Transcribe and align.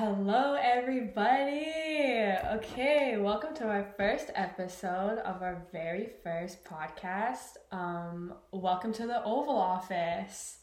Hello, 0.00 0.54
everybody. 0.54 1.66
Okay, 2.54 3.18
welcome 3.18 3.54
to 3.56 3.64
our 3.68 3.84
first 3.98 4.30
episode 4.34 5.18
of 5.18 5.42
our 5.42 5.62
very 5.72 6.08
first 6.22 6.64
podcast. 6.64 7.58
Um, 7.70 8.32
welcome 8.50 8.94
to 8.94 9.06
the 9.06 9.22
Oval 9.24 9.58
Office. 9.58 10.60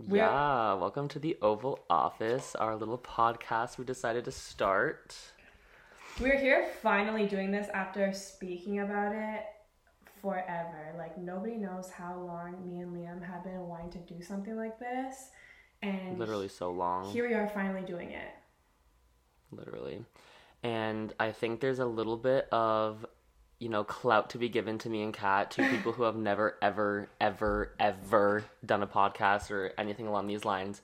We're- 0.00 0.18
Yeah, 0.18 0.74
welcome 0.74 1.06
to 1.10 1.20
the 1.20 1.38
Oval 1.42 1.78
Office, 1.88 2.56
our 2.56 2.74
little 2.74 2.98
podcast 2.98 3.78
we 3.78 3.84
decided 3.84 4.24
to 4.24 4.32
start. 4.32 5.16
We're 6.20 6.36
here 6.36 6.66
finally 6.82 7.26
doing 7.28 7.52
this 7.52 7.68
after 7.68 8.12
speaking 8.12 8.80
about 8.80 9.14
it 9.14 9.44
forever. 10.20 10.92
Like 10.98 11.16
nobody 11.16 11.54
knows 11.54 11.88
how 11.88 12.16
long 12.18 12.66
me 12.68 12.80
and 12.80 12.92
Liam 12.96 13.22
have 13.22 13.44
been 13.44 13.60
wanting 13.68 13.90
to 13.90 13.98
do 14.12 14.20
something 14.20 14.56
like 14.56 14.80
this, 14.80 15.30
and 15.82 16.18
Literally 16.18 16.48
so 16.48 16.72
long. 16.72 17.04
here 17.12 17.28
we 17.28 17.34
are 17.34 17.46
finally 17.46 17.82
doing 17.82 18.10
it. 18.10 18.26
Literally. 19.50 20.04
And 20.62 21.12
I 21.20 21.32
think 21.32 21.60
there's 21.60 21.78
a 21.78 21.86
little 21.86 22.16
bit 22.16 22.48
of, 22.50 23.06
you 23.58 23.68
know, 23.68 23.84
clout 23.84 24.30
to 24.30 24.38
be 24.38 24.48
given 24.48 24.78
to 24.78 24.88
me 24.88 25.02
and 25.02 25.14
Kat, 25.14 25.50
two 25.50 25.68
people 25.70 25.92
who 25.92 26.02
have 26.04 26.16
never, 26.16 26.56
ever, 26.60 27.08
ever, 27.20 27.72
ever 27.78 28.44
done 28.64 28.82
a 28.82 28.86
podcast 28.86 29.50
or 29.50 29.72
anything 29.78 30.06
along 30.06 30.26
these 30.26 30.44
lines 30.44 30.82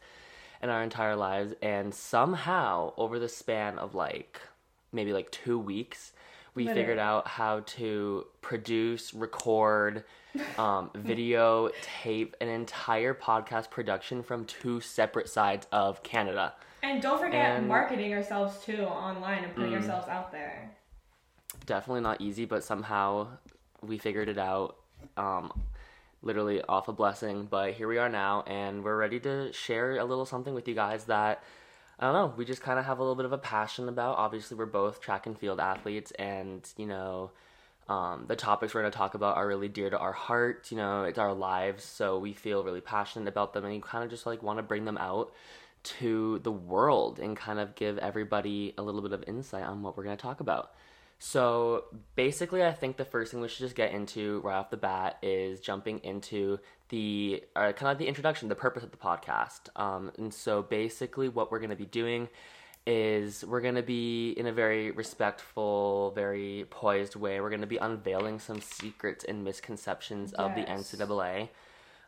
in 0.62 0.69
our 0.71 0.83
entire 0.83 1.16
lives. 1.16 1.55
And 1.61 1.95
somehow, 1.95 2.93
over 2.97 3.19
the 3.19 3.29
span 3.29 3.79
of 3.79 3.95
like 3.95 4.41
maybe 4.93 5.13
like 5.13 5.30
two 5.30 5.59
weeks, 5.59 6.13
we 6.55 6.65
Literally. 6.65 6.83
figured 6.83 6.99
out 6.99 7.27
how 7.27 7.60
to 7.60 8.27
produce, 8.43 9.15
record, 9.15 10.05
um, 10.59 10.91
video, 10.95 11.71
tape 12.02 12.37
an 12.41 12.49
entire 12.49 13.15
podcast 13.15 13.71
production 13.71 14.23
from 14.23 14.45
two 14.45 14.80
separate 14.80 15.29
sides 15.29 15.66
of 15.73 16.02
Canada. 16.02 16.55
And 16.83 17.01
don't 17.01 17.19
forget 17.21 17.57
And- 17.59 17.69
marketing 17.69 18.13
ourselves 18.13 18.59
too 18.65 18.85
online 18.85 19.45
and 19.45 19.55
putting 19.55 19.71
Mm. 19.73 19.77
ourselves 19.77 20.09
out 20.09 20.33
there. 20.33 20.71
definitely 21.66 22.01
not 22.01 22.21
easy, 22.21 22.45
but 22.45 22.65
somehow 22.65 23.29
we 23.83 23.97
figured 23.97 24.29
it 24.29 24.37
out. 24.39 24.77
Um, 25.16 25.52
literally 26.23 26.61
off 26.63 26.89
a 26.89 26.93
blessing, 26.93 27.45
but 27.47 27.74
here 27.74 27.87
we 27.87 27.99
are 27.99 28.09
now, 28.09 28.43
and 28.49 28.83
we're 28.83 28.97
ready 28.97 29.21
to 29.21 29.52
share 29.52 29.97
a 29.99 30.05
little 30.05 30.24
something 30.27 30.55
with 30.55 30.66
you 30.66 30.74
guys 30.74 31.05
that 31.05 31.43
I 32.01 32.07
don't 32.07 32.15
know. 32.15 32.35
We 32.37 32.45
just 32.45 32.63
kind 32.63 32.80
of 32.80 32.85
have 32.87 32.99
a 32.99 33.02
little 33.02 33.15
bit 33.15 33.27
of 33.27 33.33
a 33.33 33.39
passion 33.39 33.89
about. 33.89 34.17
Obviously, 34.19 34.57
we're 34.57 34.67
both 34.67 35.01
track 35.01 35.27
and 35.27 35.39
field 35.39 35.61
athletes, 35.61 36.11
and 36.13 36.69
you 36.77 36.87
know, 36.87 37.30
um, 37.89 38.24
the 38.27 38.35
topics 38.35 38.74
we're 38.74 38.80
going 38.80 38.91
to 38.93 38.99
talk 38.99 39.15
about 39.15 39.37
are 39.37 39.46
really 39.46 39.69
dear 39.69 39.89
to 39.91 39.99
our 39.99 40.13
heart. 40.13 40.71
You 40.73 40.79
know, 40.79 41.05
it's 41.05 41.19
our 41.19 41.33
lives, 41.35 41.85
so 41.85 42.19
we 42.19 42.33
feel 42.33 42.65
really 42.65 42.80
passionate 42.80 43.29
about 43.29 43.52
them, 43.52 43.65
and 43.65 43.74
you 43.74 43.80
kind 43.80 44.02
of 44.02 44.11
just 44.11 44.27
like 44.27 44.43
want 44.43 44.59
to 44.59 44.63
bring 44.65 44.85
them 44.85 44.99
out 44.99 45.33
to 45.83 46.38
the 46.41 46.52
world 46.52 47.19
and 47.19 47.37
kind 47.37 47.59
of 47.59 47.75
give 47.75 47.99
everybody 47.99 48.75
a 48.79 48.83
little 48.83 49.02
bit 49.02 49.13
of 49.13 49.25
insight 49.27 49.65
on 49.65 49.83
what 49.83 49.97
we're 49.97 50.05
going 50.05 50.16
to 50.16 50.23
talk 50.23 50.41
about. 50.41 50.73
So 51.19 51.85
basically, 52.16 52.65
I 52.65 52.73
think 52.73 52.97
the 52.97 53.05
first 53.05 53.30
thing 53.30 53.41
we 53.41 53.47
should 53.47 53.61
just 53.61 53.77
get 53.77 53.93
into 53.93 54.41
right 54.41 54.57
off 54.57 54.71
the 54.71 54.77
bat 54.77 55.19
is 55.23 55.61
jumping 55.61 56.01
into 56.01 56.59
the 56.89 57.45
uh, 57.55 57.73
kind 57.73 57.93
of 57.93 57.99
the 57.99 58.09
introduction, 58.09 58.49
the 58.49 58.57
purpose 58.57 58.83
of 58.83 58.91
the 58.91 58.97
podcast. 58.97 59.69
Um, 59.77 60.11
and 60.19 60.35
so 60.35 60.63
basically, 60.63 61.29
what 61.29 61.52
we're 61.52 61.61
going 61.61 61.71
to 61.71 61.77
be 61.77 61.87
doing 61.87 62.29
is 62.87 63.45
we're 63.45 63.61
going 63.61 63.77
to 63.77 63.83
be 63.83 64.31
in 64.33 64.49
a 64.49 64.53
very 64.53 64.91
respectful, 64.91 66.11
very 66.17 66.67
poised 66.71 67.15
way. 67.15 67.41
We're 67.41 67.50
going 67.50 67.61
to 67.61 67.69
be 67.69 67.77
unveiling 67.77 68.41
some 68.41 68.61
secrets 68.61 69.25
and 69.25 69.44
misconceptions 69.44 70.33
of 70.33 70.56
the 70.56 70.62
NCAA. 70.62 71.50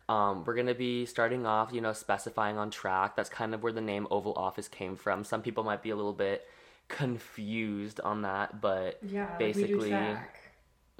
Um, 0.09 0.45
we're 0.45 0.55
going 0.55 0.67
to 0.67 0.75
be 0.75 1.07
starting 1.07 1.47
off, 1.47 1.73
you 1.73 1.81
know, 1.81 1.93
specifying 1.95 2.59
on 2.59 2.71
track. 2.71 3.17
That's 3.17 3.31
kind 3.31 3.55
of 3.55 3.63
where 3.63 3.73
the 3.73 3.81
name 3.81 4.07
Oval 4.11 4.35
Office 4.37 4.69
came 4.69 4.97
from. 4.97 5.25
Some 5.25 5.41
people 5.43 5.65
might 5.65 5.83
be 5.83 5.91
a 5.91 5.97
little 5.97 6.13
bit 6.13 6.47
confused 6.89 8.01
on 8.01 8.23
that, 8.23 8.61
but 8.61 8.99
Yeah, 9.03 9.27
basically 9.39 9.91
we 9.91 9.97
do 9.97 10.13
track. 10.15 10.41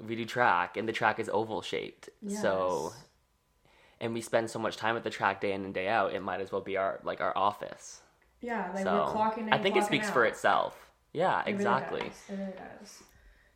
we 0.07 0.15
do 0.15 0.25
track 0.25 0.77
and 0.77 0.87
the 0.89 0.93
track 0.93 1.19
is 1.19 1.29
oval 1.29 1.61
shaped. 1.61 2.09
So 2.27 2.93
and 4.01 4.13
we 4.13 4.21
spend 4.21 4.49
so 4.49 4.59
much 4.59 4.75
time 4.77 4.95
at 4.97 5.03
the 5.03 5.09
track 5.09 5.41
day 5.41 5.53
in 5.53 5.63
and 5.65 5.73
day 5.73 5.87
out, 5.87 6.13
it 6.13 6.21
might 6.21 6.41
as 6.41 6.51
well 6.51 6.61
be 6.61 6.75
our 6.77 6.99
like 7.03 7.21
our 7.21 7.35
office. 7.37 8.01
yeah, 8.41 8.71
like 8.73 8.83
so 8.83 8.93
we're 9.13 9.21
clocking 9.21 9.37
in. 9.47 9.53
I 9.53 9.57
think 9.59 9.75
it 9.75 9.85
speaks 9.85 10.07
out. 10.07 10.13
for 10.13 10.25
itself. 10.25 10.91
Yeah, 11.13 11.39
It 11.41 11.45
really 11.45 11.53
exactly. 11.55 11.99
does. 12.01 12.23
It 12.29 12.33
really 12.39 12.51
does. 12.53 13.03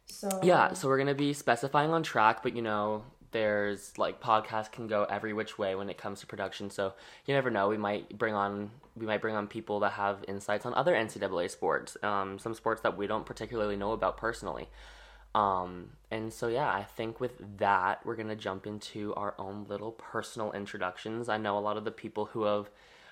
So 0.05 0.39
Yeah, 0.43 0.73
so 0.73 0.87
we're 0.87 0.97
gonna 0.99 1.15
be 1.15 1.33
specifying 1.33 1.89
on 1.91 2.03
track, 2.03 2.41
but 2.43 2.55
you 2.55 2.61
know, 2.61 3.03
there's 3.31 3.97
like 3.97 4.21
podcasts 4.21 4.71
can 4.71 4.87
go 4.87 5.03
every 5.03 5.33
which 5.33 5.57
way 5.57 5.75
when 5.75 5.89
it 5.89 5.97
comes 5.97 6.19
to 6.21 6.27
production. 6.27 6.69
So 6.69 6.93
you 7.25 7.33
never 7.33 7.49
know. 7.49 7.69
We 7.69 7.77
might 7.77 8.17
bring 8.17 8.33
on 8.33 8.71
we 8.95 9.05
might 9.05 9.21
bring 9.21 9.35
on 9.35 9.47
people 9.47 9.79
that 9.81 9.93
have 9.93 10.25
insights 10.27 10.65
on 10.65 10.73
other 10.73 10.93
NCAA 10.93 11.49
sports, 11.49 11.95
um, 12.03 12.37
some 12.39 12.53
sports 12.53 12.81
that 12.81 12.97
we 12.97 13.07
don't 13.07 13.25
particularly 13.25 13.75
know 13.75 13.93
about 13.93 14.17
personally. 14.17 14.67
Um, 15.35 15.91
and 16.09 16.33
so 16.33 16.47
yeah, 16.47 16.69
I 16.69 16.83
think 16.83 17.19
with 17.19 17.33
that 17.59 18.05
we're 18.05 18.15
gonna 18.15 18.35
jump 18.35 18.65
into 18.65 19.13
our 19.15 19.35
own 19.37 19.65
little 19.69 19.91
personal 19.91 20.51
introductions. 20.51 21.29
I 21.29 21.37
know 21.37 21.57
a 21.57 21.59
lot 21.59 21.77
of 21.77 21.85
the 21.85 21.91
people 21.91 22.25
who 22.25 22.43
have 22.43 22.69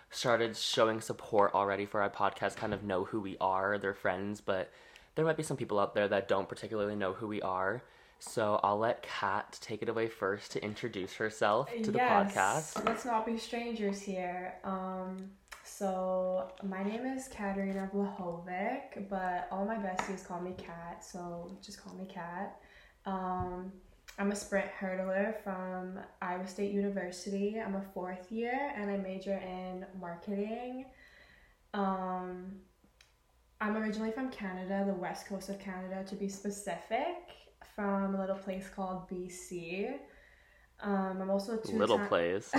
started 0.10 0.56
showing 0.56 1.02
support 1.02 1.54
already 1.54 1.86
for 1.86 2.02
our 2.02 2.10
podcast 2.10 2.56
kind 2.56 2.74
of 2.74 2.84
know 2.84 3.04
who 3.04 3.20
we 3.20 3.38
are, 3.40 3.78
they're 3.78 3.94
friends, 3.94 4.42
but 4.42 4.72
there 5.16 5.26
might 5.26 5.38
be 5.38 5.44
some 5.44 5.58
people 5.58 5.80
out 5.80 5.94
there 5.94 6.08
that 6.08 6.28
don't 6.28 6.48
particularly 6.48 6.96
know 6.96 7.14
who 7.14 7.28
we 7.28 7.42
are. 7.42 7.84
So 8.20 8.60
I'll 8.64 8.80
let 8.80 9.04
Kat 9.04 9.58
take 9.62 9.82
it 9.82 9.90
away 9.90 10.08
first 10.08 10.52
to 10.54 10.64
introduce 10.64 11.14
herself 11.14 11.70
to 11.84 11.92
the 11.92 12.00
yes, 12.00 12.34
podcast. 12.34 12.86
Let's 12.86 13.06
not 13.06 13.26
be 13.26 13.38
strangers 13.38 14.02
here. 14.02 14.56
Um, 14.64 15.30
so 15.64 16.52
my 16.64 16.84
name 16.84 17.06
is 17.06 17.28
Katerina 17.28 17.90
Vlahovic, 17.94 19.10
but 19.10 19.48
all 19.52 19.66
my 19.66 19.76
besties 19.76 20.26
call 20.26 20.42
me 20.42 20.56
Kat, 20.58 21.04
so 21.04 21.58
just 21.62 21.84
call 21.84 21.94
me 21.94 22.08
Kat. 22.12 22.60
Um, 23.06 23.72
I'm 24.20 24.32
a 24.32 24.36
sprint 24.36 24.68
hurdler 24.80 25.36
from 25.44 26.00
Iowa 26.22 26.48
State 26.48 26.72
University. 26.72 27.62
I'm 27.64 27.76
a 27.76 27.84
fourth 27.94 28.32
year 28.32 28.74
and 28.76 28.90
I 28.90 28.98
major 28.98 29.38
in 29.38 29.86
marketing. 30.00 30.86
Um, 31.74 32.56
I'm 33.62 33.78
originally 33.78 34.12
from 34.12 34.30
Canada, 34.30 34.84
the 34.88 34.94
west 34.94 35.28
coast 35.28 35.50
of 35.50 35.60
Canada 35.60 36.04
to 36.08 36.16
be 36.16 36.30
specific, 36.30 37.16
from 37.78 38.16
a 38.16 38.20
little 38.20 38.36
place 38.36 38.68
called 38.76 39.08
BC. 39.08 39.94
Um, 40.82 41.22
I'm 41.22 41.30
also 41.30 41.54
a 41.54 41.58
two 41.58 41.78
Little 41.78 42.00
place. 42.00 42.52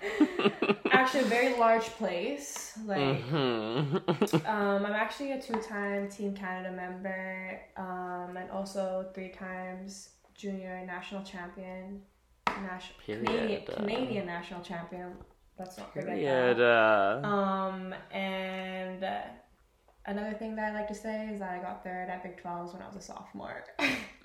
Okay. 0.00 0.70
actually 0.92 1.22
a 1.22 1.26
very 1.26 1.58
large 1.58 1.86
place. 1.98 2.78
Like, 2.86 3.20
hmm 3.22 3.96
um, 4.46 4.86
I'm 4.86 4.92
actually 4.92 5.32
a 5.32 5.42
two-time 5.42 6.08
Team 6.08 6.34
Canada 6.34 6.70
member, 6.70 7.60
um, 7.76 8.36
and 8.36 8.48
also 8.52 9.10
three 9.12 9.30
times 9.30 10.10
junior 10.36 10.84
national 10.86 11.24
champion, 11.24 12.00
national 12.46 12.98
Canadian, 13.04 13.62
Canadian 13.66 14.26
national 14.26 14.62
champion. 14.62 15.14
Let's 15.58 15.76
not 15.78 15.92
forget 15.92 16.14
Period. 16.14 16.58
that. 16.58 17.24
Um, 17.24 17.92
and 18.12 19.04
another 20.06 20.34
thing 20.34 20.54
that 20.54 20.70
I 20.70 20.74
like 20.74 20.86
to 20.88 20.94
say 20.94 21.28
is 21.32 21.40
that 21.40 21.50
I 21.50 21.58
got 21.58 21.82
third 21.82 22.08
at 22.08 22.22
Big 22.22 22.40
12s 22.40 22.72
when 22.72 22.82
I 22.82 22.86
was 22.86 22.94
a 22.94 23.02
sophomore. 23.02 23.64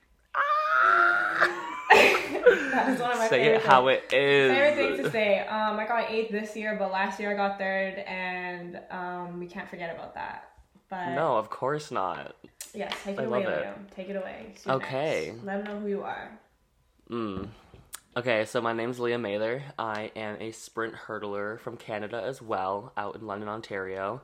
that 1.92 2.90
is 2.90 3.00
one 3.00 3.12
of 3.12 3.18
my 3.18 3.28
say 3.28 3.44
favorite 3.44 3.56
it 3.58 3.66
how 3.66 3.86
things. 3.88 4.02
it 4.12 4.16
is. 4.16 4.52
Favorite 4.52 4.76
thing 4.96 5.04
to 5.04 5.12
say. 5.12 5.40
Um, 5.42 5.80
I 5.80 5.86
got 5.88 6.10
eighth 6.12 6.32
this 6.32 6.56
year, 6.56 6.76
but 6.78 6.92
last 6.92 7.20
year 7.20 7.32
I 7.32 7.36
got 7.36 7.58
third, 7.58 7.96
and 8.08 8.80
um, 8.92 9.40
we 9.40 9.46
can't 9.48 9.70
forget 9.70 9.94
about 9.96 10.14
that. 10.16 10.50
But 10.90 11.14
No, 11.16 11.38
of 11.38 11.50
course 11.50 11.92
not. 11.92 12.36
yes, 12.74 12.94
take 13.04 13.20
I 13.20 13.24
it 13.24 13.26
away, 13.28 13.46
love 13.46 13.54
it. 13.54 13.64
Liam. 13.66 13.96
Take 13.96 14.10
it 14.10 14.16
away. 14.16 14.54
Okay. 14.68 15.34
Let 15.44 15.64
them 15.66 15.76
know 15.76 15.82
who 15.82 15.88
you 15.88 16.04
are. 16.04 16.32
Mm. 17.10 17.48
Okay, 18.16 18.46
so 18.46 18.62
my 18.62 18.74
name's 18.74 19.00
Leah 19.00 19.18
Mather. 19.18 19.64
I 19.80 20.12
am 20.16 20.38
a 20.40 20.52
sprint 20.52 20.94
hurdler 20.94 21.60
from 21.60 21.78
Canada 21.78 22.22
as 22.24 22.42
well, 22.42 22.94
out 22.96 23.16
in 23.16 23.26
London, 23.26 23.50
Ontario. 23.50 24.22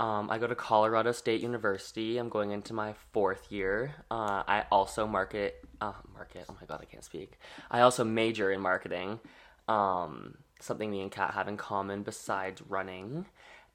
Um, 0.00 0.30
I 0.30 0.38
go 0.38 0.46
to 0.46 0.54
Colorado 0.54 1.12
State 1.12 1.42
University. 1.42 2.16
I'm 2.16 2.30
going 2.30 2.52
into 2.52 2.72
my 2.72 2.94
fourth 3.12 3.52
year. 3.52 3.94
Uh, 4.10 4.42
I 4.48 4.64
also 4.72 5.06
market, 5.06 5.62
uh, 5.82 5.92
market. 6.14 6.46
Oh 6.48 6.56
my 6.58 6.66
god, 6.66 6.80
I 6.80 6.86
can't 6.86 7.04
speak. 7.04 7.38
I 7.70 7.82
also 7.82 8.02
major 8.02 8.50
in 8.50 8.62
marketing. 8.62 9.20
Um, 9.68 10.38
something 10.58 10.90
me 10.90 11.02
and 11.02 11.10
Kat 11.10 11.34
have 11.34 11.48
in 11.48 11.58
common 11.58 12.02
besides 12.02 12.62
running. 12.66 13.26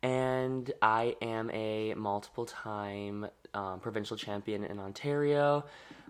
And 0.02 0.72
I 0.82 1.16
am 1.22 1.52
a 1.52 1.94
multiple 1.94 2.46
time 2.48 3.28
um, 3.54 3.80
provincial 3.80 4.18
champion 4.18 4.64
in 4.64 4.80
Ontario. 4.80 5.64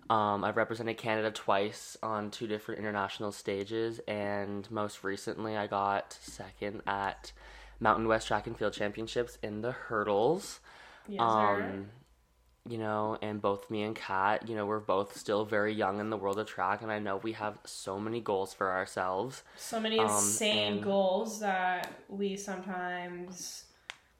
Um, 0.09 0.45
I've 0.45 0.55
represented 0.55 0.97
Canada 0.97 1.29
twice 1.29 1.97
on 2.01 2.31
two 2.31 2.47
different 2.47 2.79
international 2.79 3.33
stages, 3.33 3.99
and 4.07 4.69
most 4.71 5.03
recently, 5.03 5.57
I 5.57 5.67
got 5.67 6.17
second 6.21 6.83
at 6.87 7.33
Mountain 7.79 8.07
West 8.07 8.27
Track 8.27 8.47
and 8.47 8.57
Field 8.57 8.73
Championships 8.73 9.37
in 9.43 9.61
the 9.61 9.71
hurdles. 9.71 10.59
Yes. 11.07 11.21
Um, 11.21 11.89
you 12.67 12.79
know, 12.79 13.17
and 13.21 13.41
both 13.41 13.69
me 13.69 13.83
and 13.83 13.95
Kat, 13.95 14.49
you 14.49 14.55
know, 14.55 14.65
we're 14.65 14.79
both 14.79 15.15
still 15.17 15.45
very 15.45 15.73
young 15.73 15.99
in 15.99 16.09
the 16.09 16.17
world 16.17 16.39
of 16.39 16.47
track, 16.47 16.81
and 16.81 16.91
I 16.91 16.97
know 16.97 17.17
we 17.17 17.33
have 17.33 17.59
so 17.63 17.99
many 17.99 18.19
goals 18.19 18.53
for 18.53 18.71
ourselves. 18.71 19.43
So 19.55 19.79
many 19.79 19.99
um, 19.99 20.07
insane 20.07 20.81
goals 20.81 21.39
that 21.41 21.93
we 22.09 22.35
sometimes 22.35 23.65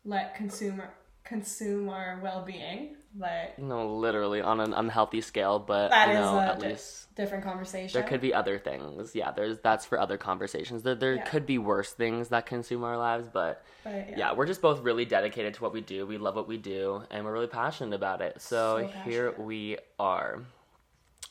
let 0.04 0.36
consumer 0.36 0.94
consume 1.25 1.89
our 1.89 2.19
well-being, 2.22 2.95
but 3.16 3.57
No, 3.60 3.95
literally 3.95 4.42
on 4.42 4.60
an 4.60 4.74
unhealthy 4.74 5.22
scale, 5.22 5.60
but 5.60 5.89
that 5.89 6.07
you 6.10 6.13
is 6.13 6.19
know, 6.19 6.38
a 6.38 6.45
at 6.45 6.60
di- 6.60 6.68
least 6.69 7.13
different 7.16 7.44
conversation. 7.44 8.00
there 8.00 8.07
could 8.07 8.22
be 8.22 8.33
other 8.33 8.60
things. 8.60 9.16
Yeah, 9.16 9.31
there's 9.31 9.60
that's 9.60 9.86
for 9.86 10.00
other 10.00 10.18
conversations. 10.18 10.83
There 10.83 10.95
there 10.95 11.16
Yeah. 11.16 11.24
could 11.24 11.45
be 11.45 11.57
worse 11.57 11.92
things 11.94 12.30
that 12.30 12.45
consume 12.45 12.83
our 12.83 12.98
lives, 12.98 13.27
but 13.31 13.63
but, 13.83 14.18
yeah. 14.18 14.33
we're 14.33 14.45
just 14.45 14.62
both 14.62 14.81
really 14.81 15.06
dedicated 15.06 15.54
to 15.56 15.63
what 15.63 15.74
we 15.74 15.81
do. 15.81 16.06
We 16.06 16.18
love 16.18 16.36
what 16.36 16.48
we 16.48 16.57
do, 16.57 17.04
and 17.10 17.25
we're 17.25 17.33
really 17.33 17.48
passionate 17.48 17.95
about 17.95 18.22
it. 18.22 18.42
So, 18.42 18.81
So 18.81 18.88
here 19.10 19.31
we 19.39 19.77
are. 20.00 20.44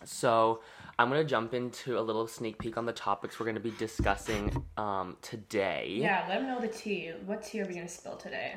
So 0.05 0.61
I'm 0.99 1.09
gonna 1.09 1.25
jump 1.25 1.55
into 1.55 1.99
a 1.99 2.03
little 2.03 2.27
sneak 2.27 2.59
peek 2.59 2.77
on 2.77 2.85
the 2.87 2.93
topics 2.93 3.39
we're 3.39 3.47
gonna 3.47 3.61
be 3.61 3.73
discussing 3.79 4.65
um, 4.77 5.17
today. 5.23 5.95
Yeah, 5.99 6.25
let 6.29 6.39
them 6.41 6.47
know 6.49 6.61
the 6.61 6.69
tea. 6.69 7.13
What 7.27 7.43
tea 7.43 7.61
are 7.63 7.67
we 7.67 7.75
gonna 7.75 7.89
spill 7.89 8.17
today? 8.17 8.55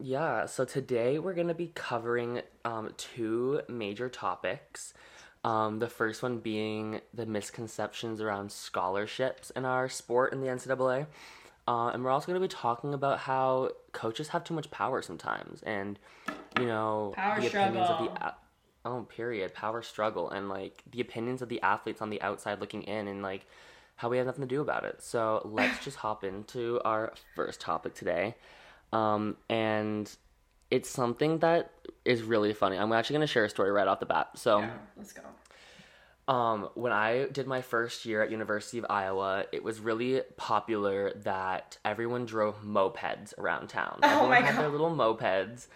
Yeah, 0.00 0.46
so 0.46 0.64
today 0.64 1.18
we're 1.18 1.34
going 1.34 1.48
to 1.48 1.54
be 1.54 1.70
covering 1.74 2.42
um, 2.64 2.92
two 2.96 3.60
major 3.68 4.08
topics. 4.08 4.92
Um, 5.44 5.78
the 5.78 5.88
first 5.88 6.22
one 6.22 6.38
being 6.38 7.00
the 7.12 7.26
misconceptions 7.26 8.20
around 8.20 8.50
scholarships 8.50 9.50
in 9.50 9.64
our 9.64 9.88
sport 9.88 10.32
in 10.32 10.40
the 10.40 10.48
NCAA. 10.48 11.06
Uh, 11.66 11.88
and 11.88 12.04
we're 12.04 12.10
also 12.10 12.26
going 12.26 12.40
to 12.40 12.46
be 12.46 12.52
talking 12.52 12.92
about 12.92 13.20
how 13.20 13.70
coaches 13.92 14.28
have 14.28 14.42
too 14.44 14.52
much 14.54 14.70
power 14.70 15.00
sometimes 15.00 15.62
and, 15.62 15.98
you 16.58 16.66
know, 16.66 17.12
Power 17.16 17.40
the 17.40 17.46
opinions 17.46 17.88
of 17.88 17.96
struggle. 17.96 18.14
the. 18.14 18.26
A- 18.26 18.34
oh, 18.84 19.02
period. 19.02 19.54
Power 19.54 19.80
struggle 19.80 20.28
and, 20.28 20.48
like, 20.48 20.82
the 20.90 21.00
opinions 21.00 21.40
of 21.40 21.48
the 21.48 21.62
athletes 21.62 22.02
on 22.02 22.10
the 22.10 22.20
outside 22.20 22.60
looking 22.60 22.82
in 22.82 23.06
and, 23.06 23.22
like, 23.22 23.46
how 23.96 24.08
we 24.08 24.18
have 24.18 24.26
nothing 24.26 24.42
to 24.42 24.48
do 24.54 24.60
about 24.60 24.84
it. 24.84 25.02
So 25.02 25.40
let's 25.44 25.82
just 25.84 25.98
hop 25.98 26.24
into 26.24 26.80
our 26.84 27.14
first 27.36 27.60
topic 27.60 27.94
today. 27.94 28.34
Um, 28.94 29.36
and 29.48 30.10
it's 30.70 30.88
something 30.88 31.38
that 31.40 31.70
is 32.04 32.22
really 32.22 32.52
funny. 32.52 32.76
I'm 32.76 32.92
actually 32.92 33.14
going 33.14 33.26
to 33.26 33.32
share 33.32 33.44
a 33.44 33.50
story 33.50 33.70
right 33.70 33.86
off 33.88 34.00
the 34.00 34.06
bat. 34.06 34.30
So, 34.36 34.60
Yeah, 34.60 34.70
let's 34.96 35.12
go. 35.12 35.22
um, 36.32 36.68
when 36.74 36.92
I 36.92 37.26
did 37.26 37.46
my 37.46 37.60
first 37.60 38.04
year 38.06 38.22
at 38.22 38.30
University 38.30 38.78
of 38.78 38.86
Iowa, 38.88 39.44
it 39.52 39.62
was 39.62 39.80
really 39.80 40.22
popular 40.36 41.12
that 41.24 41.76
everyone 41.84 42.24
drove 42.24 42.62
mopeds 42.62 43.36
around 43.38 43.68
town. 43.68 44.00
Oh 44.02 44.06
everyone 44.08 44.30
my 44.30 44.40
had 44.40 44.58
their 44.58 44.68
little 44.68 44.90
mopeds. 44.94 45.66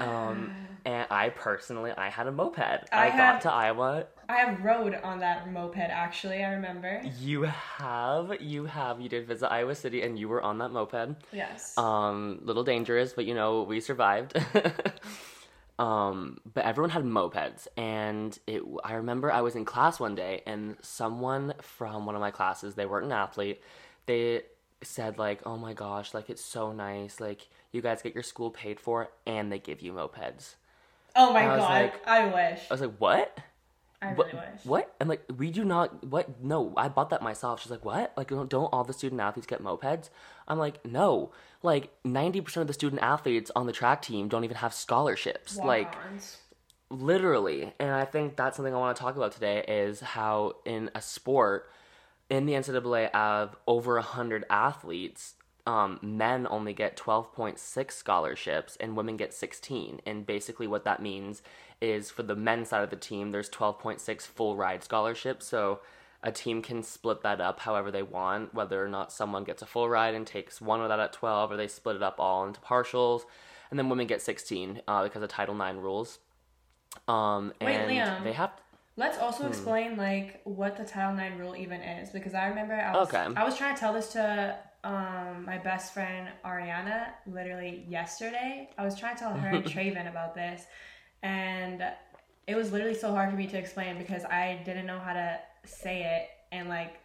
Um, 0.00 0.52
and 0.84 1.06
I 1.10 1.30
personally, 1.30 1.90
I 1.96 2.08
had 2.10 2.26
a 2.28 2.32
moped. 2.32 2.58
I, 2.92 3.08
I 3.10 3.16
got 3.16 3.40
to 3.42 3.52
Iowa. 3.52 4.06
I 4.28 4.36
have 4.38 4.62
rode 4.64 4.94
on 5.02 5.20
that 5.20 5.50
moped 5.52 5.76
actually. 5.78 6.42
I 6.42 6.50
remember. 6.52 7.00
You 7.20 7.42
have, 7.42 8.40
you 8.40 8.64
have, 8.64 9.00
you 9.00 9.08
did 9.08 9.26
visit 9.26 9.50
Iowa 9.50 9.74
City, 9.74 10.02
and 10.02 10.18
you 10.18 10.28
were 10.28 10.42
on 10.42 10.58
that 10.58 10.70
moped. 10.70 11.16
Yes. 11.32 11.76
Um, 11.78 12.40
little 12.42 12.64
dangerous, 12.64 13.12
but 13.12 13.24
you 13.24 13.34
know, 13.34 13.62
we 13.62 13.80
survived. 13.80 14.36
um, 15.78 16.38
but 16.52 16.64
everyone 16.64 16.90
had 16.90 17.04
mopeds, 17.04 17.68
and 17.76 18.36
it. 18.46 18.62
I 18.84 18.94
remember 18.94 19.30
I 19.30 19.42
was 19.42 19.54
in 19.54 19.64
class 19.64 20.00
one 20.00 20.14
day, 20.14 20.42
and 20.46 20.76
someone 20.82 21.54
from 21.60 22.06
one 22.06 22.14
of 22.14 22.20
my 22.20 22.30
classes, 22.30 22.74
they 22.74 22.86
weren't 22.86 23.06
an 23.06 23.12
athlete, 23.12 23.60
they 24.06 24.42
said 24.82 25.18
like, 25.18 25.40
"Oh 25.46 25.56
my 25.56 25.72
gosh, 25.74 26.14
like 26.14 26.30
it's 26.30 26.44
so 26.44 26.72
nice, 26.72 27.20
like 27.20 27.48
you 27.72 27.82
guys 27.82 28.02
get 28.02 28.14
your 28.14 28.22
school 28.22 28.50
paid 28.50 28.80
for, 28.80 29.08
and 29.26 29.52
they 29.52 29.58
give 29.58 29.82
you 29.82 29.92
mopeds." 29.92 30.54
oh 31.18 31.32
my 31.32 31.44
I 31.44 31.56
god. 31.56 31.70
like- 31.70 32.06
I 32.08 32.26
wish. 32.26 32.60
I 32.70 32.74
was 32.74 32.80
like, 32.80 32.96
"What?" 32.98 33.38
I 34.02 34.12
what, 34.12 34.26
really 34.26 34.38
wish. 34.38 34.64
what? 34.64 34.94
I'm 35.00 35.08
like, 35.08 35.24
we 35.36 35.50
do 35.50 35.64
not. 35.64 36.04
What? 36.04 36.42
No, 36.42 36.74
I 36.76 36.88
bought 36.88 37.10
that 37.10 37.22
myself. 37.22 37.62
She's 37.62 37.70
like, 37.70 37.84
what? 37.84 38.12
Like, 38.16 38.28
don't, 38.28 38.48
don't 38.50 38.66
all 38.66 38.84
the 38.84 38.92
student 38.92 39.20
athletes 39.20 39.46
get 39.46 39.62
mopeds? 39.62 40.10
I'm 40.46 40.58
like, 40.58 40.84
no. 40.84 41.32
Like, 41.62 41.90
ninety 42.04 42.40
percent 42.40 42.62
of 42.62 42.66
the 42.68 42.74
student 42.74 43.02
athletes 43.02 43.50
on 43.56 43.66
the 43.66 43.72
track 43.72 44.02
team 44.02 44.28
don't 44.28 44.44
even 44.44 44.58
have 44.58 44.74
scholarships. 44.74 45.56
Like, 45.56 45.94
literally. 46.90 47.72
And 47.80 47.90
I 47.90 48.04
think 48.04 48.36
that's 48.36 48.56
something 48.56 48.74
I 48.74 48.78
want 48.78 48.96
to 48.96 49.02
talk 49.02 49.16
about 49.16 49.32
today 49.32 49.64
is 49.66 50.00
how 50.00 50.56
in 50.64 50.90
a 50.94 51.00
sport, 51.00 51.70
in 52.28 52.46
the 52.46 52.52
NCAA, 52.52 53.10
of 53.12 53.56
over 53.66 53.98
hundred 54.00 54.44
athletes. 54.50 55.34
Um, 55.66 55.98
men 56.00 56.46
only 56.48 56.72
get 56.72 56.96
12.6 56.96 57.90
scholarships 57.90 58.76
and 58.76 58.96
women 58.96 59.16
get 59.16 59.34
16. 59.34 60.00
And 60.06 60.24
basically, 60.24 60.68
what 60.68 60.84
that 60.84 61.02
means 61.02 61.42
is 61.80 62.10
for 62.10 62.22
the 62.22 62.36
men's 62.36 62.68
side 62.70 62.82
of 62.82 62.90
the 62.90 62.96
team, 62.96 63.30
there's 63.32 63.50
12.6 63.50 64.22
full 64.22 64.56
ride 64.56 64.82
scholarships. 64.82 65.46
So 65.46 65.80
a 66.22 66.32
team 66.32 66.62
can 66.62 66.82
split 66.82 67.22
that 67.22 67.40
up 67.40 67.60
however 67.60 67.90
they 67.90 68.02
want, 68.02 68.54
whether 68.54 68.82
or 68.84 68.88
not 68.88 69.12
someone 69.12 69.44
gets 69.44 69.62
a 69.62 69.66
full 69.66 69.88
ride 69.88 70.14
and 70.14 70.26
takes 70.26 70.60
one 70.60 70.80
of 70.80 70.88
that 70.88 71.00
at 71.00 71.12
12, 71.12 71.52
or 71.52 71.56
they 71.56 71.68
split 71.68 71.96
it 71.96 72.02
up 72.02 72.16
all 72.18 72.46
into 72.46 72.60
partials. 72.60 73.22
And 73.70 73.78
then 73.78 73.88
women 73.88 74.06
get 74.06 74.22
16 74.22 74.82
uh, 74.86 75.02
because 75.02 75.22
of 75.22 75.28
Title 75.28 75.60
IX 75.60 75.78
rules. 75.78 76.18
Um, 77.08 77.52
Wait, 77.60 77.76
and 77.76 77.90
Liam. 77.90 78.24
they 78.24 78.32
have 78.32 78.52
Let's 78.98 79.18
also 79.18 79.42
Hmm. 79.44 79.48
explain 79.50 79.96
like 79.98 80.40
what 80.44 80.76
the 80.78 80.84
Title 80.84 81.18
IX 81.18 81.38
rule 81.38 81.54
even 81.54 81.82
is 81.82 82.08
because 82.10 82.32
I 82.32 82.46
remember 82.46 82.72
I 82.72 82.94
was 82.96 83.08
Okay. 83.12 83.26
I 83.36 83.44
was 83.44 83.56
trying 83.58 83.74
to 83.74 83.80
tell 83.80 83.92
this 83.92 84.12
to 84.14 84.58
um, 84.84 85.44
my 85.44 85.58
best 85.58 85.92
friend 85.92 86.28
Ariana 86.44 87.08
literally 87.26 87.84
yesterday. 87.88 88.70
I 88.78 88.84
was 88.86 88.98
trying 88.98 89.14
to 89.16 89.20
tell 89.20 89.34
her 89.34 89.48
and 89.50 89.64
Traven 89.66 90.08
about 90.08 90.34
this, 90.34 90.64
and 91.22 91.82
it 92.46 92.54
was 92.54 92.72
literally 92.72 92.94
so 92.94 93.10
hard 93.10 93.30
for 93.30 93.36
me 93.36 93.46
to 93.48 93.58
explain 93.58 93.98
because 93.98 94.24
I 94.24 94.60
didn't 94.64 94.86
know 94.86 94.98
how 94.98 95.12
to 95.12 95.38
say 95.64 96.02
it 96.02 96.56
in 96.56 96.68
like 96.68 97.00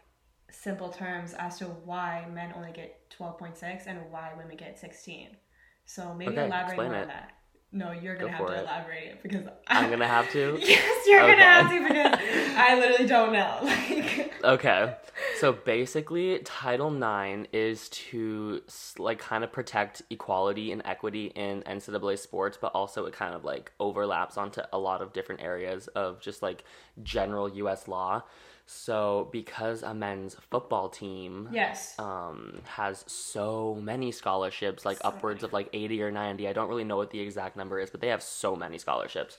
simple 0.50 0.90
terms 0.90 1.34
as 1.34 1.58
to 1.58 1.64
why 1.64 2.26
men 2.32 2.52
only 2.56 2.72
get 2.72 3.10
twelve 3.10 3.38
point 3.38 3.56
six 3.56 3.86
and 3.86 3.98
why 4.10 4.32
women 4.36 4.56
get 4.56 4.78
sixteen. 4.78 5.36
So 5.84 6.14
maybe 6.14 6.32
Okay, 6.32 6.46
elaborate 6.46 6.76
more 6.76 6.94
on 6.96 7.08
that. 7.08 7.32
No, 7.72 7.90
you're 7.92 8.14
gonna 8.16 8.30
Go 8.30 8.36
have 8.36 8.46
to 8.46 8.52
it. 8.52 8.62
elaborate 8.62 9.04
it 9.08 9.22
because 9.22 9.46
I'm 9.66 9.90
gonna 9.90 10.06
have 10.06 10.30
to. 10.32 10.58
Yes, 10.62 11.06
you're 11.06 11.22
Okay. 11.22 11.32
gonna 11.32 11.44
have 11.44 11.70
to 11.70 11.88
because 11.88 12.54
I 12.56 12.78
literally 12.78 13.06
don't 13.06 13.32
know. 13.32 13.58
Like, 13.62 14.32
Okay. 14.44 14.94
So 15.42 15.52
basically, 15.52 16.38
Title 16.44 16.94
IX 16.94 17.48
is 17.52 17.88
to 17.88 18.62
like 18.96 19.18
kind 19.18 19.42
of 19.42 19.50
protect 19.50 20.00
equality 20.08 20.70
and 20.70 20.80
equity 20.84 21.32
in 21.34 21.62
NCAA 21.62 22.16
sports, 22.20 22.56
but 22.60 22.70
also 22.76 23.06
it 23.06 23.12
kind 23.12 23.34
of 23.34 23.44
like 23.44 23.72
overlaps 23.80 24.38
onto 24.38 24.60
a 24.72 24.78
lot 24.78 25.02
of 25.02 25.12
different 25.12 25.42
areas 25.42 25.88
of 25.88 26.20
just 26.20 26.42
like 26.42 26.62
general 27.02 27.48
U.S. 27.54 27.88
law. 27.88 28.22
So 28.66 29.30
because 29.32 29.82
a 29.82 29.92
men's 29.92 30.36
football 30.48 30.88
team 30.88 31.48
yes, 31.50 31.98
um, 31.98 32.60
has 32.64 33.04
so 33.08 33.76
many 33.82 34.12
scholarships, 34.12 34.84
like 34.84 34.98
So 34.98 35.08
upwards 35.08 35.42
of 35.42 35.52
like 35.52 35.68
80 35.72 36.04
or 36.04 36.12
90. 36.12 36.46
I 36.46 36.52
don't 36.52 36.68
really 36.68 36.84
know 36.84 36.98
what 36.98 37.10
the 37.10 37.18
exact 37.18 37.56
number 37.56 37.80
is, 37.80 37.90
but 37.90 38.00
they 38.00 38.06
have 38.10 38.22
so 38.22 38.54
many 38.54 38.78
scholarships. 38.78 39.38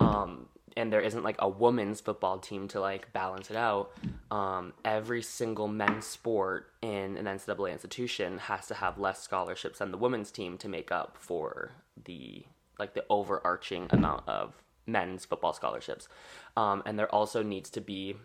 Um, 0.00 0.46
and 0.76 0.92
there 0.92 1.00
isn't 1.00 1.22
like 1.24 1.36
a 1.38 1.48
women's 1.48 2.00
football 2.00 2.38
team 2.38 2.68
to 2.68 2.80
like 2.80 3.12
balance 3.12 3.50
it 3.50 3.56
out. 3.56 3.92
Um, 4.30 4.72
every 4.84 5.22
single 5.22 5.68
men's 5.68 6.04
sport 6.06 6.70
in 6.82 7.16
an 7.16 7.24
NCAA 7.24 7.72
institution 7.72 8.38
has 8.38 8.66
to 8.66 8.74
have 8.74 8.98
less 8.98 9.22
scholarships 9.22 9.78
than 9.78 9.90
the 9.90 9.96
women's 9.98 10.30
team 10.30 10.58
to 10.58 10.68
make 10.68 10.92
up 10.92 11.16
for 11.18 11.72
the 12.04 12.44
like 12.78 12.92
the 12.94 13.04
overarching 13.08 13.86
amount 13.90 14.28
of 14.28 14.54
men's 14.86 15.24
football 15.24 15.52
scholarships. 15.54 16.08
Um, 16.56 16.82
and 16.84 16.98
there 16.98 17.12
also 17.12 17.42
needs 17.42 17.70
to 17.70 17.80
be 17.80 18.16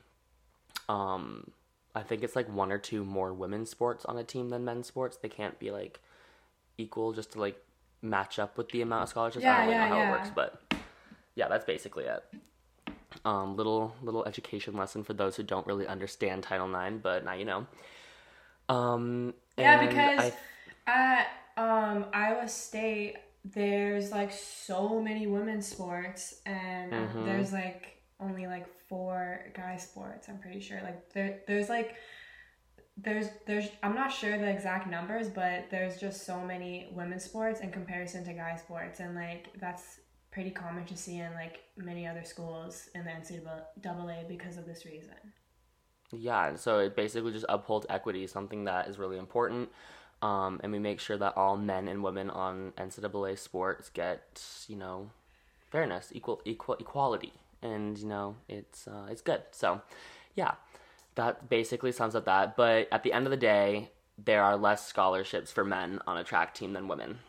um 0.90 1.52
I 1.94 2.02
think 2.04 2.24
it's 2.24 2.36
like 2.36 2.50
one 2.54 2.72
or 2.72 2.78
two 2.78 3.04
more 3.04 3.34
women's 3.34 3.70
sports 3.70 4.06
on 4.06 4.18
a 4.18 4.24
team 4.24 4.50
than 4.50 4.64
men's 4.66 4.88
sports. 4.88 5.18
They 5.18 5.30
can't 5.30 5.60
be 5.60 5.72
like 5.72 6.00
equal 6.78 7.12
just 7.14 7.32
to 7.34 7.40
like 7.40 7.62
match 8.02 8.40
up 8.40 8.58
with 8.58 8.70
the 8.70 8.82
amount 8.82 9.04
of 9.04 9.10
scholarships. 9.10 9.44
I 9.46 9.48
Yeah, 9.50 9.58
don't 9.58 9.66
really 9.68 9.78
yeah, 9.80 9.90
know 9.90 9.96
how 9.96 10.02
yeah. 10.02 10.08
it 10.10 10.12
works, 10.12 10.30
but 10.34 10.71
yeah, 11.36 11.48
that's 11.48 11.66
basically 11.66 12.06
it. 12.06 12.24
Um, 13.26 13.56
little 13.56 13.94
little 14.02 14.26
education 14.26 14.76
lesson 14.76 15.04
for 15.04 15.14
those 15.14 15.36
who 15.36 15.44
don't 15.44 15.68
really 15.68 15.86
understand 15.88 16.44
Title 16.44 16.74
IX, 16.74 16.98
but 17.02 17.24
now 17.26 17.34
you 17.34 17.46
know. 17.46 17.68
Um, 18.70 19.34
yeah, 19.58 19.86
because 19.88 20.34
I- 20.88 20.88
at 20.92 21.28
um, 21.58 22.06
Iowa 22.14 22.48
State, 22.48 23.18
there's 23.44 24.12
like 24.12 24.32
so 24.32 25.00
many 25.02 25.28
women's 25.28 25.68
sports, 25.68 26.42
and 26.46 26.92
Mhm. 26.92 27.26
there's 27.26 27.52
like 27.52 27.98
only 28.20 28.48
like 28.48 28.68
four 28.88 29.46
guy 29.56 29.78
sports. 29.78 30.30
I'm 30.30 30.38
pretty 30.40 30.60
sure. 30.60 30.80
Like 30.82 31.12
there, 31.14 31.42
there's 31.48 31.70
like 31.70 31.96
there's 32.98 33.28
there's 33.46 33.70
I'm 33.84 33.96
not 33.96 34.12
sure 34.12 34.38
the 34.38 34.50
exact 34.50 34.88
numbers, 34.88 35.28
but 35.30 35.70
there's 35.70 36.00
just 36.00 36.26
so 36.26 36.40
many 36.42 36.90
women's 36.94 37.24
sports 37.24 37.62
in 37.62 37.72
comparison 37.72 38.24
to 38.26 38.34
guy 38.34 38.56
sports, 38.58 39.00
and 39.00 39.16
like 39.16 39.50
that's 39.60 40.01
pretty 40.32 40.50
common 40.50 40.86
to 40.86 40.98
see 40.98 41.18
in 41.18 41.34
like 41.34 41.62
many 41.76 42.08
other 42.08 42.24
schools 42.24 42.90
in 42.96 43.04
the 43.04 43.12
NCAA 43.12 44.28
because 44.28 44.58
of 44.58 44.66
this 44.66 44.86
reason. 44.86 45.16
Yeah, 46.14 46.56
so 46.56 46.80
it 46.80 46.96
basically 46.96 47.32
just 47.32 47.46
upholds 47.48 47.86
equity, 47.90 48.28
something 48.28 48.66
that 48.66 48.88
is 48.88 48.98
really 48.98 49.18
important. 49.18 49.70
Um, 50.22 50.60
and 50.64 50.72
we 50.72 50.80
make 50.80 51.00
sure 51.00 51.18
that 51.18 51.36
all 51.36 51.58
men 51.58 51.88
and 51.88 52.04
women 52.04 52.30
on 52.30 52.74
NCAA 52.78 53.40
sports 53.40 53.90
get, 53.90 54.44
you 54.68 54.76
know, 54.76 55.10
fairness, 55.72 56.10
equal, 56.14 56.42
equal 56.46 56.76
equality, 56.76 57.34
and 57.62 57.98
you 57.98 58.08
know, 58.08 58.36
it's 58.48 58.88
uh, 58.88 59.08
it's 59.10 59.22
good. 59.22 59.42
So, 59.52 59.82
yeah, 60.36 60.54
that 61.16 61.50
basically 61.50 61.92
sums 61.92 62.14
up 62.14 62.26
that. 62.26 62.56
But 62.56 62.88
at 62.92 63.04
the 63.04 63.14
end 63.14 63.26
of 63.26 63.32
the 63.32 63.38
day, 63.38 63.90
there 64.24 64.44
are 64.44 64.58
less 64.58 64.86
scholarships 64.88 65.52
for 65.52 65.64
men 65.66 66.00
on 66.06 66.18
a 66.18 66.24
track 66.24 66.54
team 66.54 66.74
than 66.74 66.88
women. 66.88 67.20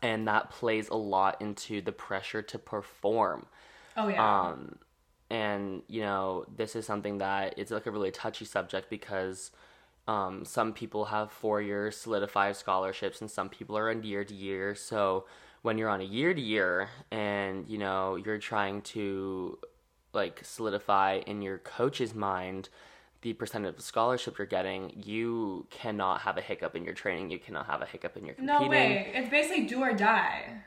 And 0.00 0.26
that 0.28 0.50
plays 0.50 0.88
a 0.88 0.96
lot 0.96 1.40
into 1.40 1.80
the 1.80 1.92
pressure 1.92 2.42
to 2.42 2.58
perform. 2.58 3.46
Oh 3.96 4.08
yeah. 4.08 4.48
Um, 4.48 4.78
and 5.30 5.82
you 5.88 6.02
know, 6.02 6.44
this 6.54 6.76
is 6.76 6.86
something 6.86 7.18
that 7.18 7.54
it's 7.56 7.70
like 7.70 7.86
a 7.86 7.90
really 7.90 8.10
touchy 8.10 8.44
subject 8.44 8.90
because 8.90 9.50
um, 10.08 10.44
some 10.44 10.72
people 10.72 11.06
have 11.06 11.30
four 11.30 11.60
year 11.62 11.90
solidified 11.90 12.56
scholarships, 12.56 13.20
and 13.20 13.30
some 13.30 13.48
people 13.48 13.76
are 13.76 13.90
on 13.90 14.02
year 14.02 14.24
to 14.24 14.34
year. 14.34 14.74
So 14.74 15.26
when 15.62 15.78
you're 15.78 15.88
on 15.88 16.00
a 16.00 16.04
year 16.04 16.34
to 16.34 16.40
year, 16.40 16.88
and 17.10 17.68
you 17.68 17.78
know 17.78 18.16
you're 18.16 18.38
trying 18.38 18.82
to 18.82 19.58
like 20.12 20.40
solidify 20.42 21.20
in 21.26 21.40
your 21.40 21.58
coach's 21.58 22.14
mind 22.14 22.68
the 23.22 23.32
percentage 23.32 23.76
of 23.76 23.80
scholarship 23.80 24.36
you're 24.36 24.46
getting, 24.46 24.92
you 25.04 25.66
cannot 25.70 26.22
have 26.22 26.36
a 26.36 26.40
hiccup 26.40 26.74
in 26.74 26.84
your 26.84 26.94
training. 26.94 27.30
You 27.30 27.38
cannot 27.38 27.66
have 27.66 27.80
a 27.80 27.86
hiccup 27.86 28.16
in 28.16 28.26
your 28.26 28.34
competing. 28.34 28.62
no 28.62 28.68
way. 28.68 29.12
It's 29.14 29.30
basically 29.30 29.64
do 29.64 29.80
or 29.80 29.92
die. 29.92 30.62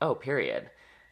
Oh, 0.00 0.14
period. 0.14 0.70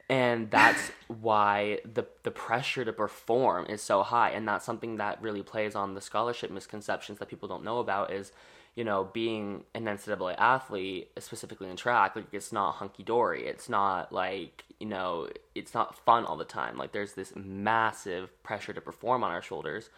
And 0.08 0.50
that's 0.50 0.90
why 1.20 1.80
the 1.84 2.06
the 2.22 2.30
pressure 2.30 2.84
to 2.84 2.92
perform 2.92 3.66
is 3.66 3.82
so 3.82 4.02
high, 4.02 4.30
and 4.30 4.48
that's 4.48 4.64
something 4.64 4.96
that 4.96 5.20
really 5.22 5.42
plays 5.42 5.74
on 5.74 5.94
the 5.94 6.00
scholarship 6.00 6.50
misconceptions 6.50 7.18
that 7.18 7.28
people 7.28 7.48
don't 7.48 7.64
know 7.64 7.78
about. 7.78 8.10
Is 8.10 8.32
you 8.74 8.84
know 8.84 9.10
being 9.12 9.64
an 9.74 9.84
NCAA 9.84 10.36
athlete, 10.38 11.10
specifically 11.18 11.68
in 11.68 11.76
track, 11.76 12.16
like 12.16 12.32
it's 12.32 12.50
not 12.50 12.76
hunky 12.76 13.02
dory. 13.02 13.46
It's 13.46 13.68
not 13.68 14.10
like 14.10 14.64
you 14.80 14.86
know 14.86 15.28
it's 15.54 15.74
not 15.74 16.02
fun 16.06 16.24
all 16.24 16.38
the 16.38 16.46
time. 16.46 16.78
Like 16.78 16.92
there's 16.92 17.12
this 17.12 17.34
massive 17.36 18.42
pressure 18.42 18.72
to 18.72 18.80
perform 18.80 19.22
on 19.22 19.30
our 19.30 19.42
shoulders 19.42 19.90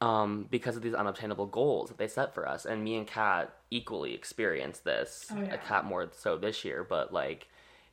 um, 0.00 0.46
because 0.50 0.76
of 0.76 0.82
these 0.82 0.94
unobtainable 0.94 1.46
goals 1.46 1.88
that 1.88 1.98
they 1.98 2.08
set 2.08 2.34
for 2.34 2.48
us. 2.48 2.64
And 2.64 2.84
me 2.84 2.96
and 2.96 3.06
Kat 3.06 3.52
equally 3.70 4.14
experienced 4.14 4.84
this. 4.84 5.26
Oh, 5.32 5.40
yeah. 5.40 5.56
Kat 5.56 5.84
more 5.84 6.08
so 6.16 6.36
this 6.36 6.64
year, 6.64 6.86
but 6.88 7.12
like 7.12 7.48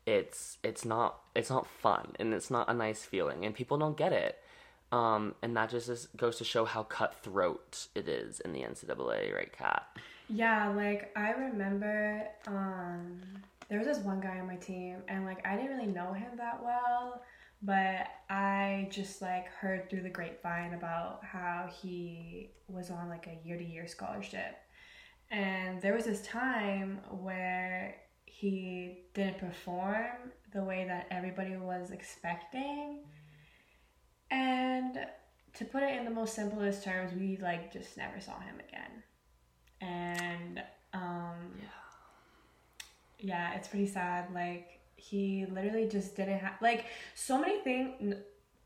it's 0.06 0.58
it's 0.64 0.86
not 0.86 1.20
it's 1.36 1.50
not 1.50 1.66
fun 1.66 2.12
and 2.20 2.34
it's 2.34 2.52
not 2.52 2.70
a 2.70 2.74
nice 2.74 3.04
feeling 3.04 3.46
and 3.46 3.56
people 3.56 3.78
don't 3.78 3.98
get 3.98 4.14
it. 4.14 4.40
Um, 4.92 5.34
and 5.42 5.58
that 5.58 5.72
just 5.72 5.90
is, 5.90 6.08
goes 6.16 6.38
to 6.38 6.44
show 6.44 6.64
how 6.64 6.84
cutthroat 6.84 7.88
it 7.96 8.08
is 8.08 8.40
in 8.40 8.54
the 8.54 8.62
NCAA, 8.62 9.34
right, 9.34 9.52
Kat? 9.52 9.84
Yeah, 10.30 10.70
like 10.70 11.12
I 11.16 11.32
remember 11.32 12.28
um 12.48 13.20
there 13.68 13.80
was 13.80 13.88
this 13.88 13.98
one 13.98 14.22
guy 14.22 14.40
on 14.40 14.46
my 14.46 14.58
team 14.58 14.98
and 15.08 15.26
like 15.26 15.46
I 15.46 15.56
didn't 15.56 15.76
really 15.76 15.92
know 15.92 16.14
him 16.14 16.38
that 16.38 16.64
well, 16.64 17.24
but 17.66 18.08
I 18.30 18.88
just 18.92 19.22
like 19.22 19.48
heard 19.48 19.90
through 19.90 20.04
the 20.04 20.10
grapevine 20.10 20.74
about 20.74 21.24
how 21.24 21.68
he 21.82 22.52
was 22.68 22.92
on 22.92 23.10
like 23.10 23.28
a 23.28 23.48
year 23.48 23.58
to 23.58 23.64
year 23.64 23.88
scholarship. 23.88 24.56
And 25.32 25.82
there 25.82 25.94
was 25.94 26.06
this 26.06 26.22
time 26.22 27.00
where 27.10 27.96
he 28.26 29.06
didn't 29.14 29.40
perform 29.40 30.32
the 30.54 30.64
way 30.64 30.86
that 30.88 31.08
everybody 31.10 31.56
was 31.58 31.92
expecting. 31.92 33.00
And 34.30 35.00
to 35.56 35.66
put 35.66 35.84
it 35.84 35.98
in 35.98 36.06
the 36.06 36.12
most 36.12 36.36
simplest 36.36 36.84
terms, 36.84 37.14
we 37.14 37.38
like 37.42 37.74
just 37.74 37.98
never 37.98 38.20
saw 38.20 38.40
him 38.40 38.56
again. 38.68 39.04
And 39.82 40.62
um 40.94 41.62
yeah, 43.18 43.56
it's 43.56 43.68
pretty 43.68 43.88
sad. 43.88 44.28
Like 44.34 44.75
he 45.10 45.46
literally 45.52 45.88
just 45.88 46.16
didn't 46.16 46.40
have 46.40 46.54
like 46.62 46.86
so 47.14 47.40
many 47.40 47.60
things. 47.62 48.16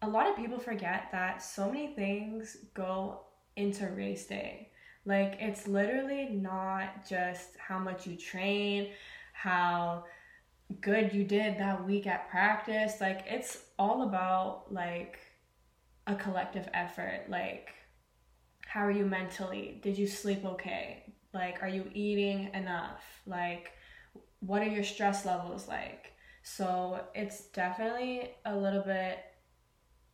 A 0.02 0.08
lot 0.08 0.28
of 0.28 0.38
people 0.38 0.60
forget 0.60 1.10
that 1.12 1.44
so 1.44 1.68
many 1.68 1.88
things 1.88 2.58
go 2.74 3.22
into 3.58 3.88
race 3.88 4.26
day. 4.26 4.70
Like 5.06 5.38
it's 5.40 5.68
literally 5.68 6.30
not 6.30 7.08
just 7.08 7.58
how 7.58 7.78
much 7.78 8.08
you 8.08 8.16
train, 8.16 8.92
how 9.34 10.06
good 10.80 11.14
you 11.14 11.26
did 11.26 11.60
that 11.60 11.86
week 11.86 12.08
at 12.08 12.30
practice. 12.30 13.02
Like 13.02 13.26
it's 13.28 13.64
all 13.78 14.04
about 14.04 14.72
like 14.72 15.20
a 16.08 16.16
collective 16.16 16.70
effort. 16.74 17.26
Like 17.28 17.70
how 18.66 18.86
are 18.86 18.92
you 18.92 19.06
mentally? 19.06 19.80
Did 19.84 19.98
you 19.98 20.08
sleep 20.08 20.46
okay? 20.46 21.04
Like 21.34 21.62
are 21.62 21.70
you 21.70 21.92
eating 21.94 22.54
enough? 22.54 23.04
Like 23.26 23.74
what 24.40 24.62
are 24.62 24.70
your 24.70 24.86
stress 24.86 25.26
levels 25.26 25.68
like? 25.68 26.14
So 26.56 27.00
it's 27.14 27.42
definitely 27.48 28.32
a 28.46 28.56
little 28.56 28.82
bit 28.82 29.20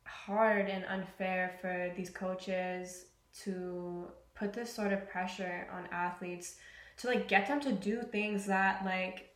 hard 0.03 0.67
and 0.67 0.83
unfair 0.85 1.57
for 1.61 1.93
these 1.95 2.09
coaches 2.09 3.05
to 3.43 4.09
put 4.35 4.51
this 4.51 4.71
sort 4.71 4.91
of 4.91 5.09
pressure 5.09 5.67
on 5.71 5.87
athletes 5.91 6.55
to 6.97 7.07
like 7.07 7.29
get 7.29 7.47
them 7.47 7.61
to 7.61 7.71
do 7.71 8.01
things 8.01 8.45
that 8.47 8.83
like 8.83 9.33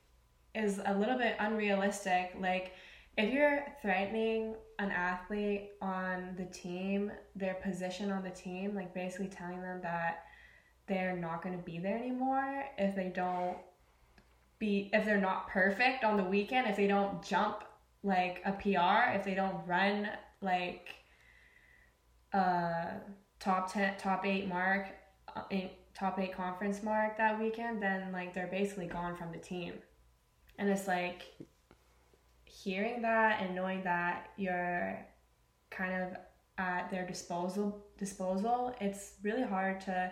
is 0.53 0.81
a 0.85 0.93
little 0.93 1.17
bit 1.17 1.35
unrealistic. 1.39 2.33
Like 2.37 2.73
if 3.17 3.33
you're 3.33 3.65
threatening 3.81 4.55
an 4.77 4.91
athlete 4.91 5.71
on 5.81 6.35
the 6.37 6.45
team, 6.45 7.11
their 7.35 7.55
position 7.55 8.11
on 8.11 8.23
the 8.23 8.29
team, 8.29 8.75
like 8.75 8.93
basically 8.93 9.29
telling 9.29 9.61
them 9.61 9.79
that 9.83 10.25
they're 10.87 11.15
not 11.15 11.41
going 11.43 11.57
to 11.57 11.63
be 11.63 11.79
there 11.79 11.97
anymore 11.97 12.65
if 12.77 12.93
they 12.95 13.11
don't 13.15 13.57
be 14.59 14.89
if 14.93 15.05
they're 15.05 15.17
not 15.19 15.47
perfect 15.47 16.03
on 16.03 16.17
the 16.17 16.23
weekend, 16.23 16.67
if 16.67 16.75
they 16.75 16.87
don't 16.87 17.23
jump 17.23 17.63
like 18.03 18.41
a 18.45 18.51
PR, 18.51 19.15
if 19.17 19.23
they 19.23 19.33
don't 19.33 19.65
run 19.65 20.09
like 20.41 20.89
a 22.33 22.99
top 23.39 23.71
10 23.71 23.97
top 23.97 24.25
8 24.25 24.47
mark 24.47 24.87
uh, 25.35 25.41
top 25.93 26.19
8 26.19 26.33
conference 26.33 26.83
mark 26.83 27.17
that 27.17 27.39
weekend, 27.39 27.81
then 27.81 28.11
like 28.11 28.33
they're 28.33 28.47
basically 28.47 28.87
gone 28.87 29.15
from 29.15 29.31
the 29.31 29.37
team. 29.37 29.73
And 30.57 30.69
it's 30.69 30.87
like 30.87 31.23
hearing 32.45 33.01
that 33.01 33.41
and 33.41 33.55
knowing 33.55 33.83
that 33.83 34.31
you're 34.37 34.99
kind 35.69 36.03
of 36.03 36.17
at 36.57 36.89
their 36.89 37.07
disposal 37.07 37.85
disposal, 37.97 38.75
it's 38.81 39.13
really 39.23 39.43
hard 39.43 39.79
to 39.81 40.11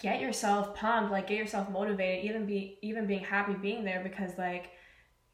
get 0.00 0.20
yourself 0.20 0.74
pumped, 0.74 1.12
like 1.12 1.28
get 1.28 1.36
yourself 1.36 1.68
motivated, 1.70 2.24
even 2.24 2.46
be 2.46 2.78
even 2.82 3.06
being 3.06 3.22
happy 3.22 3.54
being 3.54 3.84
there 3.84 4.00
because 4.02 4.36
like 4.38 4.70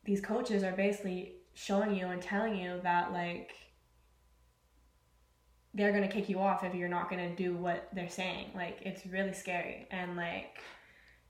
these 0.05 0.21
coaches 0.21 0.63
are 0.63 0.73
basically 0.73 1.37
showing 1.55 1.95
you 1.95 2.07
and 2.07 2.21
telling 2.21 2.57
you 2.57 2.81
that 2.83 3.13
like 3.13 3.53
they're 5.75 5.93
gonna 5.93 6.09
kick 6.09 6.29
you 6.29 6.39
off 6.39 6.65
if 6.65 6.75
you're 6.75 6.89
not 6.89 7.09
gonna 7.09 7.35
do 7.37 7.55
what 7.55 7.89
they're 7.95 8.09
saying. 8.09 8.47
Like 8.55 8.79
it's 8.83 9.07
really 9.07 9.33
scary 9.33 9.87
and 9.91 10.17
like 10.17 10.59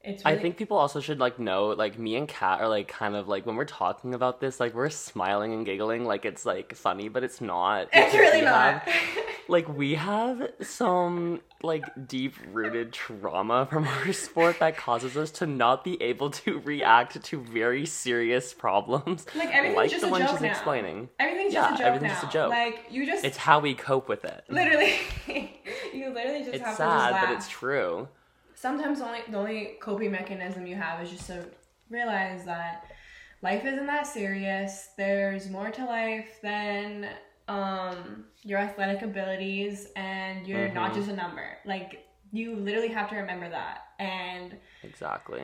it's 0.00 0.24
really 0.24 0.38
I 0.38 0.40
think 0.40 0.56
people 0.56 0.76
also 0.76 1.00
should 1.00 1.18
like 1.18 1.38
know 1.38 1.66
like 1.68 1.98
me 1.98 2.16
and 2.16 2.28
Kat 2.28 2.60
are 2.60 2.68
like 2.68 2.88
kind 2.88 3.16
of 3.16 3.28
like 3.28 3.44
when 3.44 3.56
we're 3.56 3.64
talking 3.64 4.14
about 4.14 4.40
this 4.40 4.60
like 4.60 4.72
we're 4.74 4.88
smiling 4.90 5.52
and 5.52 5.66
giggling 5.66 6.04
like 6.04 6.24
it's 6.24 6.46
like 6.46 6.74
funny 6.74 7.08
but 7.08 7.22
it's 7.24 7.40
not. 7.40 7.88
it's 7.92 8.12
because 8.12 8.14
really 8.14 8.42
not. 8.42 8.80
have- 8.80 8.94
like 9.48 9.68
we 9.68 9.94
have 9.94 10.50
some 10.62 11.40
like 11.62 11.84
deep 12.06 12.34
rooted 12.52 12.92
trauma 12.92 13.66
from 13.66 13.86
our 13.88 14.12
sport 14.12 14.58
that 14.60 14.76
causes 14.76 15.16
us 15.16 15.30
to 15.30 15.46
not 15.46 15.84
be 15.84 16.00
able 16.02 16.30
to 16.30 16.58
react 16.60 17.22
to 17.22 17.40
very 17.40 17.86
serious 17.86 18.52
problems 18.52 19.26
Like, 19.34 19.48
everything's 19.50 19.76
like 19.76 19.90
just 19.90 20.02
the 20.02 20.08
a 20.08 20.10
one 20.10 20.20
joke 20.22 20.30
she's 20.32 20.40
now. 20.42 20.48
explaining. 20.50 21.08
Everything's 21.18 21.54
Yeah, 21.54 21.60
just 21.70 21.74
a 21.74 21.76
joke 21.78 21.86
everything's 21.86 22.12
now. 22.12 22.20
just 22.20 22.34
a 22.34 22.38
joke. 22.38 22.50
Like 22.50 22.84
you 22.90 23.06
just 23.06 23.24
It's 23.24 23.36
how 23.36 23.60
we 23.60 23.74
cope 23.74 24.08
with 24.08 24.24
it. 24.24 24.44
literally 24.48 24.94
you 25.94 26.10
literally 26.10 26.40
just 26.40 26.54
It's 26.54 26.64
have 26.64 26.64
to 26.64 26.64
just 26.64 26.76
sad, 26.78 27.12
laugh. 27.12 27.26
but 27.28 27.34
it's 27.36 27.48
true. 27.48 28.08
sometimes 28.54 28.98
the 28.98 29.06
only 29.06 29.20
the 29.28 29.38
only 29.38 29.76
coping 29.80 30.12
mechanism 30.12 30.66
you 30.66 30.76
have 30.76 31.02
is 31.02 31.10
just 31.10 31.26
to 31.28 31.44
realize 31.88 32.44
that 32.44 32.84
life 33.42 33.64
isn't 33.64 33.86
that 33.86 34.06
serious. 34.06 34.88
There's 34.96 35.48
more 35.48 35.70
to 35.70 35.84
life 35.84 36.38
than 36.42 37.08
um 37.48 38.24
your 38.42 38.58
athletic 38.58 39.02
abilities 39.02 39.88
and 39.96 40.46
you're 40.46 40.68
not 40.68 40.92
Mhm. 40.92 40.94
just 40.94 41.08
a 41.08 41.14
number. 41.16 41.58
Like 41.64 42.06
you 42.32 42.56
literally 42.56 42.88
have 42.88 43.08
to 43.10 43.16
remember 43.16 43.48
that. 43.48 43.88
And 43.98 44.58
Exactly. 44.82 45.42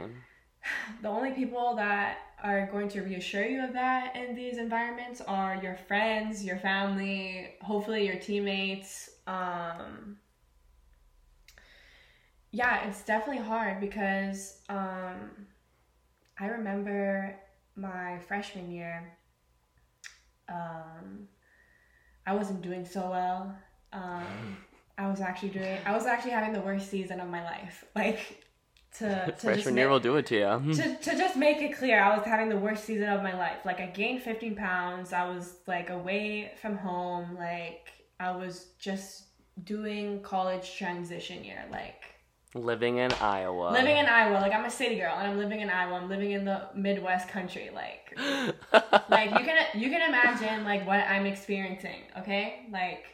the 1.02 1.08
only 1.08 1.32
people 1.32 1.74
that 1.76 2.18
are 2.42 2.66
going 2.66 2.88
to 2.88 3.02
reassure 3.02 3.44
you 3.46 3.62
of 3.64 3.72
that 3.72 4.16
in 4.16 4.34
these 4.34 4.58
environments 4.58 5.20
are 5.20 5.56
your 5.62 5.76
friends, 5.76 6.44
your 6.44 6.58
family, 6.58 7.54
hopefully 7.62 8.06
your 8.06 8.16
teammates. 8.18 9.10
Um, 9.26 10.18
yeah, 12.50 12.86
it's 12.88 13.02
definitely 13.04 13.42
hard 13.42 13.80
because 13.80 14.58
um, 14.68 15.30
I 16.38 16.46
remember 16.46 17.36
my 17.76 18.18
freshman 18.28 18.70
year, 18.70 19.16
um, 20.48 21.28
I 22.26 22.34
wasn't 22.34 22.62
doing 22.62 22.84
so 22.86 23.10
well. 23.10 23.54
Um, 23.92 24.56
I 24.98 25.08
was 25.08 25.20
actually 25.20 25.50
doing, 25.50 25.78
I 25.84 25.92
was 25.92 26.06
actually 26.06 26.32
having 26.32 26.52
the 26.52 26.60
worst 26.60 26.88
season 26.90 27.20
of 27.20 27.28
my 27.28 27.42
life. 27.44 27.84
Like, 27.96 28.42
to, 28.98 29.08
to 29.08 29.26
just 29.30 29.40
Freshman 29.42 29.76
year 29.76 29.86
make- 29.86 29.92
will 29.92 30.00
do 30.00 30.16
it 30.16 30.26
to 30.26 30.36
you. 30.36 30.74
to, 30.74 30.96
to 30.96 31.10
just 31.16 31.36
make 31.36 31.62
it 31.62 31.76
clear, 31.76 32.00
I 32.02 32.16
was 32.16 32.26
having 32.26 32.48
the 32.50 32.58
worst 32.58 32.84
season 32.84 33.08
of 33.08 33.22
my 33.22 33.36
life. 33.36 33.64
Like 33.64 33.80
I 33.80 33.86
gained 33.86 34.22
15 34.22 34.54
pounds. 34.54 35.12
I 35.12 35.24
was 35.28 35.54
like 35.66 35.90
away 35.90 36.52
from 36.60 36.76
home. 36.76 37.34
Like 37.38 37.88
I 38.20 38.32
was 38.36 38.66
just 38.78 39.24
doing 39.64 40.20
college 40.22 40.76
transition 40.76 41.42
year. 41.42 41.64
Like 41.70 42.04
Living 42.54 42.98
in 42.98 43.12
Iowa. 43.12 43.70
living 43.72 43.96
in 43.96 44.06
Iowa. 44.06 44.34
Like 44.34 44.52
I'm 44.52 44.66
a 44.66 44.70
city 44.70 44.96
girl 44.96 45.14
and 45.16 45.26
I'm 45.26 45.38
living 45.38 45.60
in 45.60 45.70
Iowa. 45.70 45.94
I'm 45.94 46.08
living 46.08 46.32
in 46.32 46.44
the 46.44 46.68
Midwest 46.74 47.28
country. 47.28 47.70
Like 47.74 48.14
like 49.08 49.30
you 49.30 49.44
can 49.44 49.64
you 49.74 49.88
can 49.88 50.06
imagine 50.06 50.64
like 50.64 50.86
what 50.86 51.00
I'm 51.00 51.24
experiencing, 51.24 52.02
okay? 52.18 52.66
Like 52.70 53.06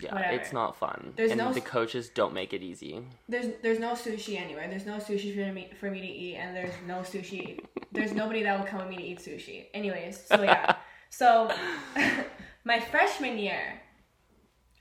yeah, 0.00 0.14
whatever. 0.14 0.34
it's 0.34 0.52
not 0.52 0.76
fun. 0.76 1.12
There's 1.16 1.32
and 1.32 1.38
no 1.38 1.52
the 1.52 1.60
coaches 1.60 2.08
don't 2.08 2.32
make 2.32 2.52
it 2.52 2.62
easy. 2.62 3.04
there's 3.28 3.46
there's 3.62 3.78
no 3.78 3.92
sushi 3.92 4.40
anywhere. 4.40 4.66
There's 4.68 4.86
no 4.86 4.96
sushi 4.96 5.34
for 5.34 5.52
me 5.52 5.70
for 5.78 5.90
me 5.90 6.00
to 6.00 6.06
eat, 6.06 6.36
and 6.36 6.56
there's 6.56 6.74
no 6.86 7.00
sushi. 7.00 7.60
There's 7.92 8.12
nobody 8.12 8.42
that 8.42 8.58
will 8.58 8.66
come 8.66 8.80
with 8.80 8.88
me 8.88 8.96
to 8.96 9.02
eat 9.02 9.18
sushi. 9.20 9.66
Anyways, 9.74 10.26
so 10.26 10.42
yeah, 10.42 10.76
so 11.10 11.50
my 12.64 12.80
freshman 12.80 13.38
year, 13.38 13.80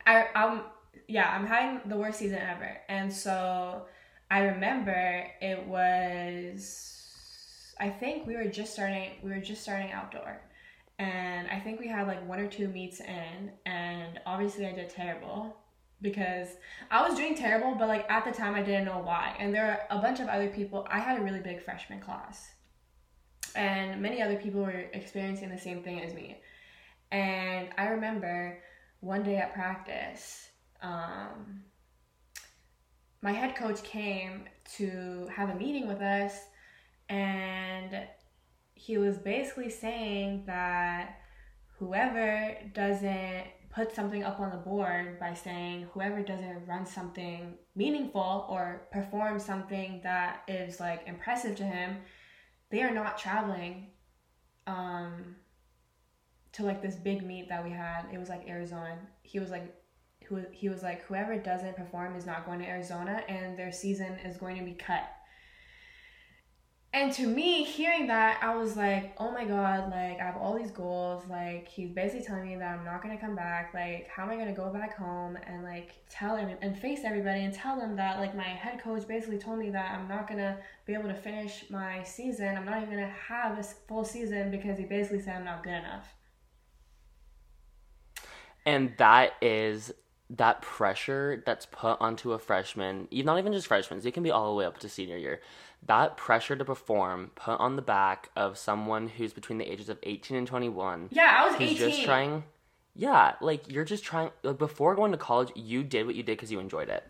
I 0.05 0.27
I'm 0.33 0.61
yeah 1.07 1.29
I'm 1.29 1.45
having 1.45 1.89
the 1.89 1.97
worst 1.97 2.19
season 2.19 2.39
ever, 2.39 2.77
and 2.89 3.11
so 3.11 3.85
I 4.29 4.43
remember 4.43 5.27
it 5.41 5.65
was 5.67 7.01
I 7.79 7.89
think 7.89 8.27
we 8.27 8.35
were 8.35 8.45
just 8.45 8.73
starting 8.73 9.11
we 9.23 9.31
were 9.31 9.39
just 9.39 9.61
starting 9.61 9.91
outdoor. 9.91 10.41
And 10.99 11.47
I 11.47 11.59
think 11.59 11.79
we 11.79 11.87
had 11.87 12.05
like 12.05 12.25
one 12.27 12.39
or 12.39 12.47
two 12.47 12.67
meets 12.67 12.99
in, 12.99 13.51
and 13.65 14.19
obviously 14.25 14.67
I 14.67 14.71
did 14.71 14.89
terrible 14.89 15.57
because 15.99 16.49
I 16.91 17.07
was 17.07 17.17
doing 17.17 17.35
terrible, 17.35 17.73
but 17.73 17.87
like 17.87 18.09
at 18.09 18.23
the 18.23 18.31
time 18.31 18.53
I 18.53 18.61
didn't 18.61 18.85
know 18.85 18.99
why. 18.99 19.35
And 19.39 19.53
there 19.53 19.65
are 19.65 19.97
a 19.97 19.99
bunch 19.99 20.19
of 20.19 20.27
other 20.27 20.47
people. 20.47 20.87
I 20.89 20.99
had 20.99 21.19
a 21.19 21.23
really 21.23 21.39
big 21.39 21.61
freshman 21.61 21.99
class, 22.01 22.51
and 23.55 23.99
many 23.99 24.21
other 24.21 24.35
people 24.35 24.61
were 24.61 24.85
experiencing 24.93 25.49
the 25.49 25.57
same 25.57 25.81
thing 25.81 26.01
as 26.01 26.13
me. 26.13 26.39
And 27.11 27.69
I 27.77 27.87
remember 27.87 28.59
one 28.99 29.23
day 29.23 29.37
at 29.37 29.53
practice, 29.53 30.50
um, 30.81 31.63
my 33.21 33.31
head 33.31 33.55
coach 33.55 33.83
came 33.83 34.45
to 34.77 35.27
have 35.33 35.49
a 35.49 35.55
meeting 35.55 35.87
with 35.87 36.01
us, 36.01 36.35
and 37.09 38.07
he 38.73 38.97
was 38.97 39.17
basically 39.17 39.69
saying 39.69 40.43
that 40.47 41.19
whoever 41.77 42.55
doesn't 42.73 43.45
put 43.69 43.95
something 43.95 44.23
up 44.23 44.39
on 44.39 44.51
the 44.51 44.57
board 44.57 45.19
by 45.19 45.33
saying 45.33 45.87
whoever 45.93 46.21
doesn't 46.21 46.65
run 46.65 46.85
something 46.85 47.53
meaningful 47.75 48.45
or 48.49 48.87
perform 48.91 49.39
something 49.39 50.01
that 50.03 50.43
is 50.47 50.79
like 50.79 51.03
impressive 51.07 51.55
to 51.55 51.63
him, 51.63 51.97
they 52.69 52.81
are 52.81 52.93
not 52.93 53.17
traveling 53.17 53.87
um 54.67 55.35
to 56.51 56.63
like 56.63 56.81
this 56.81 56.95
big 56.95 57.25
meet 57.25 57.47
that 57.49 57.63
we 57.63 57.71
had. 57.71 58.05
It 58.11 58.17
was 58.17 58.29
like 58.29 58.47
Arizona. 58.47 58.99
He 59.23 59.39
was 59.39 59.49
like 59.49 59.73
who 60.31 60.45
he 60.51 60.69
was 60.69 60.81
like 60.81 61.03
whoever 61.03 61.37
doesn't 61.37 61.75
perform 61.75 62.15
is 62.15 62.25
not 62.25 62.45
going 62.45 62.59
to 62.59 62.65
Arizona 62.65 63.23
and 63.27 63.57
their 63.57 63.71
season 63.71 64.13
is 64.25 64.37
going 64.37 64.57
to 64.57 64.63
be 64.63 64.73
cut. 64.73 65.09
And 66.93 67.13
to 67.13 67.25
me, 67.25 67.63
hearing 67.63 68.07
that, 68.07 68.43
I 68.43 68.53
was 68.53 68.75
like, 68.75 69.13
oh 69.17 69.31
my 69.31 69.45
god, 69.45 69.89
like 69.91 70.19
I 70.19 70.25
have 70.25 70.35
all 70.35 70.57
these 70.57 70.71
goals. 70.71 71.23
Like 71.29 71.69
he's 71.69 71.89
basically 71.89 72.25
telling 72.25 72.45
me 72.45 72.57
that 72.57 72.79
I'm 72.79 72.83
not 72.83 73.01
gonna 73.01 73.17
come 73.17 73.33
back. 73.33 73.73
Like, 73.73 74.09
how 74.13 74.23
am 74.23 74.29
I 74.29 74.35
gonna 74.35 74.53
go 74.53 74.69
back 74.73 74.97
home 74.97 75.37
and 75.47 75.63
like 75.63 75.93
tell 76.09 76.35
him 76.35 76.49
and 76.61 76.77
face 76.77 77.01
everybody 77.05 77.45
and 77.45 77.53
tell 77.53 77.79
them 77.79 77.95
that 77.95 78.19
like 78.19 78.35
my 78.35 78.43
head 78.43 78.81
coach 78.81 79.07
basically 79.07 79.37
told 79.37 79.59
me 79.59 79.69
that 79.69 79.97
I'm 79.97 80.09
not 80.09 80.27
gonna 80.27 80.57
be 80.85 80.93
able 80.93 81.07
to 81.07 81.15
finish 81.15 81.63
my 81.69 82.03
season. 82.03 82.57
I'm 82.57 82.65
not 82.65 82.81
even 82.81 82.95
gonna 82.95 83.07
have 83.07 83.57
a 83.57 83.63
full 83.63 84.03
season 84.03 84.51
because 84.51 84.77
he 84.77 84.83
basically 84.83 85.21
said 85.21 85.35
I'm 85.37 85.45
not 85.45 85.63
good 85.63 85.73
enough. 85.73 86.13
And 88.65 88.93
that 88.97 89.33
is 89.41 89.93
that 90.37 90.61
pressure 90.61 91.43
that's 91.45 91.65
put 91.65 91.97
onto 91.99 92.31
a 92.31 92.39
freshman, 92.39 93.07
even 93.11 93.25
not 93.25 93.37
even 93.39 93.51
just 93.53 93.67
freshmen, 93.67 94.01
it 94.03 94.13
can 94.13 94.23
be 94.23 94.31
all 94.31 94.49
the 94.49 94.55
way 94.57 94.65
up 94.65 94.77
to 94.79 94.87
senior 94.89 95.17
year. 95.17 95.41
That 95.85 96.15
pressure 96.15 96.55
to 96.55 96.63
perform 96.63 97.31
put 97.35 97.59
on 97.59 97.75
the 97.75 97.81
back 97.81 98.29
of 98.35 98.57
someone 98.57 99.07
who's 99.09 99.33
between 99.33 99.57
the 99.57 99.69
ages 99.69 99.89
of 99.89 99.97
18 100.03 100.37
and 100.37 100.47
21 100.47 101.09
Yeah, 101.11 101.35
I 101.39 101.45
was 101.47 101.55
who's 101.55 101.71
18. 101.71 101.77
just 101.77 102.03
trying 102.03 102.43
yeah 102.93 103.33
like 103.39 103.71
you're 103.71 103.85
just 103.85 104.03
trying 104.03 104.29
like 104.43 104.57
before 104.57 104.95
going 104.95 105.13
to 105.13 105.17
college 105.17 105.49
you 105.55 105.81
did 105.81 106.05
what 106.05 106.13
you 106.13 106.23
did 106.23 106.37
because 106.37 106.51
you 106.51 106.59
enjoyed 106.59 106.89
it 106.89 107.05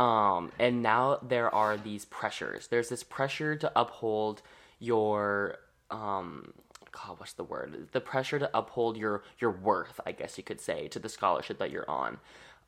um 0.00 0.50
and 0.58 0.82
now 0.82 1.20
there 1.22 1.54
are 1.54 1.76
these 1.76 2.04
pressures 2.04 2.66
there's 2.66 2.88
this 2.88 3.04
pressure 3.04 3.54
to 3.54 3.70
uphold 3.76 4.42
your 4.80 5.54
um 5.92 6.52
god 6.90 7.18
what's 7.18 7.34
the 7.34 7.44
word 7.44 7.88
the 7.92 8.00
pressure 8.00 8.40
to 8.40 8.50
uphold 8.52 8.96
your 8.96 9.22
your 9.38 9.52
worth 9.52 10.00
i 10.04 10.10
guess 10.10 10.36
you 10.36 10.42
could 10.42 10.60
say 10.60 10.88
to 10.88 10.98
the 10.98 11.08
scholarship 11.08 11.58
that 11.60 11.70
you're 11.70 11.88
on 11.88 12.18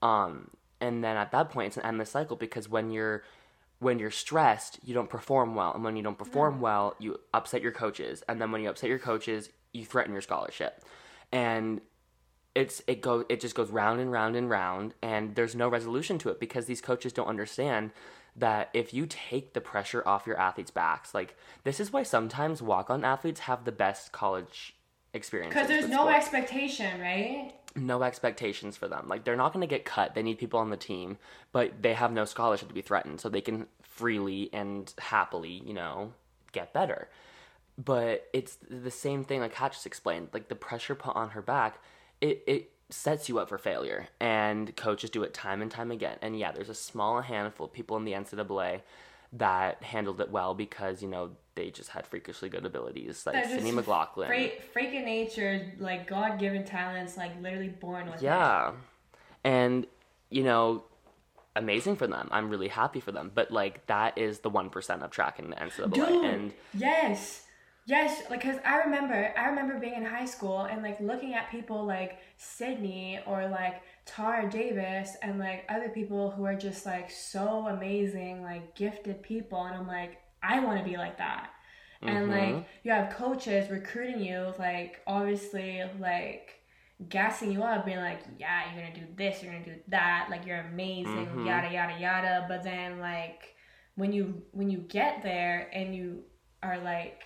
um 0.02 0.50
and 0.80 1.02
then 1.02 1.16
at 1.16 1.30
that 1.32 1.50
point 1.50 1.68
it's 1.68 1.76
an 1.76 1.84
endless 1.84 2.10
cycle 2.10 2.36
because 2.36 2.68
when 2.68 2.90
you're 2.90 3.22
when 3.78 3.98
you're 3.98 4.10
stressed 4.10 4.78
you 4.84 4.94
don't 4.94 5.10
perform 5.10 5.54
well. 5.54 5.72
And 5.74 5.82
when 5.84 5.96
you 5.96 6.02
don't 6.02 6.18
perform 6.18 6.60
well 6.60 6.94
you 6.98 7.18
upset 7.32 7.62
your 7.62 7.72
coaches. 7.72 8.22
And 8.28 8.40
then 8.40 8.52
when 8.52 8.62
you 8.62 8.70
upset 8.70 8.88
your 8.90 8.98
coaches 8.98 9.48
you 9.72 9.84
threaten 9.84 10.12
your 10.12 10.22
scholarship. 10.22 10.84
And 11.32 11.80
it's 12.54 12.82
it 12.86 13.00
go 13.00 13.24
it 13.28 13.40
just 13.40 13.54
goes 13.54 13.70
round 13.70 14.00
and 14.00 14.12
round 14.12 14.36
and 14.36 14.50
round. 14.50 14.94
And 15.02 15.34
there's 15.34 15.54
no 15.54 15.68
resolution 15.68 16.18
to 16.18 16.28
it 16.28 16.38
because 16.38 16.66
these 16.66 16.80
coaches 16.80 17.12
don't 17.12 17.28
understand 17.28 17.92
that 18.36 18.70
if 18.72 18.94
you 18.94 19.06
take 19.06 19.52
the 19.52 19.60
pressure 19.60 20.02
off 20.06 20.26
your 20.26 20.38
athletes 20.38 20.70
backs 20.70 21.14
like 21.14 21.36
this 21.64 21.78
is 21.78 21.92
why 21.92 22.02
sometimes 22.02 22.62
walk-on 22.62 23.04
athletes 23.04 23.40
have 23.40 23.64
the 23.64 23.72
best 23.72 24.10
college 24.12 24.74
experience 25.12 25.52
Because 25.52 25.68
there's 25.68 25.88
no 25.88 26.08
expectation, 26.08 27.00
right? 27.00 27.52
No 27.74 28.02
expectations 28.02 28.76
for 28.76 28.88
them. 28.88 29.06
Like 29.08 29.24
they're 29.24 29.36
not 29.36 29.52
going 29.52 29.62
to 29.62 29.66
get 29.66 29.84
cut. 29.84 30.14
They 30.14 30.22
need 30.22 30.38
people 30.38 30.60
on 30.60 30.70
the 30.70 30.76
team, 30.76 31.18
but 31.52 31.82
they 31.82 31.94
have 31.94 32.12
no 32.12 32.24
scholarship 32.24 32.68
to 32.68 32.74
be 32.74 32.82
threatened, 32.82 33.20
so 33.20 33.28
they 33.28 33.40
can 33.40 33.66
freely 33.82 34.50
and 34.52 34.92
happily, 34.98 35.62
you 35.64 35.74
know, 35.74 36.12
get 36.52 36.72
better. 36.72 37.08
But 37.82 38.28
it's 38.32 38.58
the 38.68 38.90
same 38.90 39.24
thing 39.24 39.40
like 39.40 39.54
Kat 39.54 39.72
just 39.72 39.86
explained. 39.86 40.28
Like 40.32 40.48
the 40.48 40.54
pressure 40.54 40.94
put 40.94 41.16
on 41.16 41.30
her 41.30 41.42
back, 41.42 41.78
it 42.20 42.42
it 42.46 42.70
sets 42.90 43.28
you 43.28 43.38
up 43.38 43.48
for 43.48 43.58
failure, 43.58 44.08
and 44.20 44.74
coaches 44.76 45.10
do 45.10 45.22
it 45.22 45.32
time 45.32 45.62
and 45.62 45.70
time 45.70 45.90
again. 45.90 46.18
And 46.20 46.38
yeah, 46.38 46.52
there's 46.52 46.68
a 46.68 46.74
small 46.74 47.22
handful 47.22 47.66
of 47.66 47.72
people 47.72 47.96
in 47.96 48.04
the 48.04 48.12
NCAA 48.12 48.82
that 49.34 49.82
handled 49.82 50.20
it 50.20 50.30
well 50.30 50.54
because 50.54 51.02
you 51.02 51.08
know 51.08 51.30
they 51.54 51.70
just 51.70 51.90
had 51.90 52.06
freakishly 52.06 52.48
good 52.48 52.64
abilities, 52.64 53.26
like 53.26 53.44
Sydney 53.44 53.72
McLaughlin. 53.72 54.28
Freak, 54.28 54.74
freaking 54.74 55.04
nature, 55.04 55.72
like 55.78 56.06
God 56.06 56.38
given 56.38 56.64
talents, 56.64 57.16
like 57.16 57.40
literally 57.42 57.68
born 57.68 58.06
with 58.06 58.16
it. 58.16 58.22
Yeah. 58.22 58.72
And, 59.44 59.86
you 60.30 60.44
know, 60.44 60.84
amazing 61.54 61.96
for 61.96 62.06
them. 62.06 62.28
I'm 62.30 62.48
really 62.48 62.68
happy 62.68 63.00
for 63.00 63.12
them. 63.12 63.30
But, 63.34 63.50
like, 63.50 63.86
that 63.86 64.16
is 64.16 64.38
the 64.40 64.50
1% 64.50 65.02
of 65.02 65.10
track 65.10 65.38
in 65.38 65.50
the 65.50 65.56
NCAA. 65.56 65.92
Dude, 65.92 66.24
And, 66.24 66.52
yes, 66.72 67.42
yes. 67.84 68.22
Like, 68.30 68.42
cause 68.42 68.56
I 68.64 68.78
remember, 68.78 69.34
I 69.36 69.48
remember 69.48 69.78
being 69.78 69.94
in 69.94 70.04
high 70.04 70.24
school 70.24 70.60
and 70.60 70.82
like 70.82 71.00
looking 71.00 71.34
at 71.34 71.50
people 71.50 71.84
like 71.84 72.18
Sydney 72.36 73.20
or 73.26 73.48
like 73.48 73.82
Tara 74.04 74.50
Davis 74.50 75.16
and 75.22 75.38
like 75.38 75.64
other 75.68 75.88
people 75.88 76.30
who 76.30 76.44
are 76.44 76.54
just 76.56 76.84
like 76.86 77.10
so 77.10 77.66
amazing, 77.68 78.42
like 78.42 78.74
gifted 78.74 79.22
people, 79.22 79.64
and 79.64 79.76
I'm 79.76 79.86
like, 79.86 80.18
I 80.42 80.60
want 80.60 80.78
to 80.78 80.84
be 80.84 80.96
like 80.96 81.18
that. 81.18 81.50
And 82.06 82.26
Mhm. 82.26 82.30
like 82.30 82.66
you 82.82 82.92
have 82.92 83.14
coaches 83.14 83.70
recruiting 83.70 84.20
you, 84.20 84.52
like 84.58 85.00
obviously 85.06 85.82
like 86.00 86.58
gassing 87.08 87.52
you 87.52 87.62
up, 87.62 87.84
being 87.86 87.98
like, 87.98 88.22
yeah, 88.38 88.62
you're 88.74 88.82
gonna 88.82 88.94
do 88.94 89.06
this, 89.16 89.42
you're 89.42 89.52
gonna 89.52 89.64
do 89.64 89.76
that, 89.88 90.28
like 90.30 90.46
you're 90.46 90.60
amazing, 90.60 91.26
Mhm. 91.28 91.46
yada 91.46 91.72
yada 91.72 91.98
yada. 92.00 92.44
But 92.48 92.64
then 92.64 92.98
like 92.98 93.54
when 93.94 94.12
you 94.12 94.42
when 94.52 94.68
you 94.70 94.78
get 94.78 95.22
there 95.22 95.68
and 95.72 95.94
you 95.94 96.24
are 96.62 96.78
like 96.78 97.24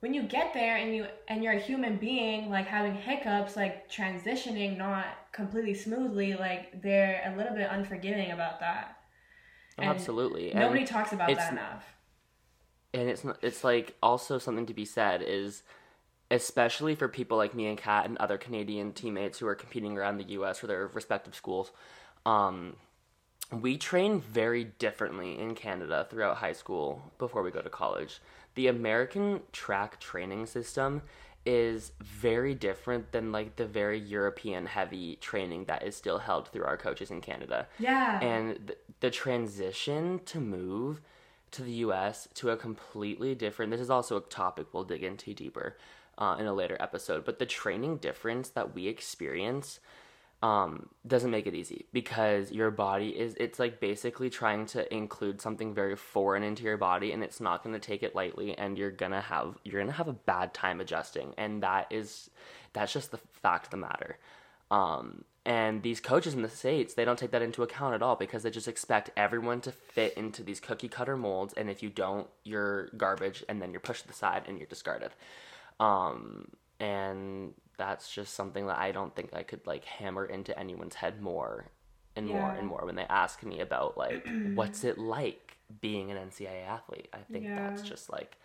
when 0.00 0.14
you 0.14 0.22
get 0.22 0.52
there 0.54 0.76
and 0.76 0.94
you 0.94 1.06
and 1.28 1.42
you're 1.42 1.54
a 1.54 1.60
human 1.60 1.96
being 1.96 2.50
like 2.50 2.66
having 2.66 2.94
hiccups 2.94 3.56
like 3.56 3.90
transitioning 3.90 4.76
not 4.76 5.06
completely 5.36 5.74
smoothly 5.74 6.34
like 6.34 6.82
they're 6.82 7.22
a 7.32 7.36
little 7.36 7.54
bit 7.54 7.68
unforgiving 7.70 8.32
about 8.32 8.58
that 8.60 8.96
And 9.78 9.88
absolutely. 9.88 10.50
And, 10.50 10.60
nobody 10.60 10.84
talks 10.84 11.12
about 11.12 11.28
that 11.34 11.52
enough 11.52 11.84
and 12.96 13.10
it's, 13.10 13.24
not, 13.24 13.38
it's 13.42 13.62
like 13.62 13.94
also 14.02 14.38
something 14.38 14.66
to 14.66 14.74
be 14.74 14.84
said 14.84 15.22
is, 15.22 15.62
especially 16.30 16.94
for 16.94 17.08
people 17.08 17.36
like 17.36 17.54
me 17.54 17.66
and 17.66 17.78
Kat 17.78 18.06
and 18.06 18.16
other 18.18 18.38
Canadian 18.38 18.92
teammates 18.92 19.38
who 19.38 19.46
are 19.46 19.54
competing 19.54 19.96
around 19.96 20.16
the 20.16 20.30
U.S. 20.30 20.58
for 20.58 20.66
their 20.66 20.86
respective 20.88 21.34
schools, 21.34 21.72
um, 22.24 22.76
we 23.52 23.76
train 23.76 24.20
very 24.20 24.64
differently 24.64 25.38
in 25.38 25.54
Canada 25.54 26.06
throughout 26.08 26.38
high 26.38 26.52
school 26.52 27.12
before 27.18 27.42
we 27.42 27.50
go 27.50 27.60
to 27.60 27.70
college. 27.70 28.20
The 28.54 28.66
American 28.66 29.42
track 29.52 30.00
training 30.00 30.46
system 30.46 31.02
is 31.46 31.92
very 32.02 32.54
different 32.54 33.12
than 33.12 33.32
like 33.32 33.56
the 33.56 33.66
very 33.66 33.98
European 33.98 34.66
heavy 34.66 35.16
training 35.16 35.64
that 35.66 35.82
is 35.84 35.96
still 35.96 36.18
held 36.18 36.48
through 36.48 36.64
our 36.64 36.76
coaches 36.76 37.10
in 37.10 37.20
Canada. 37.20 37.68
yeah 37.78 38.20
And 38.20 38.66
th- 38.66 38.78
the 39.00 39.10
transition 39.10 40.20
to 40.26 40.40
move 40.40 41.00
to 41.52 41.62
the 41.62 41.72
US 41.72 42.28
to 42.34 42.50
a 42.50 42.56
completely 42.56 43.34
different, 43.34 43.70
this 43.70 43.80
is 43.80 43.90
also 43.90 44.16
a 44.16 44.20
topic 44.20 44.66
we'll 44.72 44.84
dig 44.84 45.04
into 45.04 45.32
deeper 45.32 45.76
uh, 46.18 46.36
in 46.38 46.46
a 46.46 46.54
later 46.54 46.76
episode, 46.80 47.24
but 47.24 47.38
the 47.38 47.46
training 47.46 47.98
difference 47.98 48.48
that 48.50 48.74
we 48.74 48.88
experience 48.88 49.80
um, 50.42 50.90
doesn't 51.06 51.30
make 51.30 51.46
it 51.46 51.54
easy 51.54 51.86
because 51.92 52.52
your 52.52 52.70
body 52.70 53.08
is 53.08 53.34
it's 53.40 53.58
like 53.58 53.80
basically 53.80 54.28
trying 54.28 54.66
to 54.66 54.94
include 54.94 55.40
something 55.40 55.74
very 55.74 55.96
foreign 55.96 56.42
into 56.42 56.62
your 56.62 56.76
body 56.76 57.12
and 57.12 57.24
it's 57.24 57.40
not 57.40 57.64
going 57.64 57.72
to 57.72 57.80
take 57.80 58.02
it 58.02 58.14
lightly 58.14 58.56
and 58.56 58.76
you're 58.76 58.90
going 58.90 59.12
to 59.12 59.20
have 59.20 59.56
you're 59.64 59.80
going 59.80 59.86
to 59.86 59.96
have 59.96 60.08
a 60.08 60.12
bad 60.12 60.52
time 60.52 60.80
adjusting. 60.80 61.32
And 61.38 61.62
that 61.62 61.86
is 61.90 62.28
that's 62.74 62.92
just 62.92 63.12
the 63.12 63.18
fact 63.32 63.66
of 63.66 63.70
the 63.70 63.76
matter. 63.78 64.18
Um, 64.70 65.24
and 65.46 65.82
these 65.82 66.00
coaches 66.00 66.34
in 66.34 66.42
the 66.42 66.50
states 66.50 66.94
they 66.94 67.06
don't 67.06 67.18
take 67.18 67.30
that 67.30 67.40
into 67.40 67.62
account 67.62 67.94
at 67.94 68.02
all 68.02 68.16
because 68.16 68.42
they 68.42 68.50
just 68.50 68.68
expect 68.68 69.10
everyone 69.16 69.62
to 69.62 69.72
fit 69.72 70.12
into 70.14 70.42
these 70.42 70.60
cookie 70.60 70.88
cutter 70.88 71.16
molds 71.16 71.54
and 71.54 71.70
if 71.70 71.82
you 71.82 71.88
don't 71.88 72.26
you're 72.44 72.88
garbage 72.96 73.42
and 73.48 73.62
then 73.62 73.70
you're 73.70 73.80
pushed 73.80 74.02
to 74.02 74.08
the 74.08 74.14
side 74.14 74.42
and 74.46 74.58
you're 74.58 74.66
discarded. 74.66 75.12
Um, 75.80 76.48
and 76.78 77.54
that's 77.78 78.10
just 78.10 78.34
something 78.34 78.66
that 78.66 78.78
I 78.78 78.92
don't 78.92 79.14
think 79.14 79.30
I 79.34 79.42
could 79.42 79.66
like 79.66 79.84
hammer 79.84 80.24
into 80.24 80.58
anyone's 80.58 80.94
head 80.96 81.20
more 81.20 81.66
and 82.14 82.26
more 82.26 82.50
and 82.52 82.66
more 82.66 82.82
when 82.86 82.94
they 82.96 83.04
ask 83.10 83.42
me 83.42 83.60
about 83.60 83.98
like 83.98 84.26
what's 84.54 84.84
it 84.84 84.98
like 84.98 85.56
being 85.80 86.10
an 86.10 86.16
NCAA 86.30 86.66
athlete. 86.66 87.08
I 87.12 87.18
think 87.30 87.46
that's 87.54 87.82
just 87.82 88.10
like 88.10 88.36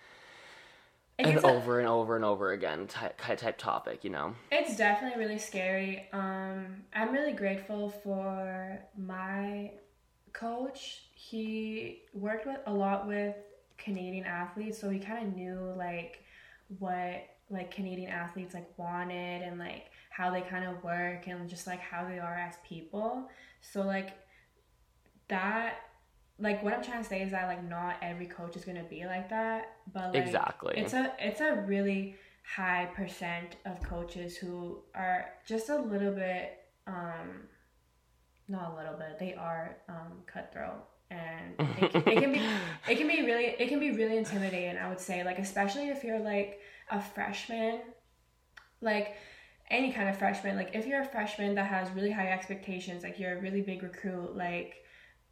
And 1.20 1.38
an 1.38 1.46
over 1.46 1.80
and 1.80 1.88
over 1.88 2.16
and 2.16 2.26
over 2.26 2.52
again 2.52 2.88
type 2.88 3.18
type 3.18 3.58
topic, 3.58 4.04
you 4.04 4.10
know. 4.10 4.36
it's 4.52 4.76
definitely 4.76 5.20
really 5.24 5.40
scary. 5.40 6.08
Um, 6.14 6.84
I'm 6.94 7.12
really 7.14 7.34
grateful 7.34 7.90
for 7.90 8.80
my 8.98 9.72
coach. 10.34 11.04
He 11.14 12.02
worked 12.14 12.46
with 12.48 12.60
a 12.66 12.74
lot 12.74 13.08
with 13.08 13.36
Canadian 13.78 14.26
athletes, 14.26 14.80
so 14.80 14.90
he 14.90 15.00
kind 15.00 15.28
of 15.28 15.36
knew 15.36 15.74
like 15.78 16.24
what 16.80 17.24
like 17.52 17.72
Canadian 17.72 18.10
athletes 18.10 18.54
like 18.54 18.68
wanted 18.78 19.42
and 19.42 19.60
like 19.60 19.92
how 20.10 20.32
they 20.32 20.42
kind 20.42 20.66
of 20.66 20.84
work 20.84 21.28
and 21.28 21.50
just 21.50 21.68
like 21.68 21.80
how 21.80 22.06
they 22.08 22.20
are 22.20 22.36
as 22.36 22.56
people. 22.68 23.30
So 23.62 23.82
like 23.82 24.18
that 25.28 25.76
like 26.40 26.64
what 26.64 26.74
I'm 26.74 26.84
trying 26.84 27.04
to 27.04 27.08
say 27.08 27.22
is 27.22 27.32
that 27.32 27.48
like 27.48 27.64
not 27.64 27.98
every 28.02 28.26
coach 28.26 28.56
is 28.56 28.66
gonna 28.66 28.84
be 28.84 29.06
like 29.06 29.30
that, 29.30 29.78
but 29.94 30.14
like 30.14 30.24
Exactly. 30.26 30.74
it's 30.78 30.94
a 30.94 31.14
it's 31.20 31.42
a 31.42 31.64
really 31.68 32.16
high 32.44 32.90
percent 32.96 33.58
of 33.66 33.82
coaches 33.84 34.36
who 34.36 34.80
are 34.96 35.30
just 35.46 35.70
a 35.70 35.78
little 35.78 36.12
bit 36.12 36.58
um 36.88 37.44
not 38.48 38.74
a 38.74 38.76
little 38.76 38.98
bit 38.98 39.20
they 39.20 39.34
are 39.36 39.78
um 39.88 40.24
cutthroat 40.26 40.84
and 41.12 41.70
it, 41.82 41.96
it 41.96 42.20
can 42.20 42.32
be 42.32 42.42
it 42.90 42.98
can 42.98 43.08
be 43.08 43.22
really 43.24 43.56
it 43.60 43.68
can 43.68 43.80
be 43.80 43.92
really 43.92 44.18
intimidating 44.18 44.78
i 44.78 44.88
would 44.88 45.00
say 45.00 45.24
like 45.24 45.38
especially 45.38 45.90
if 45.90 46.04
you're 46.04 46.20
like 46.20 46.60
a 46.90 47.02
freshman 47.02 47.82
like 48.82 49.16
any 49.70 49.92
kind 49.92 50.10
of 50.10 50.18
freshman 50.18 50.56
like 50.56 50.72
if 50.74 50.86
you're 50.88 51.02
a 51.02 51.06
freshman 51.06 51.56
that 51.56 51.68
has 51.68 51.90
really 51.92 52.12
high 52.12 52.32
expectations 52.32 53.04
like 53.04 53.20
you're 53.20 53.38
a 53.38 53.42
really 53.42 53.62
big 53.62 53.84
recruit 53.84 54.36
like 54.36 54.76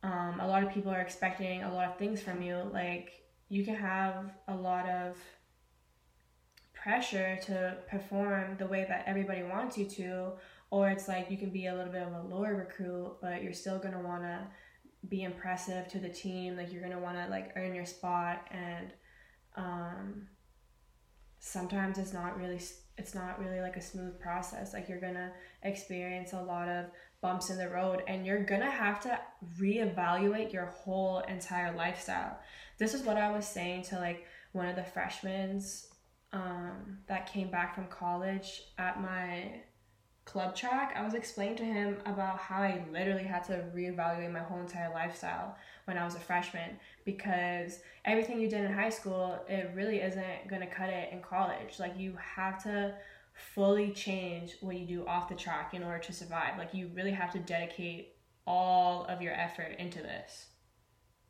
um, 0.02 0.40
a 0.40 0.48
lot 0.48 0.64
of 0.64 0.72
people 0.72 0.92
are 0.92 1.02
expecting 1.02 1.64
a 1.64 1.74
lot 1.74 1.90
of 1.90 1.98
things 1.98 2.22
from 2.22 2.42
you 2.42 2.70
like 2.72 3.24
you 3.50 3.66
can 3.66 3.76
have 3.76 4.32
a 4.48 4.56
lot 4.56 4.88
of 4.88 5.18
pressure 6.74 7.38
to 7.44 7.76
perform 7.90 8.56
the 8.58 8.66
way 8.66 8.86
that 8.88 9.04
everybody 9.06 9.44
wants 9.44 9.78
you 9.78 9.86
to 9.86 10.32
or 10.72 10.90
it's 10.90 11.08
like 11.08 11.30
you 11.30 11.38
can 11.38 11.50
be 11.50 11.66
a 11.66 11.76
little 11.76 11.92
bit 11.92 12.04
of 12.04 12.14
a 12.14 12.34
lower 12.34 12.56
recruit 12.56 13.18
but 13.22 13.44
you're 13.44 13.52
still 13.52 13.78
going 13.78 13.94
to 13.94 14.00
want 14.00 14.22
to 14.22 14.40
be 15.08 15.24
impressive 15.24 15.88
to 15.88 16.00
the 16.00 16.10
team 16.10 16.58
like 16.58 16.72
you're 16.72 16.82
to 16.92 17.00
want 17.00 17.18
to 17.18 17.26
like 17.30 17.54
earn 17.56 17.74
your 17.74 17.86
spot 17.86 18.46
and 18.52 18.92
um 19.56 20.28
sometimes 21.40 21.98
it's 21.98 22.14
not 22.14 22.38
really 22.38 22.60
it's 22.98 23.16
not 23.16 23.40
really 23.40 23.62
like 23.62 23.78
a 23.78 23.82
smooth 23.82 24.20
process 24.20 24.74
like 24.74 24.90
you're 24.90 25.00
to 25.14 25.32
experience 25.64 26.34
a 26.34 26.42
lot 26.42 26.68
of 26.68 26.86
bumps 27.22 27.50
in 27.50 27.58
the 27.58 27.70
road 27.70 28.04
and 28.08 28.26
you're 28.26 28.44
to 28.62 28.70
have 28.70 29.00
to 29.02 29.20
reevaluate 29.60 30.54
your 30.54 30.68
whole 30.68 31.20
entire 31.28 31.76
lifestyle. 31.76 32.40
This 32.78 32.94
is 32.94 33.04
what 33.04 33.18
i 33.18 33.30
was 33.30 33.48
saying 33.48 33.84
to 33.84 33.96
like 33.96 34.26
one 34.54 34.68
of 34.68 34.76
the 34.76 34.84
freshmen 34.84 35.62
um, 36.32 37.00
that 37.08 37.32
came 37.32 37.50
back 37.50 37.76
from 37.76 37.88
college 37.88 38.64
at 38.78 39.02
my 39.02 39.62
club 40.30 40.56
track, 40.56 40.94
I 40.96 41.04
was 41.04 41.16
explaining 41.16 41.56
to 41.56 41.66
him 41.66 41.98
about 42.06 42.38
how 42.38 42.62
I 42.62 42.86
literally 42.92 43.24
had 43.24 43.44
to 43.46 43.64
reevaluate 43.76 44.32
my 44.32 44.42
whole 44.42 44.60
entire 44.60 44.94
lifestyle 44.94 45.58
when 45.86 45.98
I 45.98 46.06
was 46.06 46.14
a 46.14 46.20
freshman 46.20 46.78
because 47.04 47.80
everything 48.06 48.40
you 48.40 48.48
did 48.48 48.64
in 48.64 48.72
high 48.72 48.92
school, 48.92 49.44
it 49.50 49.72
really 49.74 50.02
isn't 50.02 50.48
going 50.48 50.62
to 50.62 50.68
cut 50.68 50.90
it 50.90 51.12
in 51.12 51.24
college. 51.24 51.80
Like, 51.80 51.98
you 51.98 52.16
have 52.36 52.62
to 52.62 52.94
fully 53.56 53.92
change 53.92 54.56
what 54.62 54.78
you 54.78 54.86
do 54.86 55.08
off 55.08 55.30
the 55.30 55.36
track 55.36 55.74
in 55.74 55.82
order 55.82 55.98
to 55.98 56.14
survive. 56.14 56.60
Like, 56.60 56.76
you 56.76 56.92
really 56.94 57.12
have 57.12 57.32
to 57.32 57.40
dedicate 57.40 58.14
all 58.46 59.06
of 59.06 59.24
your 59.24 59.34
effort 59.34 59.78
into 59.80 60.04
this. 60.04 60.50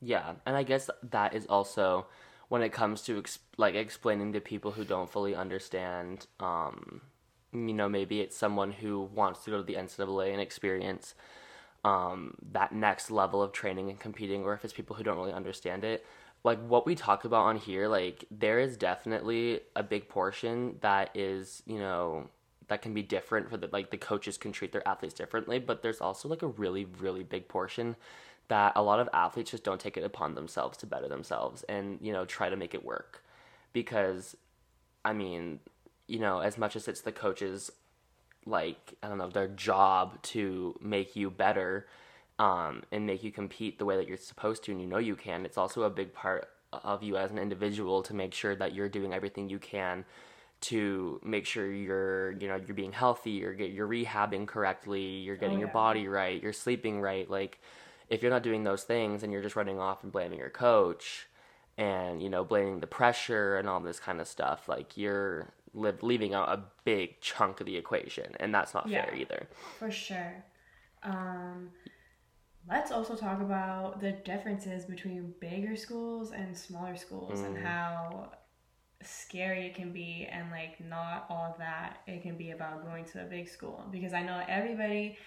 Yeah, 0.02 0.34
and 0.46 0.58
I 0.58 0.64
guess 0.64 0.90
that 1.10 1.34
is 1.34 1.46
also 1.46 2.08
when 2.50 2.62
it 2.62 2.74
comes 2.74 3.02
to 3.04 3.24
like 3.56 3.76
explaining 3.76 4.34
to 4.34 4.42
people 4.42 4.72
who 4.72 4.84
don't 4.84 5.10
fully 5.10 5.36
understand. 5.36 6.28
Um, 6.42 7.02
you 7.54 7.74
know, 7.74 7.90
maybe 7.90 8.22
it's 8.22 8.36
someone 8.36 8.72
who 8.72 9.10
wants 9.14 9.44
to 9.44 9.52
go 9.52 9.58
to 9.58 9.64
the 9.64 9.76
NCAA 9.76 10.32
and 10.32 10.42
experience 10.42 11.16
um, 11.84 12.36
that 12.52 12.72
next 12.72 13.10
level 13.10 13.42
of 13.42 13.52
training 13.52 13.90
and 13.90 14.00
competing, 14.00 14.44
or 14.44 14.54
if 14.54 14.64
it's 14.64 14.74
people 14.74 14.96
who 14.96 15.04
don't 15.04 15.18
really 15.18 15.34
understand 15.34 15.84
it. 15.84 16.06
Like 16.44 16.60
what 16.60 16.86
we 16.86 16.96
talk 16.96 17.26
about 17.26 17.46
on 17.46 17.58
here, 17.58 17.88
like 17.88 18.26
there 18.32 18.60
is 18.60 18.78
definitely 18.78 19.62
a 19.76 19.84
big 19.84 20.08
portion 20.08 20.78
that 20.82 21.10
is, 21.14 21.64
you 21.66 21.80
know, 21.80 22.30
that 22.70 22.82
can 22.82 22.94
be 22.94 23.02
different 23.02 23.50
for 23.50 23.58
the 23.58 23.68
like 23.72 23.90
the 23.92 23.98
coaches 23.98 24.38
can 24.38 24.52
treat 24.52 24.72
their 24.72 24.88
athletes 24.88 25.16
differently, 25.16 25.60
but 25.60 25.82
there's 25.82 26.00
also 26.00 26.30
like 26.30 26.42
a 26.42 26.48
really, 26.48 26.86
really 26.86 27.24
big 27.24 27.48
portion 27.48 27.96
that 28.50 28.74
a 28.76 28.82
lot 28.82 29.00
of 29.00 29.08
athletes 29.14 29.52
just 29.52 29.64
don't 29.64 29.80
take 29.80 29.96
it 29.96 30.04
upon 30.04 30.36
themselves 30.36 30.78
to 30.78 30.86
better 30.86 31.08
themselves 31.08 31.64
and 31.64 31.98
you 32.02 32.12
know 32.12 32.26
try 32.26 32.50
to 32.50 32.58
make 32.58 32.74
it 32.74 32.84
work 32.84 33.24
because 33.72 34.36
i 35.06 35.14
mean 35.14 35.60
you 36.10 36.20
know 36.20 36.40
as 36.40 36.58
much 36.58 36.76
as 36.76 36.88
it's 36.88 37.02
the 37.02 37.12
coaches 37.12 37.72
like 38.46 38.94
i 39.04 39.08
don't 39.08 39.18
know 39.18 39.30
their 39.30 39.48
job 39.48 40.22
to 40.22 40.78
make 40.82 41.16
you 41.16 41.30
better 41.30 41.88
um, 42.40 42.84
and 42.94 43.06
make 43.06 43.22
you 43.22 43.34
compete 43.34 43.80
the 43.80 43.86
way 43.86 43.98
that 43.98 44.08
you're 44.08 44.16
supposed 44.18 44.64
to 44.64 44.72
and 44.72 44.82
you 44.82 44.88
know 44.88 44.98
you 44.98 45.16
can 45.16 45.46
it's 45.46 45.58
also 45.58 45.84
a 45.84 45.90
big 45.90 46.14
part 46.14 46.48
of 46.72 47.04
you 47.04 47.18
as 47.18 47.32
an 47.32 47.38
individual 47.38 48.02
to 48.04 48.14
make 48.14 48.34
sure 48.34 48.56
that 48.56 48.74
you're 48.74 48.90
doing 48.90 49.14
everything 49.14 49.50
you 49.50 49.60
can 49.60 50.06
to 50.62 51.20
make 51.24 51.46
sure 51.46 51.72
you're 51.72 52.32
you 52.34 52.48
know 52.48 52.56
you're 52.56 52.76
being 52.76 52.92
healthy 52.92 53.32
you're 53.32 53.54
get 53.54 53.72
you're 53.72 53.88
rehabbing 53.88 54.48
correctly 54.48 55.02
you're 55.02 55.38
getting 55.38 55.58
Oh, 55.58 55.62
your 55.62 55.70
body 55.70 56.08
right 56.08 56.42
you're 56.42 56.54
sleeping 56.54 57.02
right 57.02 57.30
like 57.30 57.60
if 58.10 58.22
you're 58.22 58.32
not 58.32 58.44
doing 58.44 58.64
those 58.64 58.84
things 58.84 59.24
and 59.24 59.32
you're 59.32 59.42
just 59.42 59.56
running 59.56 59.80
off 59.80 60.04
and 60.04 60.12
blaming 60.12 60.40
your 60.40 60.50
coach 60.50 61.28
and 61.78 62.22
you 62.22 62.30
know 62.30 62.44
blaming 62.44 62.82
the 62.82 62.88
pressure 62.88 63.56
and 63.58 63.70
all 63.70 63.80
this 63.80 64.00
kind 64.00 64.20
of 64.20 64.28
stuff 64.28 64.68
like 64.68 64.98
you're 64.98 65.48
li- 65.74 65.92
leaving 66.02 66.34
out 66.34 66.50
a 66.50 66.64
big 66.84 67.20
chunk 67.22 67.60
of 67.60 67.66
the 67.66 67.78
equation 67.78 68.34
and 68.40 68.54
that's 68.54 68.74
not 68.74 68.90
fair 68.90 69.14
either 69.16 69.48
For 69.78 69.92
sure. 69.92 70.44
Um, 71.04 71.70
let's 72.68 72.92
also 72.92 73.16
talk 73.16 73.42
about 73.42 74.02
the 74.02 74.12
differences 74.12 74.86
between 74.86 75.34
bigger 75.40 75.76
schools 75.76 76.32
and 76.32 76.56
smaller 76.58 76.96
schools 76.96 77.40
and 77.42 77.56
Mm. 77.58 77.62
how 77.64 78.32
scary 79.02 79.66
it 79.68 79.76
can 79.76 79.94
be 79.94 80.28
and 80.30 80.52
like 80.52 80.80
not 80.82 81.26
all 81.30 81.56
that 81.58 82.02
it 82.06 82.22
can 82.22 82.36
be 82.38 82.52
about 82.52 82.84
going 82.86 83.06
to 83.06 83.22
a 83.22 83.26
big 83.26 83.48
school 83.48 83.86
because 83.92 84.12
I 84.14 84.22
know 84.24 84.44
everybody 84.50 85.18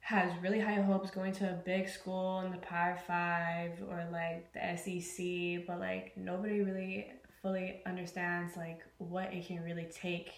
has 0.00 0.30
really 0.42 0.58
high 0.60 0.80
hopes 0.82 1.10
going 1.10 1.32
to 1.34 1.48
a 1.50 1.52
big 1.54 1.88
school 1.88 2.40
in 2.40 2.50
the 2.50 2.58
Power 2.58 2.98
5 3.06 3.84
or 3.88 4.04
like 4.10 4.52
the 4.52 4.76
SEC 4.76 5.64
but 5.68 5.78
like 5.78 6.16
nobody 6.16 6.62
really 6.62 7.12
fully 7.44 7.82
understands 7.84 8.56
like 8.56 8.80
what 8.96 9.30
it 9.34 9.46
can 9.46 9.62
really 9.62 9.86
take 9.94 10.32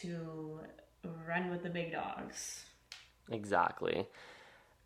to 0.00 0.58
run 1.28 1.50
with 1.50 1.62
the 1.62 1.70
big 1.70 1.92
dogs. 1.92 2.64
Exactly. 3.30 4.08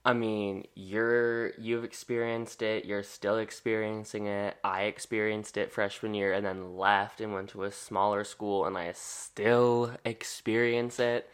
I 0.04 0.12
mean, 0.12 0.66
you're 0.74 1.54
you've 1.58 1.82
experienced 1.82 2.60
it, 2.60 2.84
you're 2.84 3.02
still 3.02 3.38
experiencing 3.38 4.26
it. 4.26 4.58
I 4.62 4.82
experienced 4.82 5.56
it 5.56 5.72
freshman 5.72 6.12
year 6.12 6.34
and 6.34 6.44
then 6.44 6.76
left 6.76 7.22
and 7.22 7.32
went 7.32 7.48
to 7.50 7.64
a 7.64 7.72
smaller 7.72 8.22
school 8.22 8.66
and 8.66 8.76
I 8.76 8.92
still 8.92 9.92
experience 10.04 11.00
it. 11.00 11.28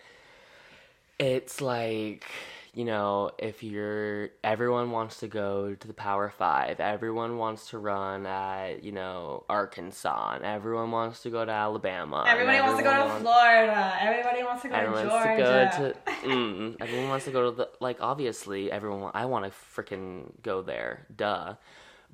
It's 1.19 1.61
like, 1.61 2.27
you 2.75 2.87
know, 2.87 3.31
if 3.39 3.63
you're 3.63 4.31
everyone 4.43 4.91
wants 4.93 5.19
to 5.21 5.29
go 5.29 5.75
to 5.75 5.87
the 5.87 5.93
Power 5.93 6.31
5, 6.31 6.81
everyone 6.81 7.37
wants 7.37 7.69
to 7.69 7.79
run 7.79 8.25
at, 8.25 8.83
you 8.83 8.93
know, 8.93 9.45
Arkansas, 9.51 10.37
and 10.37 10.45
everyone 10.45 10.91
wants 10.91 11.21
to 11.23 11.31
go 11.31 11.45
to 11.45 11.51
Alabama. 11.53 12.25
Everybody 12.27 12.61
wants 12.61 12.79
to 12.79 12.83
go 12.85 12.95
to 12.95 13.05
wants- 13.05 13.23
Florida. 13.23 13.93
Everybody 14.01 14.43
wants 14.43 14.63
to 14.63 14.69
go 14.69 14.75
Everyone 14.75 15.03
to 15.05 15.09
wants 15.11 15.27
to 15.27 15.37
Georgia. 15.37 15.79
go 15.79 16.13
to. 16.13 16.13
Mm, 16.23 16.77
everyone 16.81 17.09
wants 17.09 17.25
to 17.25 17.33
go 17.33 17.51
to 17.51 17.57
the. 17.57 17.69
Like, 17.81 17.99
obviously, 18.01 18.71
everyone. 18.71 19.11
I 19.13 19.27
want 19.27 19.45
to 19.45 19.51
freaking 19.51 20.31
go 20.41 20.63
there. 20.63 21.07
Duh. 21.15 21.55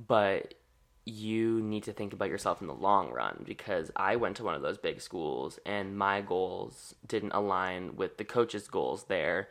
But 0.06 0.54
you 1.04 1.60
need 1.60 1.82
to 1.84 1.92
think 1.92 2.14
about 2.14 2.30
yourself 2.30 2.60
in 2.62 2.66
the 2.68 2.74
long 2.74 3.10
run 3.10 3.42
because 3.46 3.90
I 3.96 4.16
went 4.16 4.36
to 4.38 4.44
one 4.44 4.54
of 4.54 4.62
those 4.62 4.78
big 4.78 5.00
schools 5.02 5.58
and 5.66 5.96
my 5.96 6.20
goals 6.20 6.94
didn't 7.06 7.32
align 7.32 7.96
with 7.96 8.16
the 8.18 8.24
coach's 8.24 8.66
goals 8.68 9.04
there. 9.04 9.48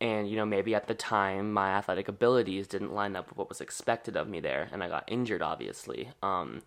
And, 0.00 0.28
you 0.28 0.36
know, 0.36 0.44
maybe 0.44 0.74
at 0.74 0.88
the 0.88 0.94
time 0.94 1.52
my 1.52 1.70
athletic 1.70 2.08
abilities 2.08 2.66
didn't 2.66 2.94
line 2.94 3.16
up 3.16 3.28
with 3.28 3.38
what 3.38 3.48
was 3.48 3.60
expected 3.62 4.16
of 4.16 4.28
me 4.28 4.40
there. 4.40 4.68
And 4.70 4.82
I 4.82 4.88
got 4.88 5.04
injured, 5.06 5.40
obviously. 5.40 6.10
Um, 6.22 6.62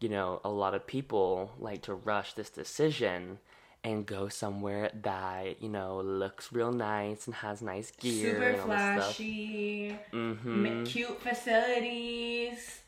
you 0.00 0.08
know, 0.08 0.40
a 0.44 0.50
lot 0.50 0.74
of 0.74 0.86
people 0.86 1.52
like 1.58 1.82
to 1.82 1.94
rush 1.94 2.32
this 2.32 2.50
decision 2.50 3.38
and 3.84 4.06
go 4.06 4.28
somewhere 4.28 4.90
that 5.02 5.62
you 5.62 5.68
know 5.68 6.00
looks 6.00 6.52
real 6.52 6.72
nice 6.72 7.26
and 7.26 7.36
has 7.36 7.60
nice 7.60 7.90
gear 7.90 8.32
Super 8.32 8.48
and 8.48 8.60
all 8.60 8.68
this 8.68 8.80
stuff. 8.80 9.16
flashy, 9.16 9.96
hmm 10.10 10.84
cute 10.84 11.20
facilities. 11.20 12.80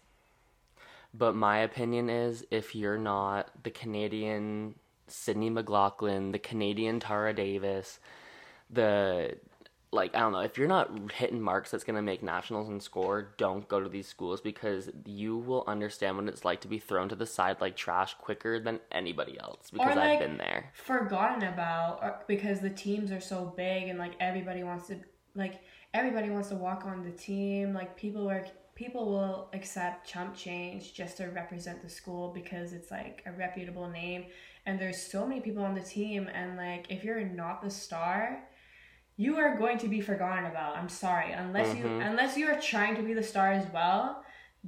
But 1.13 1.35
my 1.35 1.59
opinion 1.59 2.11
is 2.11 2.47
if 2.51 2.75
you're 2.75 2.99
not 2.99 3.51
the 3.63 3.71
Canadian 3.71 4.75
Sydney 5.07 5.51
McLaughlin, 5.51 6.33
the 6.33 6.39
Canadian 6.39 7.01
Tara 7.01 7.33
Davis, 7.33 7.99
the 8.71 9.37
like 9.97 10.15
I 10.15 10.21
don't 10.21 10.33
know, 10.33 10.41
if 10.41 10.57
you're 10.57 10.69
not 10.69 11.13
hitting 11.13 11.41
marks 11.41 11.71
that's 11.71 11.83
gonna 11.83 12.03
make 12.03 12.23
nationals 12.23 12.69
and 12.69 12.83
score, 12.83 13.35
don't 13.37 13.67
go 13.67 13.81
to 13.81 13.89
these 13.89 14.07
schools 14.07 14.41
because 14.41 14.91
you 15.05 15.37
will 15.37 15.65
understand 15.67 16.17
what 16.17 16.29
it's 16.29 16.45
like 16.45 16.61
to 16.61 16.69
be 16.69 16.79
thrown 16.79 17.09
to 17.09 17.17
the 17.17 17.27
side 17.27 17.61
like 17.61 17.77
trash 17.77 18.15
quicker 18.15 18.61
than 18.61 18.81
anybody 18.93 19.39
else 19.41 19.71
because 19.71 19.97
like, 19.97 19.99
I've 19.99 20.19
been 20.21 20.39
there. 20.39 20.73
forgotten 20.75 21.49
about 21.49 21.99
or, 22.03 22.23
because 22.29 22.61
the 22.61 22.71
teams 22.71 23.11
are 23.11 23.21
so 23.21 23.53
big 23.57 23.89
and 23.89 23.99
like 23.99 24.13
everybody 24.21 24.63
wants 24.63 24.87
to 24.89 25.01
like 25.35 25.61
everybody 25.95 26.31
wants 26.31 26.49
to 26.49 26.55
walk 26.55 26.85
on 26.85 27.03
the 27.03 27.11
team 27.11 27.73
like 27.73 27.97
people 27.97 28.29
are 28.29 28.45
people 28.75 29.07
will 29.07 29.49
accept 29.55 30.07
chump 30.07 30.35
change 30.35 30.93
just 30.93 31.17
to 31.17 31.27
represent 31.29 31.83
the 31.83 31.89
school 31.89 32.31
because 32.33 32.73
it's 32.73 32.91
like 32.91 33.23
a 33.27 33.33
reputable 33.33 33.89
name 33.89 34.27
and 34.67 34.79
there's 34.79 35.01
so 35.01 35.27
many 35.27 35.41
people 35.41 35.65
on 35.65 35.75
the 35.75 35.81
team 35.81 36.29
and 36.35 36.57
like 36.57 36.87
if 36.91 37.03
you're 37.03 37.25
not 37.25 37.63
the 37.63 37.71
star 37.71 38.43
you 39.17 39.37
are 39.39 39.57
going 39.57 39.79
to 39.79 39.89
be 39.89 40.01
forgotten 40.01 40.45
about. 40.47 40.77
I'm 40.77 40.89
sorry. 40.89 41.33
Unless 41.33 41.75
you 41.77 41.85
Mhm. 41.85 42.07
unless 42.11 42.37
you 42.37 42.49
are 42.49 42.61
trying 42.61 42.97
to 42.97 43.03
be 43.03 43.15
the 43.15 43.23
star 43.23 43.53
as 43.53 43.67
well 43.73 44.23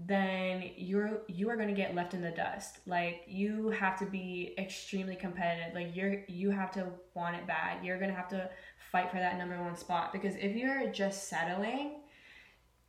then 0.07 0.71
you're 0.77 1.23
you 1.27 1.51
are 1.51 1.57
going 1.57 1.69
to 1.69 1.75
get 1.75 1.95
left 1.95 2.15
in 2.15 2.21
the 2.23 2.31
dust. 2.31 2.79
Like 2.87 3.25
you 3.27 3.71
have 3.71 3.99
to 3.99 4.07
be 4.07 4.55
extremely 4.57 5.17
competitive. 5.17 5.75
Like 5.75 5.97
you're 5.97 6.23
you 6.29 6.51
have 6.51 6.71
to 6.73 6.87
want 7.15 7.37
it 7.37 7.47
bad. 7.47 7.85
You're 7.85 7.99
going 7.99 8.11
to 8.11 8.17
have 8.17 8.29
to 8.29 8.49
fight 8.93 9.11
for 9.11 9.17
that 9.17 9.37
number 9.39 9.61
one 9.61 9.77
spot. 9.77 10.13
Because 10.13 10.37
if 10.37 10.55
you're 10.55 10.89
just 10.91 11.29
settling 11.29 12.03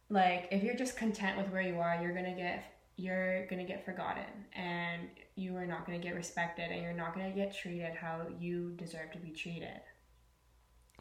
like 0.09 0.47
if 0.51 0.63
you're 0.63 0.75
just 0.75 0.97
content 0.97 1.37
with 1.37 1.47
where 1.49 1.61
you 1.61 1.79
are 1.79 1.99
you're 2.01 2.13
going 2.13 2.25
to 2.25 2.39
get 2.39 2.63
you're 2.95 3.45
going 3.47 3.59
to 3.59 3.67
get 3.67 3.83
forgotten. 3.85 4.25
And 4.53 5.07
you 5.35 5.55
are 5.55 5.65
not 5.65 5.87
going 5.87 5.99
to 5.99 6.05
get 6.05 6.15
respected. 6.15 6.69
And 6.69 6.81
you're 6.83 6.93
not 6.93 7.15
going 7.15 7.29
to 7.31 7.35
get 7.35 7.55
treated 7.55 7.95
how 7.95 8.27
you 8.39 8.71
deserve 8.75 9.11
to 9.13 9.17
be 9.17 9.31
treated 9.31 9.79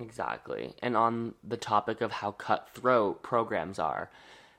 Exactly. 0.00 0.74
And 0.82 0.96
on 0.96 1.34
the 1.42 1.56
topic 1.56 2.00
of 2.00 2.12
how 2.12 2.32
cutthroat 2.32 3.22
programs 3.22 3.78
are, 3.78 4.10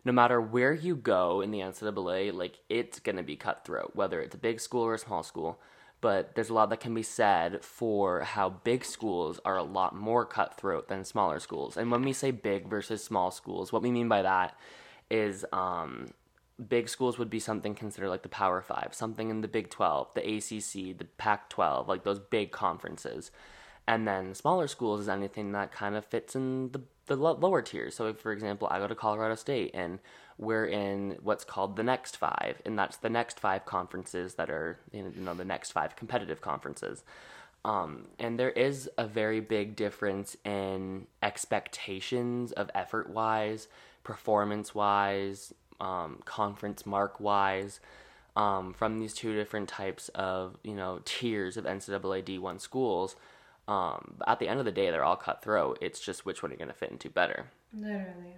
no 0.06 0.12
matter 0.12 0.42
where 0.42 0.74
you 0.74 0.96
go 0.96 1.42
in 1.42 1.52
the 1.52 1.60
NCAA, 1.60 2.34
like 2.34 2.60
it's 2.70 3.00
gonna 3.00 3.24
be 3.24 3.36
cutthroat, 3.36 3.92
whether 3.96 4.22
it's 4.22 4.36
a 4.36 4.40
big 4.40 4.60
school 4.60 4.84
or 4.84 4.94
a 4.94 5.00
small 5.00 5.24
school. 5.24 5.60
But 6.02 6.36
there's 6.36 6.50
a 6.50 6.54
lot 6.54 6.70
that 6.70 6.80
can 6.80 6.94
be 6.94 7.04
said 7.04 7.64
for 7.64 8.22
how 8.22 8.50
big 8.50 8.86
schools 8.86 9.40
are 9.44 9.58
a 9.58 9.64
lot 9.64 9.94
more 9.96 10.26
cutthroat 10.26 10.88
than 10.88 11.04
smaller 11.04 11.40
schools. 11.40 11.76
And 11.76 11.92
when 11.92 12.04
we 12.04 12.14
say 12.14 12.32
big 12.32 12.70
versus 12.70 13.04
small 13.04 13.32
schools, 13.32 13.74
what 13.74 13.82
we 13.82 13.92
mean 13.92 14.08
by 14.08 14.22
that 14.22 14.58
is 15.10 15.46
um, 15.52 16.14
big 16.70 16.88
schools 16.88 17.18
would 17.18 17.30
be 17.30 17.40
something 17.40 17.76
considered 17.76 18.10
like 18.10 18.24
the 18.24 18.30
Power 18.30 18.62
Five, 18.62 18.90
something 18.94 19.30
in 19.30 19.42
the 19.42 19.48
Big 19.50 19.70
12, 19.70 20.14
the 20.14 20.22
ACC, 20.22 20.98
the 20.98 21.06
Pac 21.18 21.50
12, 21.50 21.90
like 21.90 22.04
those 22.04 22.20
big 22.20 22.52
conferences. 22.52 23.32
And 23.90 24.08
then 24.08 24.36
smaller 24.36 24.68
schools 24.68 25.02
is 25.02 25.10
anything 25.10 25.52
that 25.54 25.72
kind 25.72 25.96
of 25.96 26.06
fits 26.06 26.36
in 26.36 26.72
the, 26.74 26.82
the 27.08 27.16
lower 27.16 27.64
tiers. 27.64 27.96
So, 27.96 28.06
if, 28.10 28.20
for 28.20 28.32
example, 28.32 28.68
I 28.70 28.78
go 28.78 28.86
to 28.86 28.94
Colorado 28.94 29.34
State 29.34 29.72
and 29.74 29.98
we're 30.38 30.68
in 30.68 31.18
what's 31.24 31.44
called 31.44 31.76
the 31.76 31.82
next 31.82 32.16
five, 32.16 32.62
and 32.68 32.78
that's 32.78 32.98
the 32.98 33.10
next 33.10 33.40
five 33.40 33.66
conferences 33.66 34.36
that 34.36 34.52
are, 34.52 34.78
you 34.94 35.12
know, 35.16 35.34
the 35.34 35.44
next 35.44 35.72
five 35.72 35.96
competitive 35.96 36.40
conferences. 36.40 37.04
Um, 37.66 38.06
and 38.20 38.40
there 38.40 38.52
is 38.52 38.92
a 39.00 39.08
very 39.08 39.40
big 39.40 39.76
difference 39.76 40.38
in 40.46 41.08
expectations 41.24 42.52
of 42.52 42.70
effort 42.76 43.10
wise, 43.10 43.70
performance 44.04 44.76
wise, 44.76 45.52
um, 45.82 46.20
conference 46.26 46.86
mark 46.86 47.20
wise, 47.20 47.80
um, 48.36 48.72
from 48.72 49.00
these 49.00 49.16
two 49.16 49.34
different 49.34 49.68
types 49.68 50.10
of 50.10 50.58
you 50.64 50.76
know 50.76 51.02
tiers 51.06 51.58
of 51.58 51.66
NCAA 51.66 52.24
D1 52.24 52.62
schools. 52.62 53.16
Um, 53.70 54.16
but 54.18 54.28
at 54.28 54.40
the 54.40 54.48
end 54.48 54.60
of 54.60 54.66
the 54.66 54.72
day, 54.72 54.90
they're 54.90 55.04
all 55.04 55.16
cutthroat. 55.16 55.78
It's 55.80 56.00
just 56.00 56.26
which 56.26 56.42
one 56.42 56.52
you're 56.52 56.58
going 56.58 56.70
to 56.70 56.74
fit 56.74 56.90
into 56.90 57.10
better. 57.10 57.52
literally 57.72 58.34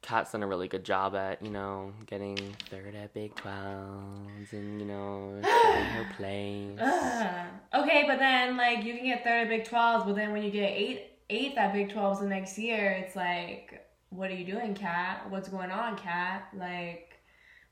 Kat's 0.00 0.30
done 0.30 0.44
a 0.44 0.46
really 0.46 0.68
good 0.68 0.84
job 0.84 1.16
at, 1.16 1.42
you 1.42 1.50
know, 1.50 1.92
getting 2.06 2.36
third 2.70 2.94
at 2.94 3.12
Big 3.14 3.34
12s 3.34 4.52
and, 4.52 4.80
you 4.80 4.86
know, 4.86 5.40
her 5.42 6.06
place. 6.16 6.78
Ugh. 6.80 7.46
Okay, 7.74 8.04
but 8.06 8.20
then 8.20 8.56
like 8.56 8.84
you 8.84 8.94
can 8.94 9.04
get 9.04 9.24
third 9.24 9.42
at 9.42 9.48
Big 9.48 9.64
12s, 9.64 10.06
but 10.06 10.14
then 10.14 10.30
when 10.30 10.44
you 10.44 10.50
get 10.50 10.70
eight 10.70 11.10
eighth 11.28 11.58
at 11.58 11.72
Big 11.72 11.90
12s 11.90 12.20
the 12.20 12.26
next 12.26 12.56
year, 12.58 12.92
it's 12.92 13.16
like, 13.16 13.84
what 14.10 14.30
are 14.30 14.34
you 14.34 14.44
doing, 14.44 14.74
Kat? 14.74 15.28
What's 15.30 15.48
going 15.48 15.72
on, 15.72 15.98
Kat? 15.98 16.48
Like, 16.56 17.20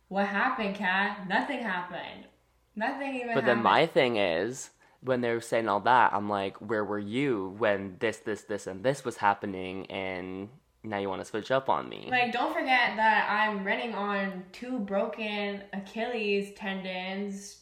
what 0.09 0.27
happened, 0.27 0.75
Kat? 0.75 1.29
Nothing 1.29 1.61
happened. 1.61 2.27
Nothing 2.75 3.15
even. 3.15 3.35
But 3.35 3.47
then 3.47 3.63
my 3.63 3.87
thing 3.87 4.17
is, 4.17 4.71
when 5.01 5.21
they're 5.21 5.41
saying 5.41 5.69
all 5.69 5.81
that, 5.81 6.13
I'm 6.13 6.29
like, 6.29 6.57
where 6.59 6.85
were 6.85 6.99
you 6.99 7.55
when 7.59 7.97
this, 8.01 8.19
this, 8.19 8.43
this, 8.43 8.67
and 8.67 8.83
this 8.83 9.05
was 9.05 9.17
happening, 9.17 9.87
and 9.91 10.49
now 10.83 10.99
you 10.99 11.09
want 11.09 11.21
to 11.21 11.25
switch 11.25 11.51
up 11.51 11.69
on 11.69 11.89
me? 11.89 12.09
Like, 12.11 12.33
don't 12.33 12.53
forget 12.53 12.97
that 12.97 13.29
I'm 13.31 13.65
running 13.65 13.95
on 13.95 14.45
two 14.53 14.79
broken 14.79 15.63
Achilles 15.73 16.53
tendons, 16.57 17.59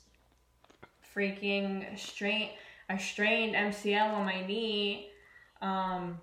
freaking 1.14 1.98
strain, 1.98 2.50
a 2.88 2.98
strained 2.98 3.54
MCL 3.54 4.12
on 4.12 4.24
my 4.24 4.44
knee. 4.46 5.10
Um, 5.62 6.20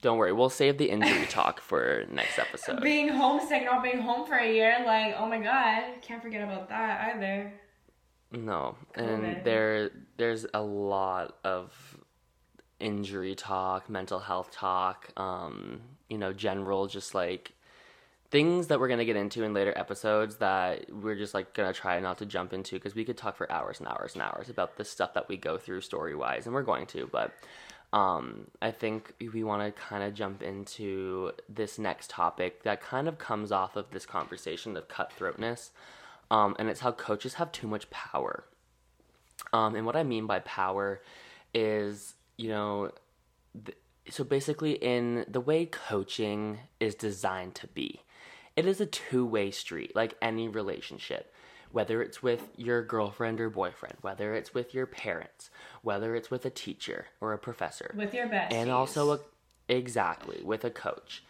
Don't 0.00 0.16
worry, 0.18 0.32
we'll 0.32 0.48
save 0.48 0.78
the 0.78 0.88
injury 0.90 1.26
talk 1.26 1.60
for 1.60 2.04
next 2.10 2.38
episode. 2.38 2.80
being 2.82 3.08
homesick, 3.08 3.64
not 3.64 3.82
being 3.82 4.00
home 4.00 4.26
for 4.26 4.36
a 4.36 4.50
year, 4.52 4.76
like, 4.86 5.14
oh 5.18 5.26
my 5.26 5.38
god, 5.38 6.00
can't 6.02 6.22
forget 6.22 6.42
about 6.42 6.68
that 6.70 7.14
either. 7.14 7.52
No, 8.30 8.76
and 8.94 9.42
there 9.44 9.90
there's 10.18 10.44
a 10.52 10.60
lot 10.60 11.38
of 11.44 11.98
injury 12.78 13.34
talk, 13.34 13.88
mental 13.88 14.18
health 14.18 14.50
talk, 14.50 15.08
um, 15.16 15.80
you 16.08 16.18
know, 16.18 16.32
general 16.32 16.86
just 16.86 17.14
like 17.14 17.52
things 18.30 18.66
that 18.66 18.78
we're 18.78 18.88
going 18.88 18.98
to 18.98 19.06
get 19.06 19.16
into 19.16 19.42
in 19.42 19.54
later 19.54 19.72
episodes 19.76 20.36
that 20.36 20.92
we're 20.92 21.16
just 21.16 21.32
like 21.32 21.54
going 21.54 21.72
to 21.72 21.78
try 21.78 21.98
not 21.98 22.18
to 22.18 22.26
jump 22.26 22.52
into 22.52 22.76
because 22.76 22.94
we 22.94 23.04
could 23.04 23.16
talk 23.16 23.36
for 23.36 23.50
hours 23.50 23.80
and 23.80 23.88
hours 23.88 24.12
and 24.12 24.22
hours 24.22 24.50
about 24.50 24.76
the 24.76 24.84
stuff 24.84 25.14
that 25.14 25.28
we 25.28 25.36
go 25.36 25.56
through 25.56 25.80
story-wise 25.80 26.44
and 26.44 26.54
we're 26.54 26.62
going 26.62 26.86
to, 26.86 27.08
but 27.10 27.32
um, 27.94 28.48
I 28.60 28.70
think 28.70 29.14
we 29.32 29.42
want 29.42 29.62
to 29.74 29.80
kind 29.80 30.04
of 30.04 30.12
jump 30.12 30.42
into 30.42 31.32
this 31.48 31.78
next 31.78 32.10
topic 32.10 32.62
that 32.64 32.82
kind 32.82 33.08
of 33.08 33.16
comes 33.16 33.50
off 33.50 33.76
of 33.76 33.90
this 33.92 34.04
conversation 34.04 34.76
of 34.76 34.88
cutthroatness. 34.88 35.70
Um, 36.30 36.54
and 36.58 36.68
it's 36.68 36.80
how 36.80 36.92
coaches 36.92 37.34
have 37.34 37.52
too 37.52 37.66
much 37.66 37.88
power. 37.90 38.44
Um, 39.52 39.74
and 39.74 39.86
what 39.86 39.96
I 39.96 40.02
mean 40.02 40.26
by 40.26 40.40
power 40.40 41.00
is, 41.54 42.14
you 42.36 42.48
know, 42.48 42.90
th- 43.64 43.78
so 44.10 44.24
basically, 44.24 44.72
in 44.72 45.24
the 45.28 45.40
way 45.40 45.66
coaching 45.66 46.58
is 46.80 46.94
designed 46.94 47.54
to 47.56 47.66
be, 47.68 48.02
it 48.56 48.66
is 48.66 48.80
a 48.80 48.86
two 48.86 49.24
way 49.24 49.50
street, 49.50 49.94
like 49.94 50.14
any 50.20 50.48
relationship. 50.48 51.32
Whether 51.70 52.00
it's 52.02 52.22
with 52.22 52.48
your 52.56 52.82
girlfriend 52.82 53.40
or 53.42 53.50
boyfriend, 53.50 53.96
whether 54.00 54.34
it's 54.34 54.54
with 54.54 54.72
your 54.72 54.86
parents, 54.86 55.50
whether 55.82 56.16
it's 56.16 56.30
with 56.30 56.46
a 56.46 56.50
teacher 56.50 57.04
or 57.20 57.34
a 57.34 57.38
professor, 57.38 57.94
With 57.94 58.14
your 58.14 58.26
besties. 58.26 58.52
and 58.54 58.70
also 58.70 59.12
a, 59.12 59.20
exactly 59.68 60.40
with 60.42 60.64
a 60.64 60.70
coach 60.70 61.22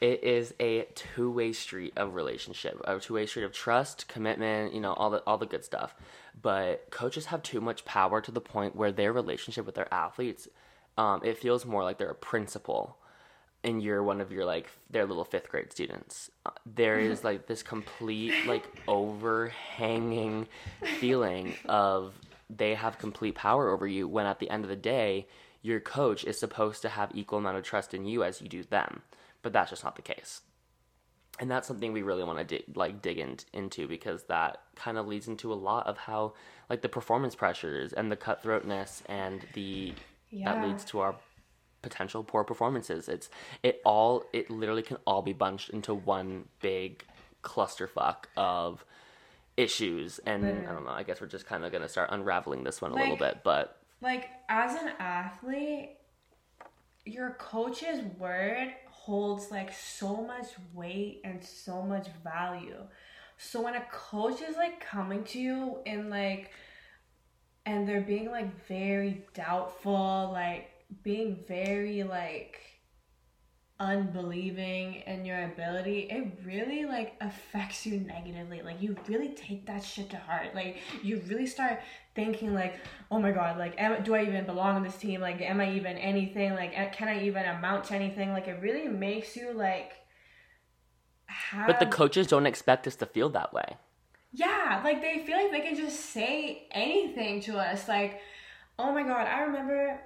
it 0.00 0.22
is 0.22 0.54
a 0.60 0.86
two-way 0.94 1.52
street 1.52 1.92
of 1.96 2.14
relationship 2.14 2.80
a 2.84 2.98
two-way 2.98 3.26
street 3.26 3.44
of 3.44 3.52
trust 3.52 4.08
commitment 4.08 4.74
you 4.74 4.80
know 4.80 4.92
all 4.92 5.10
the 5.10 5.22
all 5.26 5.38
the 5.38 5.46
good 5.46 5.64
stuff. 5.64 5.94
But 6.40 6.90
coaches 6.90 7.26
have 7.26 7.42
too 7.42 7.62
much 7.62 7.86
power 7.86 8.20
to 8.20 8.30
the 8.30 8.42
point 8.42 8.76
where 8.76 8.92
their 8.92 9.12
relationship 9.12 9.64
with 9.64 9.74
their 9.74 9.92
athletes 9.92 10.48
um, 10.98 11.20
it 11.24 11.38
feels 11.38 11.64
more 11.64 11.82
like 11.82 11.98
they're 11.98 12.08
a 12.08 12.14
principal 12.14 12.96
and 13.64 13.82
you're 13.82 14.02
one 14.02 14.20
of 14.20 14.30
your 14.30 14.44
like 14.44 14.70
their 14.90 15.06
little 15.06 15.24
fifth 15.24 15.48
grade 15.48 15.72
students. 15.72 16.30
Uh, 16.44 16.50
there 16.64 16.98
is 16.98 17.24
like 17.24 17.46
this 17.46 17.62
complete 17.62 18.32
like 18.46 18.64
overhanging 18.86 20.46
feeling 20.98 21.54
of 21.66 22.14
they 22.48 22.74
have 22.74 22.98
complete 22.98 23.34
power 23.34 23.70
over 23.70 23.86
you 23.86 24.06
when 24.06 24.26
at 24.26 24.38
the 24.38 24.48
end 24.50 24.64
of 24.64 24.70
the 24.70 24.76
day 24.76 25.26
your 25.62 25.80
coach 25.80 26.22
is 26.24 26.38
supposed 26.38 26.82
to 26.82 26.88
have 26.88 27.10
equal 27.12 27.38
amount 27.38 27.56
of 27.56 27.64
trust 27.64 27.92
in 27.92 28.04
you 28.04 28.22
as 28.22 28.40
you 28.40 28.48
do 28.48 28.62
them 28.62 29.02
but 29.46 29.52
that's 29.52 29.70
just 29.70 29.84
not 29.84 29.94
the 29.94 30.02
case. 30.02 30.40
And 31.38 31.48
that's 31.48 31.68
something 31.68 31.92
we 31.92 32.02
really 32.02 32.24
want 32.24 32.40
to 32.40 32.44
dig 32.44 32.76
like 32.76 33.00
dig 33.00 33.16
in, 33.18 33.36
into 33.52 33.86
because 33.86 34.24
that 34.24 34.62
kind 34.74 34.98
of 34.98 35.06
leads 35.06 35.28
into 35.28 35.52
a 35.52 35.54
lot 35.54 35.86
of 35.86 35.98
how 35.98 36.32
like 36.68 36.82
the 36.82 36.88
performance 36.88 37.36
pressures 37.36 37.92
and 37.92 38.10
the 38.10 38.16
cutthroatness 38.16 39.02
and 39.08 39.46
the 39.52 39.94
Yeah. 40.30 40.52
that 40.52 40.66
leads 40.66 40.84
to 40.86 40.98
our 40.98 41.14
potential 41.80 42.24
poor 42.24 42.42
performances. 42.42 43.08
It's 43.08 43.30
it 43.62 43.80
all 43.84 44.24
it 44.32 44.50
literally 44.50 44.82
can 44.82 44.96
all 45.06 45.22
be 45.22 45.32
bunched 45.32 45.68
into 45.70 45.94
one 45.94 46.48
big 46.60 47.04
clusterfuck 47.44 48.24
of 48.36 48.84
issues. 49.56 50.18
And 50.26 50.44
i 50.44 50.72
don't 50.72 50.84
know 50.84 50.90
i 50.90 51.04
guess 51.04 51.20
we're 51.20 51.28
just 51.28 51.46
kind 51.46 51.64
of 51.64 51.70
going 51.70 51.82
to 51.82 51.88
start 51.88 52.10
unraveling 52.10 52.64
this 52.64 52.82
one 52.82 52.90
a 52.90 52.96
little 52.96 53.16
bit 53.16 53.42
but 53.44 53.80
like 54.00 54.28
as 54.48 54.74
an 54.82 54.90
athlete 54.98 55.90
your 57.04 57.36
coach's 57.38 58.00
word 58.18 58.74
holds 59.06 59.52
like 59.52 59.72
so 59.72 60.16
much 60.16 60.48
weight 60.74 61.20
and 61.22 61.42
so 61.42 61.80
much 61.80 62.08
value. 62.24 62.82
So 63.38 63.62
when 63.62 63.76
a 63.76 63.86
coach 63.92 64.40
is 64.42 64.56
like 64.56 64.80
coming 64.80 65.22
to 65.24 65.38
you 65.38 65.78
and 65.86 66.10
like 66.10 66.50
and 67.64 67.88
they're 67.88 68.00
being 68.00 68.32
like 68.32 68.66
very 68.66 69.24
doubtful 69.32 70.30
like 70.32 70.70
being 71.04 71.38
very 71.46 72.02
like 72.02 72.60
unbelieving 73.78 75.02
in 75.06 75.24
your 75.24 75.44
ability 75.44 76.08
it 76.10 76.40
really 76.44 76.84
like 76.84 77.14
affects 77.20 77.86
you 77.86 78.00
negatively. 78.00 78.60
Like 78.62 78.82
you 78.82 78.96
really 79.06 79.34
take 79.34 79.66
that 79.66 79.84
shit 79.84 80.10
to 80.10 80.16
heart. 80.16 80.52
Like 80.52 80.78
you 81.04 81.22
really 81.28 81.46
start 81.46 81.80
thinking 82.16 82.54
like 82.54 82.80
oh 83.10 83.20
my 83.20 83.30
god 83.30 83.56
like 83.58 83.74
am, 83.78 84.02
do 84.02 84.14
i 84.14 84.22
even 84.22 84.44
belong 84.44 84.74
on 84.76 84.82
this 84.82 84.96
team? 84.96 85.20
Like 85.20 85.40
am 85.40 85.60
i 85.60 85.72
even 85.72 85.96
anything? 85.96 86.54
Like 86.54 86.92
can 86.92 87.08
i 87.08 87.22
even 87.24 87.44
amount 87.44 87.84
to 87.84 87.94
anything? 87.94 88.32
Like 88.32 88.48
it 88.48 88.58
really 88.60 88.88
makes 88.88 89.36
you 89.36 89.52
like 89.52 89.92
have 91.26 91.66
but 91.68 91.78
the 91.78 91.86
coaches 91.86 92.26
don't 92.26 92.46
expect 92.46 92.86
us 92.86 92.96
to 92.96 93.06
feel 93.06 93.28
that 93.30 93.52
way. 93.52 93.76
Yeah, 94.32 94.80
like 94.84 95.00
they 95.00 95.24
feel 95.24 95.36
like 95.36 95.50
they 95.50 95.60
can 95.60 95.76
just 95.76 96.00
say 96.00 96.66
anything 96.70 97.40
to 97.42 97.56
us. 97.58 97.88
Like, 97.88 98.20
oh 98.78 98.92
my 98.92 99.02
god, 99.02 99.26
I 99.26 99.42
remember 99.42 100.00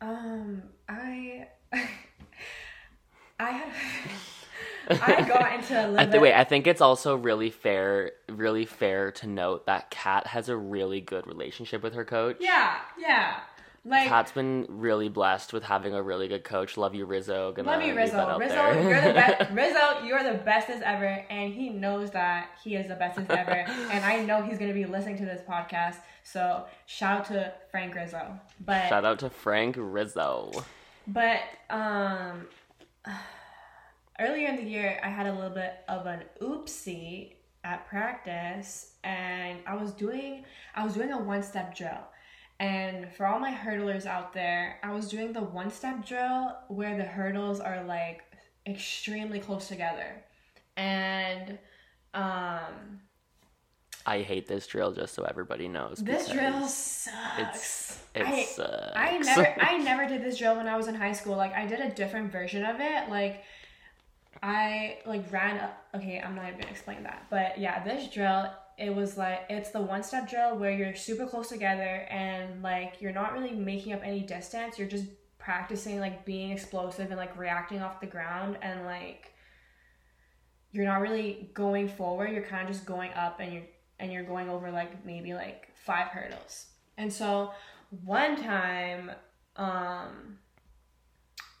um 0.00 0.62
I 0.88 1.48
I 3.38 3.50
had 3.50 3.72
I 4.88 5.22
got 5.26 5.54
into 5.54 5.74
a 5.74 5.82
little 5.88 6.00
I 6.00 6.06
th- 6.06 6.20
wait, 6.20 6.34
I 6.34 6.44
think 6.44 6.66
it's 6.66 6.80
also 6.80 7.16
really 7.16 7.50
fair, 7.50 8.12
really 8.28 8.64
fair 8.64 9.10
to 9.12 9.26
note 9.26 9.66
that 9.66 9.90
Kat 9.90 10.26
has 10.28 10.48
a 10.48 10.56
really 10.56 11.00
good 11.00 11.26
relationship 11.26 11.82
with 11.82 11.94
her 11.94 12.04
coach. 12.04 12.36
Yeah, 12.40 12.78
yeah. 12.98 13.40
Like 13.88 14.08
Kat's 14.08 14.32
been 14.32 14.66
really 14.68 15.08
blessed 15.08 15.52
with 15.52 15.62
having 15.62 15.94
a 15.94 16.02
really 16.02 16.26
good 16.26 16.42
coach. 16.42 16.76
Love 16.76 16.96
you, 16.96 17.04
Rizzo. 17.06 17.52
Gonna 17.52 17.70
Love 17.70 17.82
you, 17.82 17.94
Rizzo. 17.94 18.36
Rizzo, 18.36 18.54
there. 18.54 18.82
you're 18.82 19.00
the 19.00 19.12
best. 19.14 19.50
Rizzo, 19.52 20.04
you're 20.04 20.24
the 20.24 20.38
bestest 20.38 20.82
ever, 20.82 21.24
and 21.30 21.54
he 21.54 21.68
knows 21.68 22.10
that 22.10 22.48
he 22.64 22.74
is 22.74 22.88
the 22.88 22.96
bestest 22.96 23.30
ever. 23.30 23.52
and 23.52 24.04
I 24.04 24.24
know 24.24 24.42
he's 24.42 24.58
gonna 24.58 24.72
be 24.74 24.86
listening 24.86 25.18
to 25.18 25.24
this 25.24 25.40
podcast. 25.48 25.98
So 26.24 26.64
shout 26.86 27.20
out 27.20 27.24
to 27.26 27.52
Frank 27.70 27.94
Rizzo. 27.94 28.40
But 28.64 28.88
Shout 28.88 29.04
out 29.04 29.20
to 29.20 29.30
Frank 29.30 29.76
Rizzo. 29.78 30.50
But 31.06 31.42
um 31.70 32.48
earlier 34.20 34.48
in 34.48 34.56
the 34.56 34.62
year 34.62 35.00
I 35.02 35.08
had 35.08 35.26
a 35.26 35.32
little 35.32 35.50
bit 35.50 35.74
of 35.88 36.06
an 36.06 36.22
oopsie 36.40 37.34
at 37.64 37.86
practice 37.88 38.92
and 39.04 39.58
I 39.66 39.74
was 39.76 39.92
doing 39.92 40.44
I 40.74 40.84
was 40.84 40.94
doing 40.94 41.12
a 41.12 41.18
one 41.18 41.42
step 41.42 41.74
drill. 41.76 42.00
And 42.58 43.12
for 43.12 43.26
all 43.26 43.38
my 43.38 43.52
hurdlers 43.52 44.06
out 44.06 44.32
there, 44.32 44.78
I 44.82 44.90
was 44.92 45.08
doing 45.10 45.32
the 45.34 45.42
one 45.42 45.70
step 45.70 46.06
drill 46.06 46.56
where 46.68 46.96
the 46.96 47.04
hurdles 47.04 47.60
are 47.60 47.84
like 47.84 48.22
extremely 48.66 49.40
close 49.40 49.68
together. 49.68 50.22
And 50.76 51.58
um 52.14 53.00
I 54.08 54.20
hate 54.22 54.46
this 54.46 54.68
drill, 54.68 54.92
just 54.92 55.14
so 55.14 55.24
everybody 55.24 55.66
knows. 55.66 55.98
this 55.98 56.28
drill 56.28 56.68
sucks. 56.68 57.08
It's 57.38 58.00
it 58.14 58.22
I- 58.26 58.44
sucks. 58.44 58.92
I 58.94 59.18
never 59.18 59.54
I 59.60 59.78
never 59.78 60.06
did 60.06 60.22
this 60.22 60.38
drill 60.38 60.56
when 60.56 60.68
I 60.68 60.76
was 60.76 60.86
in 60.86 60.94
high 60.94 61.12
school. 61.12 61.36
Like 61.36 61.52
I 61.54 61.66
did 61.66 61.80
a 61.80 61.90
different 61.90 62.30
version 62.30 62.64
of 62.64 62.76
it. 62.80 63.10
Like 63.10 63.42
I 64.42 64.98
like 65.06 65.30
ran 65.32 65.58
up 65.58 65.86
okay, 65.94 66.20
I'm 66.20 66.34
not 66.34 66.46
even 66.46 66.60
gonna 66.60 66.72
explain 66.72 67.02
that. 67.04 67.26
But 67.30 67.58
yeah, 67.58 67.82
this 67.82 68.08
drill, 68.08 68.50
it 68.78 68.94
was 68.94 69.16
like 69.16 69.40
it's 69.48 69.70
the 69.70 69.80
one 69.80 70.02
step 70.02 70.28
drill 70.28 70.56
where 70.56 70.70
you're 70.70 70.94
super 70.94 71.26
close 71.26 71.48
together 71.48 72.06
and 72.10 72.62
like 72.62 73.00
you're 73.00 73.12
not 73.12 73.32
really 73.32 73.52
making 73.52 73.92
up 73.92 74.00
any 74.04 74.20
distance. 74.20 74.78
You're 74.78 74.88
just 74.88 75.06
practicing 75.38 76.00
like 76.00 76.24
being 76.24 76.50
explosive 76.50 77.10
and 77.10 77.16
like 77.16 77.36
reacting 77.38 77.80
off 77.80 78.00
the 78.00 78.06
ground 78.06 78.58
and 78.62 78.84
like 78.84 79.32
you're 80.72 80.84
not 80.84 81.00
really 81.00 81.50
going 81.54 81.88
forward, 81.88 82.30
you're 82.32 82.42
kind 82.42 82.68
of 82.68 82.74
just 82.74 82.84
going 82.84 83.12
up 83.12 83.40
and 83.40 83.52
you're 83.52 83.62
and 83.98 84.12
you're 84.12 84.24
going 84.24 84.50
over 84.50 84.70
like 84.70 85.04
maybe 85.06 85.32
like 85.34 85.68
five 85.74 86.08
hurdles. 86.08 86.66
And 86.98 87.12
so 87.12 87.52
one 88.04 88.36
time 88.36 89.10
um 89.56 90.38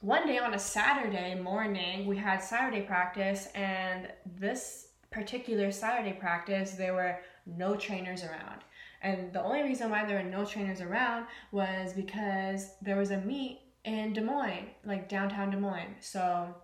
one 0.06 0.24
day 0.24 0.38
on 0.38 0.54
a 0.54 0.58
Saturday 0.58 1.34
morning, 1.34 2.06
we 2.06 2.16
had 2.16 2.38
Saturday 2.40 2.82
practice, 2.82 3.48
and 3.56 4.06
this 4.38 4.90
particular 5.10 5.72
Saturday 5.72 6.12
practice, 6.12 6.70
there 6.70 6.94
were 6.94 7.18
no 7.44 7.74
trainers 7.74 8.22
around. 8.22 8.60
And 9.02 9.32
the 9.32 9.42
only 9.42 9.64
reason 9.64 9.90
why 9.90 10.06
there 10.06 10.22
were 10.22 10.30
no 10.30 10.44
trainers 10.44 10.80
around 10.80 11.26
was 11.50 11.92
because 11.92 12.68
there 12.80 12.96
was 12.96 13.10
a 13.10 13.18
meet 13.18 13.62
in 13.84 14.12
Des 14.12 14.20
Moines, 14.20 14.68
like 14.84 15.08
downtown 15.08 15.50
Des 15.50 15.56
Moines. 15.56 15.96
So, 15.98 16.54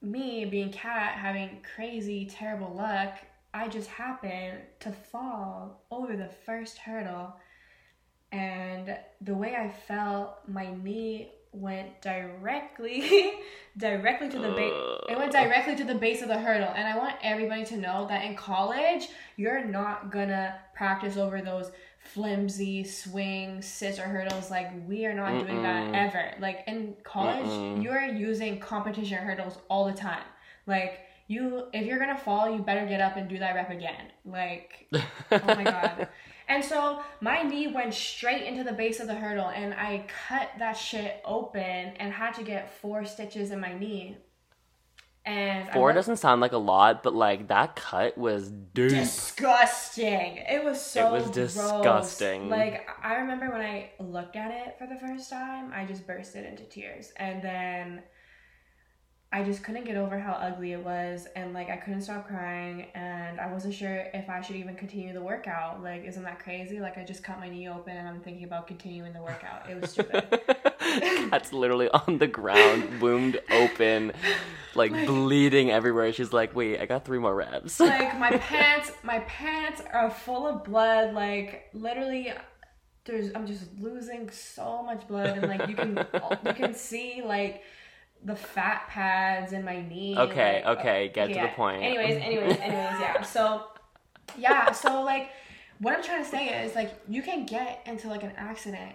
me 0.00 0.46
being 0.46 0.72
Kat, 0.72 1.18
having 1.18 1.62
crazy, 1.74 2.24
terrible 2.24 2.72
luck, 2.74 3.18
I 3.52 3.68
just 3.68 3.90
happened 3.90 4.60
to 4.78 4.92
fall 4.92 5.84
over 5.90 6.16
the 6.16 6.30
first 6.46 6.78
hurdle. 6.78 7.36
And 8.32 8.96
the 9.20 9.34
way 9.34 9.56
I 9.56 9.68
felt, 9.68 10.38
my 10.48 10.74
knee 10.82 11.32
went 11.52 12.00
directly 12.00 13.32
directly 13.76 14.28
to 14.28 14.38
the 14.38 14.50
base 14.50 14.72
it 15.08 15.18
went 15.18 15.34
uh. 15.34 15.44
directly 15.44 15.74
to 15.76 15.84
the 15.84 15.94
base 15.94 16.22
of 16.22 16.28
the 16.28 16.38
hurdle. 16.38 16.72
And 16.74 16.86
i 16.86 16.96
want 16.96 17.16
everybody 17.22 17.64
to 17.66 17.76
know 17.76 18.06
that 18.08 18.24
in 18.24 18.36
college 18.36 19.08
you're 19.36 19.64
not 19.64 20.10
gonna 20.10 20.56
practice 20.74 21.16
over 21.16 21.40
those 21.40 21.70
flimsy 21.98 22.84
swing 22.84 23.62
scissor 23.62 24.02
hurdles. 24.02 24.50
Like 24.50 24.70
we 24.88 25.06
are 25.06 25.14
not 25.14 25.44
doing 25.44 25.62
that 25.62 25.94
ever. 25.94 26.34
Like 26.40 26.64
in 26.66 26.94
college 27.04 27.46
Mm-mm. 27.46 27.82
you're 27.82 28.04
using 28.04 28.58
competition 28.58 29.18
hurdles 29.18 29.58
all 29.68 29.84
the 29.86 29.92
time. 29.92 30.24
Like 30.66 31.00
you 31.26 31.64
if 31.72 31.84
you're 31.86 31.98
gonna 31.98 32.18
fall 32.18 32.50
you 32.50 32.60
better 32.60 32.86
get 32.86 33.00
up 33.00 33.16
and 33.16 33.28
do 33.28 33.38
that 33.38 33.54
rep 33.54 33.70
again. 33.70 34.06
Like 34.24 34.86
oh 34.92 35.40
my 35.46 35.64
god 35.64 36.08
and 36.50 36.62
so 36.64 37.00
my 37.20 37.42
knee 37.42 37.68
went 37.68 37.94
straight 37.94 38.42
into 38.42 38.62
the 38.64 38.72
base 38.72 39.00
of 39.00 39.06
the 39.06 39.14
hurdle, 39.14 39.48
and 39.48 39.72
I 39.72 40.04
cut 40.28 40.50
that 40.58 40.72
shit 40.76 41.22
open 41.24 41.60
and 42.00 42.12
had 42.12 42.34
to 42.34 42.42
get 42.42 42.70
four 42.80 43.04
stitches 43.06 43.50
in 43.52 43.60
my 43.60 43.72
knee. 43.72 44.18
And 45.26 45.70
Four 45.70 45.84
went- 45.86 45.96
doesn't 45.96 46.16
sound 46.16 46.40
like 46.40 46.52
a 46.52 46.58
lot, 46.58 47.02
but 47.02 47.14
like 47.14 47.48
that 47.48 47.76
cut 47.76 48.16
was 48.16 48.50
deep. 48.50 48.88
disgusting. 48.88 50.38
It 50.38 50.64
was 50.64 50.80
so 50.80 51.08
it 51.08 51.12
was 51.12 51.22
gross. 51.24 51.34
disgusting. 51.34 52.48
Like 52.48 52.88
I 53.02 53.16
remember 53.16 53.50
when 53.50 53.60
I 53.60 53.90
looked 53.98 54.34
at 54.36 54.50
it 54.50 54.76
for 54.78 54.86
the 54.86 54.96
first 54.96 55.28
time, 55.30 55.72
I 55.74 55.84
just 55.84 56.06
bursted 56.06 56.46
into 56.46 56.64
tears, 56.64 57.12
and 57.16 57.42
then 57.42 58.02
I 59.32 59.44
just 59.44 59.62
couldn't 59.62 59.84
get 59.84 59.96
over 59.96 60.18
how 60.18 60.32
ugly 60.32 60.72
it 60.72 60.84
was, 60.84 61.28
and 61.36 61.54
like 61.54 61.70
I 61.70 61.76
couldn't 61.76 62.02
stop 62.02 62.26
crying, 62.26 62.88
and 62.94 63.38
I 63.38 63.52
wasn't 63.52 63.74
sure 63.74 64.06
if 64.12 64.28
I 64.28 64.40
should 64.40 64.56
even 64.56 64.74
continue 64.74 65.12
the 65.12 65.22
workout. 65.22 65.84
Like, 65.84 66.04
isn't 66.04 66.24
that 66.24 66.40
crazy? 66.40 66.80
Like 66.80 66.98
I 66.98 67.04
just 67.04 67.22
cut 67.22 67.38
my 67.38 67.48
knee 67.48 67.68
open, 67.68 67.96
and 67.96 68.08
I'm 68.08 68.20
thinking 68.20 68.42
about 68.42 68.66
continuing 68.66 69.12
the 69.12 69.22
workout. 69.22 69.70
It 69.70 69.80
was 69.80 69.92
stupid. 69.92 70.40
That's 71.30 71.52
literally 71.52 71.88
on 71.90 72.18
the 72.18 72.26
ground, 72.26 73.00
wound 73.00 73.40
open, 73.52 74.12
like, 74.74 74.90
bleeding 75.06 75.70
everywhere. 75.70 76.12
She's 76.12 76.32
like, 76.32 76.56
"Wait, 76.56 76.80
I 76.80 76.86
got 76.86 77.04
three 77.04 77.20
more 77.20 77.34
reps." 77.34 77.78
like 77.80 78.18
my 78.18 78.30
pants 78.30 78.90
my 79.04 79.20
pants 79.20 79.80
are 79.92 80.10
full 80.10 80.46
of 80.46 80.64
blood 80.64 81.14
like 81.14 81.70
literally 81.72 82.32
there's 83.04 83.30
i'm 83.34 83.46
just 83.46 83.64
losing 83.78 84.28
so 84.30 84.82
much 84.82 85.06
blood 85.08 85.38
and 85.38 85.48
like 85.48 85.68
you 85.68 85.74
can 85.74 85.96
you 86.46 86.52
can 86.52 86.74
see 86.74 87.22
like 87.24 87.62
the 88.24 88.36
fat 88.36 88.86
pads 88.88 89.52
in 89.52 89.64
my 89.64 89.80
knee 89.80 90.16
Okay, 90.16 90.62
like, 90.64 90.78
okay, 90.78 91.10
get 91.14 91.32
to 91.32 91.40
the 91.40 91.48
point. 91.48 91.82
anyways 91.82 92.16
anyways 92.16 92.58
anyways 92.60 93.00
yeah. 93.00 93.22
So 93.22 93.64
yeah 94.38 94.70
so 94.72 95.02
like 95.02 95.30
what 95.80 95.92
i'm 95.96 96.02
trying 96.04 96.22
to 96.22 96.28
say 96.30 96.62
is 96.64 96.74
like 96.76 96.92
you 97.08 97.20
can 97.22 97.46
get 97.46 97.80
into 97.86 98.06
like 98.08 98.22
an 98.22 98.32
accident 98.36 98.92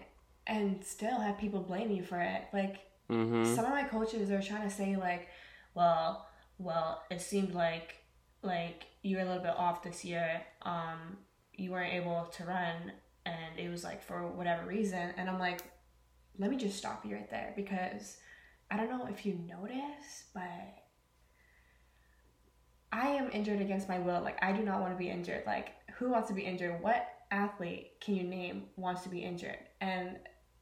and 0.47 0.83
still 0.85 1.19
have 1.19 1.37
people 1.37 1.59
blame 1.59 1.89
you 1.91 2.03
for 2.03 2.19
it. 2.19 2.43
Like 2.53 2.77
hmm 3.09 3.43
some 3.43 3.65
of 3.65 3.71
my 3.71 3.83
coaches 3.83 4.29
are 4.31 4.41
trying 4.41 4.67
to 4.67 4.73
say 4.73 4.95
like 4.95 5.27
well 5.73 6.27
well 6.57 7.01
it 7.09 7.21
seemed 7.21 7.53
like 7.53 7.95
like 8.43 8.85
you 9.01 9.17
were 9.17 9.23
a 9.23 9.25
little 9.25 9.41
bit 9.43 9.55
off 9.57 9.83
this 9.83 10.05
year. 10.05 10.41
Um 10.61 11.17
you 11.55 11.71
weren't 11.71 11.93
able 11.93 12.25
to 12.33 12.43
run 12.45 12.91
and 13.25 13.57
it 13.59 13.69
was 13.69 13.83
like 13.83 14.03
for 14.03 14.27
whatever 14.27 14.65
reason. 14.67 15.11
And 15.17 15.29
i'm 15.29 15.39
like 15.39 15.61
let 16.37 16.51
me 16.51 16.57
just 16.57 16.77
stop 16.77 17.05
you 17.05 17.15
right 17.15 17.29
there 17.29 17.53
because 17.55 18.17
I 18.71 18.77
don't 18.77 18.89
know 18.89 19.07
if 19.09 19.25
you 19.25 19.39
notice, 19.47 20.25
but 20.33 20.83
I 22.91 23.09
am 23.09 23.29
injured 23.31 23.61
against 23.61 23.89
my 23.89 23.99
will. 23.99 24.21
Like 24.21 24.41
I 24.43 24.51
do 24.51 24.63
not 24.63 24.81
want 24.81 24.93
to 24.93 24.97
be 24.97 25.09
injured. 25.09 25.43
Like 25.45 25.73
who 25.97 26.09
wants 26.09 26.27
to 26.29 26.33
be 26.33 26.43
injured? 26.43 26.81
What 26.81 27.07
athlete 27.31 27.99
can 28.01 28.15
you 28.15 28.23
name 28.23 28.65
wants 28.75 29.01
to 29.03 29.09
be 29.09 29.19
injured? 29.19 29.59
And 29.81 30.17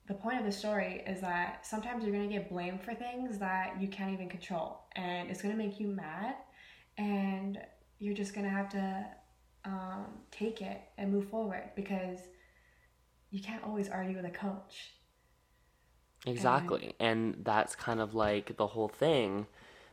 the 0.07 0.13
point 0.13 0.39
of 0.39 0.45
the 0.45 0.51
story 0.51 1.03
is 1.07 1.21
that 1.21 1.65
sometimes 1.65 2.03
you're 2.03 2.13
going 2.13 2.27
to 2.27 2.33
get 2.33 2.49
blamed 2.49 2.81
for 2.81 2.93
things 2.93 3.37
that 3.39 3.79
you 3.79 3.87
can't 3.87 4.11
even 4.11 4.27
control 4.27 4.81
and 4.95 5.29
it's 5.29 5.41
going 5.41 5.55
to 5.55 5.57
make 5.57 5.79
you 5.79 5.87
mad 5.87 6.35
and 6.97 7.57
you're 7.99 8.13
just 8.13 8.33
going 8.33 8.45
to 8.45 8.51
have 8.51 8.67
to 8.69 9.05
um, 9.65 10.07
take 10.29 10.61
it 10.61 10.81
and 10.97 11.11
move 11.11 11.29
forward 11.29 11.69
because 11.75 12.19
you 13.31 13.41
can't 13.41 13.63
always 13.63 13.87
argue 13.87 14.17
with 14.17 14.25
a 14.25 14.29
coach 14.29 14.91
Exactly. 16.25 16.95
And 16.99 17.37
that's 17.43 17.75
kind 17.75 17.99
of 17.99 18.13
like 18.15 18.57
the 18.57 18.67
whole 18.67 18.87
thing 18.87 19.47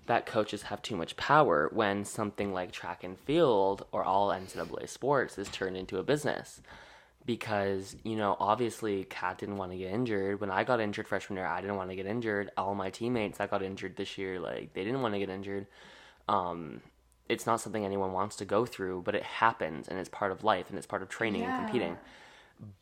that 0.07 0.27
coaches 0.27 0.63
have 0.63 0.83
too 0.83 0.97
much 0.97 1.17
power 1.17 1.69
when 1.73 2.05
something 2.05 2.53
like 2.53 2.73
track 2.73 3.05
and 3.05 3.19
field 3.19 3.87
or 3.93 4.03
all 4.05 4.31
NCAA 4.31 4.89
sports 4.89 5.39
is 5.39 5.49
turned 5.49 5.77
into 5.77 5.99
a 5.99 6.03
business. 6.03 6.61
Because, 7.27 7.97
you 8.03 8.17
know, 8.17 8.37
obviously 8.41 9.05
Kat 9.05 9.39
didn't 9.39 9.59
want 9.59 9.73
to 9.73 9.79
get 9.79 9.93
injured. 9.93 10.41
When 10.41 10.51
I 10.51 10.65
got 10.65 10.81
injured 10.81 11.07
freshman 11.07 11.37
year, 11.37 11.47
I 11.47 11.61
didn't 11.61 11.77
want 11.77 11.91
to 11.91 11.97
get 11.97 12.07
injured. 12.07 12.51
All 12.57 12.75
my 12.75 12.91
teammates 12.91 13.39
that 13.39 13.51
got 13.51 13.63
injured 13.63 13.97
this 13.97 14.17
year, 14.17 14.41
like, 14.41 14.73
they 14.73 14.85
didn't 14.85 15.03
want 15.03 15.15
to 15.15 15.21
get 15.21 15.29
injured. 15.29 15.67
Um, 16.29 16.81
it's 17.29 17.47
not 17.47 17.61
something 17.61 17.85
anyone 17.85 18.13
wants 18.13 18.37
to 18.37 18.45
go 18.45 18.65
through, 18.65 19.03
but 19.03 19.15
it 19.15 19.23
happens 19.23 19.87
and 19.87 19.99
it's 19.99 20.09
part 20.09 20.33
of 20.33 20.43
life 20.43 20.67
and 20.71 20.79
it's 20.79 20.87
part 20.87 21.03
of 21.03 21.09
training 21.09 21.43
Yeah. 21.43 21.55
and 21.57 21.65
competing. 21.65 21.99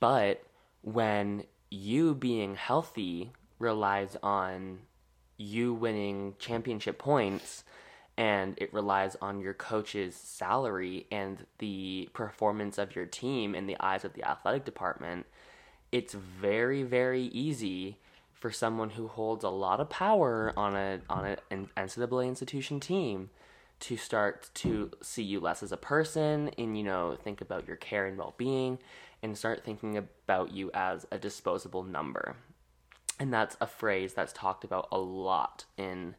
But 0.01 0.43
when 0.83 1.45
you 1.71 2.15
being 2.15 2.55
healthy 2.55 3.33
relies 3.59 4.17
on 4.23 4.79
you 5.37 5.73
winning 5.73 6.35
championship 6.39 6.99
points 6.99 7.65
and 8.17 8.55
it 8.59 8.75
relies 8.75 9.17
on 9.23 9.41
your 9.41 9.55
coach's 9.55 10.17
salary 10.17 11.07
and 11.13 11.47
the 11.59 12.09
performance 12.13 12.77
of 12.77 12.97
your 12.97 13.07
team 13.07 13.55
in 13.55 13.69
the 13.69 13.77
eyes 13.79 14.05
of 14.05 14.13
the 14.15 14.29
athletic 14.29 14.65
department, 14.65 15.25
it's 15.93 16.15
very, 16.15 16.83
very 16.83 17.23
easy 17.23 17.99
for 18.33 18.51
someone 18.51 18.91
who 18.91 19.07
holds 19.07 19.45
a 19.45 19.49
lot 19.49 19.79
of 19.79 19.89
power 19.89 20.53
on 20.57 20.75
a 20.75 21.01
on 21.09 21.37
an 21.51 21.69
NCAA 21.77 22.27
institution 22.27 22.81
team 22.81 23.31
to 23.81 23.97
start 23.97 24.51
to 24.55 24.91
see 25.01 25.23
you 25.23 25.39
less 25.39 25.63
as 25.63 25.73
a 25.73 25.77
person 25.77 26.51
and 26.59 26.77
you 26.77 26.85
know 26.85 27.17
think 27.23 27.41
about 27.41 27.67
your 27.67 27.77
care 27.77 28.07
and 28.07 28.19
well-being 28.19 28.79
and 29.23 29.37
start 29.37 29.65
thinking 29.65 29.97
about 29.97 30.53
you 30.53 30.71
as 30.75 31.07
a 31.11 31.19
disposable 31.19 31.83
number 31.83 32.37
and 33.19 33.33
that's 33.33 33.57
a 33.61 33.67
phrase 33.67 34.15
that's 34.15 34.33
talked 34.33 34.65
about 34.65 34.89
a 34.93 34.99
lot 34.99 35.65
in 35.77 36.15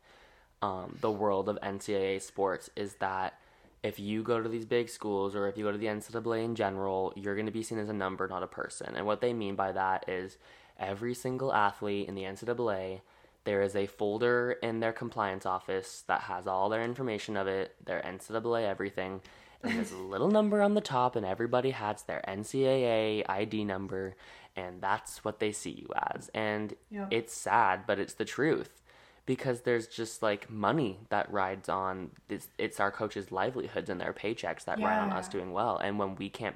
um, 0.62 0.98
the 1.00 1.12
world 1.12 1.48
of 1.48 1.58
NCAA 1.62 2.22
sports 2.22 2.70
is 2.76 2.96
that 2.96 3.40
if 3.82 4.00
you 4.00 4.24
go 4.24 4.42
to 4.42 4.50
these 4.50 4.66
big 4.66 4.90
schools 4.90 5.36
or 5.36 5.48
if 5.48 5.58
you 5.58 5.64
go 5.64 5.72
to 5.72 5.78
the 5.78 5.86
NCAA 5.86 6.44
in 6.44 6.56
general, 6.56 7.14
you're 7.16 7.36
going 7.36 7.46
to 7.46 7.52
be 7.52 7.64
seen 7.64 7.80
as 7.80 7.90
a 7.90 7.94
number, 7.94 8.28
not 8.28 8.44
a 8.44 8.48
person. 8.48 8.94
And 8.96 9.06
what 9.06 9.22
they 9.22 9.32
mean 9.32 9.56
by 9.56 9.72
that 9.72 10.10
is 10.10 10.38
every 10.78 11.14
single 11.14 11.54
athlete 11.54 12.08
in 12.10 12.16
the 12.16 12.24
NCAA, 12.24 13.02
there 13.46 13.62
is 13.62 13.76
a 13.76 13.88
folder 13.88 14.58
in 14.62 14.82
their 14.82 14.92
compliance 14.92 15.46
office 15.46 16.04
that 16.08 16.22
has 16.22 16.46
all 16.46 16.68
their 16.68 16.84
information 16.84 17.38
of 17.38 17.48
it, 17.48 17.76
their 17.86 18.02
NCAA 18.02 18.68
everything. 18.68 19.22
And 19.64 19.78
there's 19.78 19.94
a 19.94 19.98
little 19.98 20.30
number 20.30 20.62
on 20.62 20.74
the 20.74 20.82
top, 20.82 21.16
and 21.16 21.26
everybody 21.26 21.72
has 21.72 22.04
their 22.04 22.22
NCAA 22.28 23.24
ID 23.30 23.64
number, 23.64 24.16
and 24.56 24.82
that's 24.82 25.24
what 25.24 25.40
they 25.40 25.52
see 25.52 25.72
you 25.72 25.88
as. 26.14 26.30
And 26.34 26.76
it's 27.12 27.34
sad, 27.34 27.82
but 27.88 28.00
it's 28.00 28.14
the 28.14 28.26
truth 28.26 28.82
because 29.26 29.62
there's 29.62 29.88
just 29.88 30.22
like 30.24 30.50
money 30.50 31.00
that 31.10 31.32
rides 31.32 31.70
on 31.70 32.12
it's, 32.30 32.48
it's 32.58 32.80
our 32.80 32.92
coaches' 32.92 33.32
livelihoods 33.32 33.90
and 33.90 34.02
their 34.02 34.14
paychecks 34.14 34.66
that 34.66 34.82
ride 34.82 35.00
on 35.00 35.12
us 35.12 35.28
doing 35.28 35.52
well. 35.54 35.78
And 35.78 36.00
when 36.00 36.16
we 36.16 36.30
can't, 36.30 36.56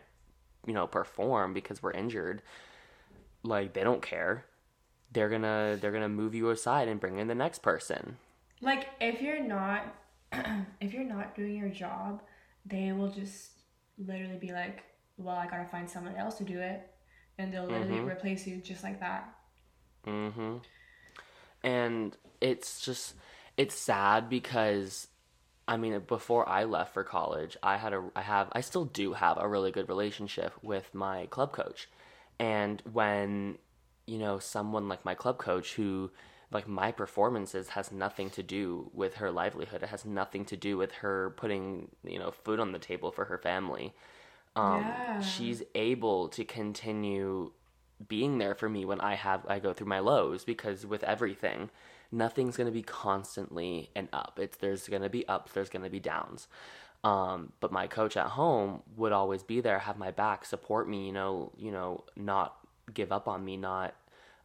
you 0.65 0.73
know, 0.73 0.87
perform 0.87 1.53
because 1.53 1.83
we're 1.83 1.91
injured, 1.91 2.41
like 3.43 3.73
they 3.73 3.83
don't 3.83 4.01
care. 4.01 4.45
They're 5.11 5.29
gonna 5.29 5.77
they're 5.79 5.91
gonna 5.91 6.09
move 6.09 6.33
you 6.33 6.49
aside 6.49 6.87
and 6.87 6.99
bring 6.99 7.19
in 7.19 7.27
the 7.27 7.35
next 7.35 7.61
person. 7.61 8.17
like 8.61 8.89
if 9.01 9.21
you're 9.21 9.43
not 9.43 9.93
if 10.81 10.93
you're 10.93 11.03
not 11.03 11.35
doing 11.35 11.55
your 11.55 11.69
job 11.69 12.21
they 12.65 12.91
will 12.93 13.09
just 13.09 13.51
literally 13.97 14.37
be 14.37 14.51
like 14.53 14.83
well 15.17 15.35
i 15.35 15.45
gotta 15.45 15.65
find 15.65 15.89
someone 15.89 16.15
else 16.15 16.35
to 16.37 16.43
do 16.45 16.59
it 16.59 16.89
and 17.37 17.53
they'll 17.53 17.67
literally 17.67 17.99
Mhm. 17.99 18.07
replace 18.07 18.47
you 18.47 18.57
just 18.57 18.83
like 18.83 18.99
that 18.99 19.35
Mm-hmm. 20.05 20.57
And 21.63 22.15
it's 22.41 22.81
just 22.83 23.15
it's 23.57 23.75
sad 23.75 24.29
because 24.29 25.07
I 25.67 25.77
mean 25.77 25.99
before 26.07 26.47
I 26.47 26.65
left 26.65 26.93
for 26.93 27.03
college, 27.03 27.57
I 27.63 27.77
had 27.77 27.93
a 27.93 28.03
I 28.15 28.21
have 28.21 28.49
I 28.53 28.61
still 28.61 28.85
do 28.85 29.13
have 29.13 29.37
a 29.39 29.47
really 29.47 29.71
good 29.71 29.89
relationship 29.89 30.53
with 30.61 30.93
my 30.93 31.27
club 31.27 31.51
coach. 31.53 31.89
And 32.39 32.81
when 32.91 33.57
you 34.05 34.17
know 34.17 34.39
someone 34.39 34.89
like 34.89 35.05
my 35.05 35.15
club 35.15 35.37
coach 35.37 35.75
who 35.75 36.11
like 36.51 36.67
my 36.67 36.91
performances 36.91 37.69
has 37.69 37.91
nothing 37.91 38.29
to 38.31 38.43
do 38.43 38.89
with 38.93 39.15
her 39.15 39.31
livelihood. 39.31 39.83
It 39.83 39.89
has 39.89 40.05
nothing 40.05 40.45
to 40.45 40.57
do 40.57 40.77
with 40.77 40.91
her 40.93 41.31
putting, 41.37 41.89
you 42.03 42.19
know, 42.19 42.31
food 42.31 42.59
on 42.59 42.71
the 42.73 42.79
table 42.79 43.11
for 43.11 43.25
her 43.25 43.39
family. 43.39 43.93
Um 44.55 44.85
Yeah. 44.85 45.19
she's 45.21 45.63
able 45.75 46.29
to 46.29 46.43
continue 46.45 47.51
being 48.07 48.37
there 48.37 48.55
for 48.55 48.69
me 48.69 48.85
when 48.85 48.99
I 49.01 49.15
have 49.15 49.45
I 49.47 49.59
go 49.59 49.73
through 49.73 49.87
my 49.87 49.99
lows 49.99 50.43
because 50.43 50.85
with 50.85 51.03
everything, 51.03 51.69
nothing's 52.11 52.57
gonna 52.57 52.71
be 52.71 52.83
constantly 52.83 53.89
an 53.95 54.09
up. 54.13 54.39
It's 54.39 54.57
there's 54.57 54.87
gonna 54.87 55.09
be 55.09 55.27
ups, 55.27 55.53
there's 55.53 55.69
gonna 55.69 55.89
be 55.89 55.99
downs. 55.99 56.47
Um, 57.03 57.51
but 57.59 57.71
my 57.71 57.87
coach 57.87 58.15
at 58.17 58.27
home 58.27 58.81
would 58.95 59.11
always 59.11 59.43
be 59.43 59.61
there, 59.61 59.79
have 59.79 59.97
my 59.97 60.11
back, 60.11 60.45
support 60.45 60.87
me, 60.89 61.05
you 61.07 61.11
know, 61.13 61.51
you 61.57 61.71
know, 61.71 62.03
not 62.15 62.55
give 62.93 63.11
up 63.11 63.27
on 63.27 63.43
me, 63.43 63.57
not 63.57 63.93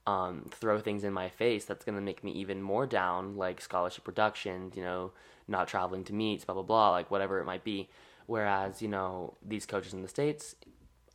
um, 0.06 0.46
throw 0.50 0.80
things 0.80 1.04
in 1.04 1.12
my 1.12 1.28
face 1.28 1.64
that's 1.66 1.84
gonna 1.84 2.00
make 2.00 2.24
me 2.24 2.32
even 2.32 2.62
more 2.62 2.86
down, 2.86 3.36
like 3.36 3.60
scholarship 3.60 4.06
reductions, 4.08 4.76
you 4.76 4.82
know, 4.82 5.12
not 5.48 5.68
traveling 5.68 6.04
to 6.04 6.14
meets, 6.14 6.44
blah 6.44 6.54
blah 6.54 6.62
blah, 6.62 6.90
like 6.90 7.10
whatever 7.10 7.40
it 7.40 7.44
might 7.44 7.64
be. 7.64 7.88
Whereas, 8.28 8.82
you 8.82 8.88
know, 8.88 9.38
these 9.42 9.64
coaches 9.64 9.94
in 9.94 10.02
the 10.02 10.08
States, 10.08 10.54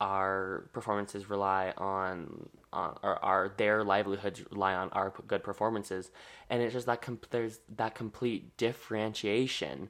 our 0.01 0.69
performances 0.73 1.29
rely 1.29 1.71
on, 1.77 2.49
on 2.73 2.97
or 3.03 3.23
our 3.23 3.53
their 3.55 3.83
livelihoods 3.83 4.41
rely 4.51 4.73
on 4.73 4.89
our 4.89 5.13
good 5.27 5.43
performances, 5.43 6.09
and 6.49 6.63
it's 6.63 6.73
just 6.73 6.87
that 6.87 7.03
com- 7.03 7.19
there's 7.29 7.59
that 7.77 7.93
complete 7.93 8.57
differentiation 8.57 9.89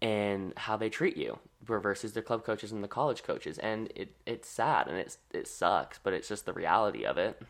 in 0.00 0.52
how 0.56 0.76
they 0.76 0.90
treat 0.90 1.16
you 1.16 1.38
versus 1.62 2.12
the 2.12 2.20
club 2.22 2.44
coaches 2.44 2.72
and 2.72 2.82
the 2.82 2.88
college 2.88 3.22
coaches, 3.22 3.56
and 3.58 3.92
it 3.94 4.16
it's 4.26 4.48
sad 4.48 4.88
and 4.88 4.98
it's 4.98 5.18
it 5.32 5.46
sucks, 5.46 6.00
but 6.02 6.12
it's 6.12 6.26
just 6.28 6.44
the 6.44 6.52
reality 6.52 7.04
of 7.06 7.16
it. 7.16 7.40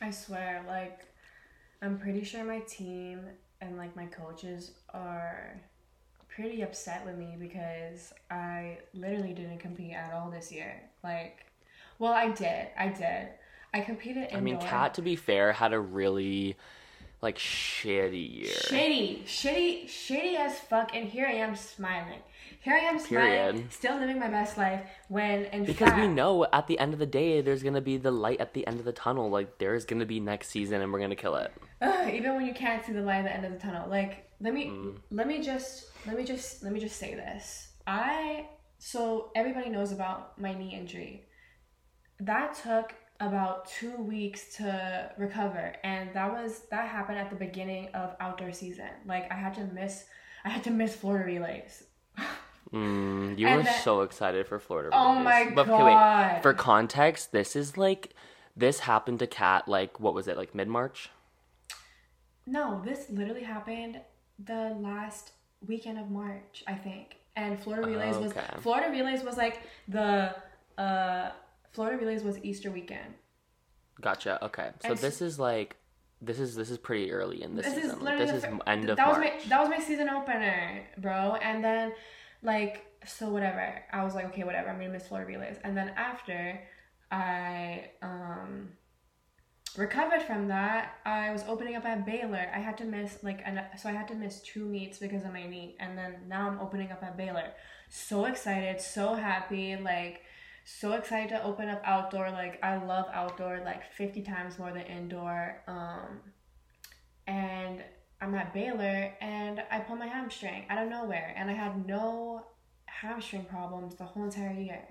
i 0.00 0.10
swear 0.10 0.64
like 0.66 1.00
i'm 1.82 1.98
pretty 1.98 2.24
sure 2.24 2.42
my 2.44 2.60
team 2.60 3.20
and 3.60 3.76
like 3.76 3.94
my 3.96 4.06
coaches 4.06 4.70
are 4.94 5.60
pretty 6.38 6.62
upset 6.62 7.04
with 7.04 7.16
me 7.16 7.34
because 7.36 8.14
i 8.30 8.78
literally 8.94 9.32
didn't 9.32 9.58
compete 9.58 9.92
at 9.92 10.12
all 10.12 10.30
this 10.30 10.52
year 10.52 10.80
like 11.02 11.44
well 11.98 12.12
i 12.12 12.28
did 12.28 12.68
i 12.78 12.86
did 12.86 13.28
i 13.74 13.80
competed 13.80 14.22
indoor 14.24 14.38
I 14.38 14.40
mean, 14.40 14.58
Kat, 14.60 14.94
to 14.94 15.02
be 15.02 15.16
fair, 15.16 15.52
had 15.52 15.72
a 15.72 15.80
really 15.80 16.56
like 17.20 17.36
shitty 17.36 18.36
year. 18.36 18.54
Shitty, 18.54 19.24
shitty, 19.24 19.86
shitty 19.86 20.36
as 20.36 20.58
fuck, 20.60 20.94
and 20.94 21.08
here 21.08 21.26
I 21.26 21.32
am 21.32 21.56
smiling. 21.56 22.20
Here 22.60 22.74
I 22.74 22.78
am 22.78 22.98
smiling, 22.98 23.54
Period. 23.54 23.72
still 23.72 23.98
living 23.98 24.18
my 24.20 24.28
best 24.28 24.56
life. 24.56 24.82
When 25.08 25.44
in 25.46 25.64
Because 25.64 25.88
fact, 25.88 26.00
we 26.00 26.06
know 26.06 26.46
at 26.52 26.66
the 26.66 26.78
end 26.78 26.92
of 26.92 26.98
the 26.98 27.06
day, 27.06 27.40
there's 27.40 27.62
gonna 27.62 27.80
be 27.80 27.96
the 27.96 28.10
light 28.10 28.40
at 28.40 28.54
the 28.54 28.66
end 28.66 28.78
of 28.78 28.84
the 28.84 28.92
tunnel. 28.92 29.30
Like 29.30 29.58
there's 29.58 29.84
gonna 29.84 30.06
be 30.06 30.20
next 30.20 30.48
season, 30.50 30.80
and 30.80 30.92
we're 30.92 31.00
gonna 31.00 31.16
kill 31.16 31.34
it. 31.36 31.52
Ugh, 31.80 32.14
even 32.14 32.36
when 32.36 32.46
you 32.46 32.54
can't 32.54 32.84
see 32.84 32.92
the 32.92 33.02
light 33.02 33.18
at 33.18 33.24
the 33.24 33.34
end 33.34 33.44
of 33.44 33.52
the 33.52 33.58
tunnel, 33.58 33.88
like 33.88 34.27
let 34.40 34.54
me 34.54 34.66
Mm. 34.66 34.98
let 35.10 35.26
me 35.26 35.40
just 35.42 35.86
let 36.06 36.16
me 36.16 36.24
just 36.24 36.62
let 36.62 36.72
me 36.72 36.80
just 36.80 36.96
say 36.96 37.14
this. 37.14 37.72
I 37.86 38.48
so 38.78 39.30
everybody 39.34 39.68
knows 39.70 39.92
about 39.92 40.38
my 40.40 40.54
knee 40.54 40.74
injury. 40.74 41.26
That 42.20 42.54
took 42.54 42.94
about 43.20 43.66
two 43.68 43.96
weeks 43.96 44.56
to 44.56 45.10
recover, 45.18 45.74
and 45.82 46.14
that 46.14 46.32
was 46.32 46.62
that 46.70 46.88
happened 46.88 47.18
at 47.18 47.30
the 47.30 47.36
beginning 47.36 47.88
of 47.94 48.14
outdoor 48.20 48.52
season. 48.52 48.90
Like 49.06 49.30
I 49.32 49.34
had 49.34 49.54
to 49.54 49.64
miss 49.64 50.04
I 50.44 50.50
had 50.50 50.62
to 50.64 50.70
miss 50.70 50.94
Florida 50.96 51.24
relays. 51.24 51.84
Mm, 52.70 53.38
you 53.38 53.46
And 53.46 53.56
were 53.56 53.62
then- 53.62 53.80
so 53.82 54.02
excited 54.02 54.46
for 54.46 54.58
Florida. 54.58 54.90
Oh 54.92 55.14
my 55.14 55.50
But, 55.54 55.62
okay, 55.70 55.78
God. 55.78 56.32
wait. 56.34 56.42
For 56.42 56.52
context, 56.52 57.32
this 57.32 57.56
is 57.56 57.78
like 57.78 58.12
this 58.54 58.80
happened 58.80 59.20
to 59.20 59.26
Kat. 59.26 59.66
Like 59.68 59.98
what 59.98 60.12
was 60.12 60.28
it? 60.28 60.36
Like 60.36 60.54
mid 60.54 60.68
March. 60.68 61.08
No, 62.46 62.82
this 62.84 63.08
literally 63.10 63.42
happened 63.44 64.00
the 64.44 64.76
last 64.80 65.32
weekend 65.66 65.98
of 65.98 66.10
March, 66.10 66.62
I 66.66 66.74
think. 66.74 67.16
And 67.36 67.58
Florida 67.60 67.86
Relays 67.88 68.16
was 68.16 68.32
Okay. 68.32 68.44
Florida 68.60 68.90
Relays 68.90 69.22
was 69.22 69.36
like 69.36 69.62
the 69.88 70.34
uh 70.76 71.30
Florida 71.72 71.96
Relays 71.98 72.22
was 72.22 72.38
Easter 72.44 72.70
weekend. 72.70 73.14
Gotcha. 74.00 74.44
Okay. 74.44 74.70
So 74.82 74.90
And 74.90 74.98
this 74.98 75.20
is 75.22 75.38
like 75.38 75.76
this 76.20 76.38
is 76.40 76.54
this 76.56 76.70
is 76.70 76.78
pretty 76.78 77.12
early 77.12 77.42
in 77.42 77.54
the 77.54 77.62
This 77.62 77.76
is 77.76 77.82
season. 77.84 78.00
literally 78.00 78.26
this 78.26 78.44
is 78.44 78.50
end 78.66 78.90
of 78.90 78.96
that 78.96 79.08
was 79.08 79.18
March. 79.18 79.32
my 79.44 79.48
that 79.48 79.60
was 79.60 79.68
my 79.68 79.78
season 79.78 80.08
opener, 80.08 80.84
bro. 80.98 81.34
And 81.36 81.62
then 81.62 81.92
like 82.42 82.84
so 83.06 83.28
whatever. 83.28 83.82
I 83.92 84.02
was 84.04 84.14
like, 84.14 84.26
okay, 84.26 84.42
whatever. 84.44 84.68
I'm 84.70 84.78
gonna 84.78 84.90
miss 84.90 85.06
Florida 85.08 85.28
relays. 85.28 85.56
And 85.64 85.76
then 85.76 85.90
after 85.90 86.60
I 87.10 87.90
um 88.02 88.70
recovered 89.78 90.22
from 90.22 90.48
that, 90.48 90.96
I 91.06 91.30
was 91.30 91.44
opening 91.46 91.76
up 91.76 91.84
at 91.84 92.04
Baylor. 92.04 92.50
I 92.54 92.58
had 92.58 92.76
to 92.78 92.84
miss 92.84 93.22
like 93.22 93.40
an, 93.44 93.62
so 93.78 93.88
I 93.88 93.92
had 93.92 94.08
to 94.08 94.14
miss 94.14 94.40
two 94.40 94.64
meets 94.64 94.98
because 94.98 95.24
of 95.24 95.32
my 95.32 95.46
knee. 95.46 95.76
And 95.78 95.96
then 95.96 96.16
now 96.26 96.48
I'm 96.48 96.60
opening 96.60 96.90
up 96.90 97.02
at 97.02 97.16
Baylor. 97.16 97.52
So 97.88 98.24
excited, 98.24 98.80
so 98.80 99.14
happy, 99.14 99.76
like 99.76 100.22
so 100.64 100.92
excited 100.92 101.30
to 101.30 101.42
open 101.42 101.68
up 101.68 101.80
outdoor. 101.84 102.30
Like 102.30 102.62
I 102.62 102.84
love 102.84 103.06
outdoor 103.12 103.62
like 103.64 103.90
50 103.92 104.22
times 104.22 104.58
more 104.58 104.72
than 104.72 104.82
indoor. 104.82 105.62
Um 105.66 106.20
and 107.26 107.82
I'm 108.20 108.34
at 108.34 108.52
Baylor 108.52 109.14
and 109.20 109.62
I 109.70 109.80
pulled 109.80 110.00
my 110.00 110.06
hamstring 110.06 110.64
out 110.68 110.82
of 110.82 110.90
nowhere 110.90 111.34
and 111.36 111.50
I 111.50 111.54
had 111.54 111.86
no 111.86 112.44
hamstring 112.86 113.44
problems 113.44 113.94
the 113.94 114.04
whole 114.04 114.24
entire 114.24 114.52
year. 114.52 114.88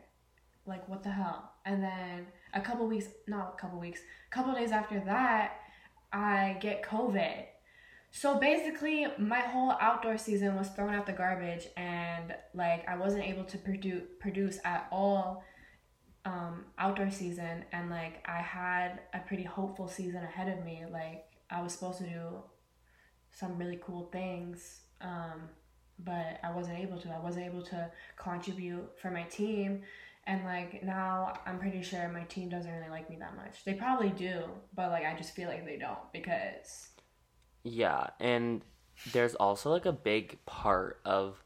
Like 0.65 0.87
what 0.87 1.03
the 1.03 1.11
hell? 1.11 1.51
And 1.65 1.83
then 1.83 2.27
a 2.53 2.61
couple 2.61 2.87
weeks, 2.87 3.07
not 3.27 3.55
a 3.57 3.61
couple 3.61 3.79
weeks, 3.79 4.01
a 4.31 4.35
couple 4.35 4.53
days 4.53 4.71
after 4.71 4.99
that, 5.01 5.59
I 6.11 6.57
get 6.61 6.83
COVID. 6.83 7.45
So 8.11 8.39
basically, 8.39 9.05
my 9.19 9.41
whole 9.41 9.73
outdoor 9.79 10.17
season 10.17 10.55
was 10.55 10.69
thrown 10.69 10.93
out 10.93 11.05
the 11.05 11.13
garbage, 11.13 11.67
and 11.75 12.33
like 12.53 12.87
I 12.87 12.95
wasn't 12.95 13.25
able 13.25 13.43
to 13.45 13.57
produce 13.57 14.03
produce 14.19 14.59
at 14.63 14.87
all 14.91 15.43
um, 16.25 16.65
outdoor 16.77 17.11
season, 17.11 17.65
and 17.71 17.89
like 17.89 18.23
I 18.25 18.41
had 18.41 19.01
a 19.13 19.19
pretty 19.19 19.43
hopeful 19.43 19.87
season 19.87 20.23
ahead 20.23 20.57
of 20.57 20.65
me. 20.65 20.83
Like 20.89 21.25
I 21.49 21.61
was 21.61 21.73
supposed 21.73 21.99
to 21.99 22.05
do 22.05 22.43
some 23.31 23.57
really 23.57 23.79
cool 23.85 24.09
things, 24.11 24.81
um, 25.01 25.49
but 25.99 26.39
I 26.43 26.51
wasn't 26.53 26.79
able 26.79 26.99
to. 26.99 27.09
I 27.09 27.19
wasn't 27.19 27.45
able 27.45 27.61
to 27.63 27.91
contribute 28.17 28.89
for 29.01 29.11
my 29.11 29.23
team, 29.23 29.83
and 30.27 30.43
like 30.43 30.83
now 30.83 31.33
I'm 31.45 31.57
pretty 31.59 31.81
sure 31.81 32.07
my 32.09 32.23
team 32.25 32.49
doesn't 32.49 32.71
really 32.71 32.89
like 32.89 33.09
me 33.09 33.15
that 33.19 33.35
much. 33.35 33.63
They 33.65 33.73
probably 33.73 34.09
do, 34.09 34.43
but 34.75 34.91
like 34.91 35.05
I 35.05 35.15
just 35.17 35.33
feel 35.35 35.47
like 35.49 35.65
they 35.65 35.77
don't 35.77 36.11
because 36.13 36.89
Yeah, 37.63 38.07
and 38.19 38.61
there's 39.13 39.35
also 39.35 39.71
like 39.71 39.85
a 39.85 39.93
big 39.93 40.37
part 40.45 40.99
of 41.05 41.41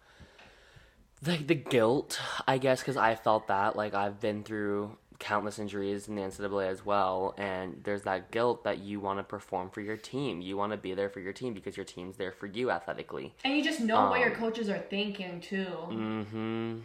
like 1.26 1.48
the 1.48 1.56
guilt, 1.56 2.20
I 2.48 2.58
guess, 2.58 2.82
because 2.82 2.98
I 2.98 3.16
felt 3.16 3.48
that 3.48 3.76
like 3.76 3.94
I've 3.94 4.20
been 4.20 4.44
through 4.44 4.98
countless 5.20 5.60
injuries 5.60 6.08
in 6.08 6.16
the 6.16 6.22
NCAA 6.24 6.68
as 6.68 6.84
well, 6.84 7.36
and 7.38 7.82
there's 7.84 8.02
that 8.04 8.32
guilt 8.32 8.64
that 8.64 8.80
you 8.80 9.00
want 9.00 9.20
to 9.20 9.24
perform 9.24 9.70
for 9.70 9.82
your 9.82 9.98
team. 9.98 10.42
You 10.42 10.58
want 10.58 10.72
to 10.72 10.78
be 10.78 10.96
there 10.96 11.10
for 11.10 11.20
your 11.20 11.34
team 11.34 11.54
because 11.54 11.78
your 11.78 11.86
team's 11.86 12.18
there 12.18 12.32
for 12.32 12.48
you 12.48 12.72
athletically. 12.72 13.34
and 13.44 13.56
you 13.56 13.64
just 13.64 13.82
know 13.82 14.10
what 14.10 14.20
your 14.20 14.32
Um, 14.32 14.36
coaches 14.38 14.68
are 14.68 14.80
thinking 14.80 15.40
too. 15.40 15.68
Mm-hmm. 15.92 16.80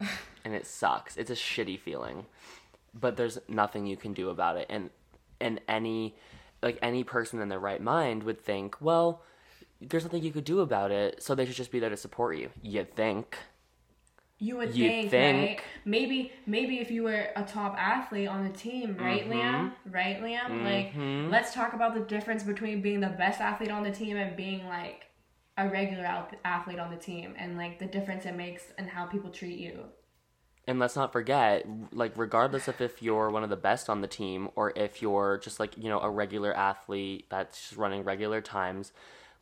and 0.44 0.54
it 0.54 0.66
sucks. 0.66 1.16
It's 1.16 1.30
a 1.30 1.34
shitty 1.34 1.78
feeling, 1.78 2.26
but 2.94 3.16
there's 3.16 3.38
nothing 3.48 3.86
you 3.86 3.96
can 3.96 4.12
do 4.12 4.28
about 4.30 4.56
it. 4.56 4.66
And 4.68 4.90
and 5.40 5.60
any 5.68 6.14
like 6.62 6.78
any 6.82 7.04
person 7.04 7.40
in 7.40 7.48
their 7.48 7.58
right 7.58 7.80
mind 7.82 8.22
would 8.22 8.40
think, 8.42 8.76
well, 8.80 9.22
there's 9.80 10.04
nothing 10.04 10.22
you 10.22 10.32
could 10.32 10.44
do 10.44 10.60
about 10.60 10.90
it, 10.90 11.22
so 11.22 11.34
they 11.34 11.44
should 11.46 11.56
just 11.56 11.70
be 11.70 11.78
there 11.80 11.90
to 11.90 11.96
support 11.96 12.36
you. 12.36 12.50
You 12.62 12.84
think? 12.84 13.36
You 14.38 14.56
would 14.56 14.74
You'd 14.74 14.90
think, 14.90 15.10
think. 15.10 15.48
right? 15.48 15.60
Maybe, 15.84 16.32
maybe 16.46 16.78
if 16.78 16.90
you 16.90 17.04
were 17.04 17.28
a 17.36 17.42
top 17.44 17.76
athlete 17.78 18.28
on 18.28 18.44
the 18.44 18.50
team, 18.50 18.96
right, 18.98 19.28
Liam? 19.28 19.72
Right, 19.90 20.20
Liam? 20.20 20.64
Like, 20.64 20.92
Mhm. 20.92 21.30
let's 21.30 21.54
talk 21.54 21.72
about 21.72 21.94
the 21.94 22.00
difference 22.00 22.42
between 22.42 22.82
being 22.82 23.00
the 23.00 23.08
best 23.08 23.40
athlete 23.40 23.70
on 23.70 23.84
the 23.84 23.92
team 23.92 24.16
and 24.16 24.36
being 24.36 24.66
like 24.66 25.06
a 25.56 25.68
regular 25.68 26.26
athlete 26.44 26.78
on 26.78 26.90
the 26.90 26.96
team, 26.96 27.34
and 27.38 27.56
like 27.56 27.78
the 27.78 27.86
difference 27.86 28.26
it 28.26 28.34
makes 28.34 28.72
and 28.78 28.88
how 28.88 29.06
people 29.06 29.30
treat 29.30 29.58
you. 29.58 29.84
And 30.66 30.78
let's 30.78 30.96
not 30.96 31.12
forget, 31.12 31.66
like, 31.92 32.12
regardless 32.16 32.68
of 32.68 32.80
if 32.80 33.02
you're 33.02 33.28
one 33.28 33.44
of 33.44 33.50
the 33.50 33.56
best 33.56 33.90
on 33.90 34.00
the 34.00 34.06
team 34.06 34.48
or 34.56 34.72
if 34.74 35.02
you're 35.02 35.36
just 35.36 35.60
like, 35.60 35.76
you 35.76 35.90
know, 35.90 36.00
a 36.00 36.08
regular 36.08 36.56
athlete 36.56 37.26
that's 37.28 37.60
just 37.60 37.76
running 37.76 38.02
regular 38.02 38.40
times, 38.40 38.92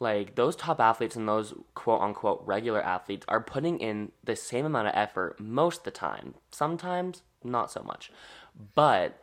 like, 0.01 0.35
those 0.35 0.57
top 0.57 0.81
athletes 0.81 1.15
and 1.15 1.29
those 1.29 1.55
quote 1.75 2.01
unquote 2.01 2.43
regular 2.45 2.83
athletes 2.83 3.25
are 3.29 3.41
putting 3.41 3.79
in 3.79 4.11
the 4.25 4.35
same 4.35 4.67
amount 4.67 4.89
of 4.89 4.95
effort 4.97 5.39
most 5.39 5.79
of 5.79 5.85
the 5.85 5.91
time. 5.93 6.35
Sometimes, 6.51 7.23
not 7.45 7.71
so 7.71 7.85
much. 7.85 8.11
But 8.75 9.21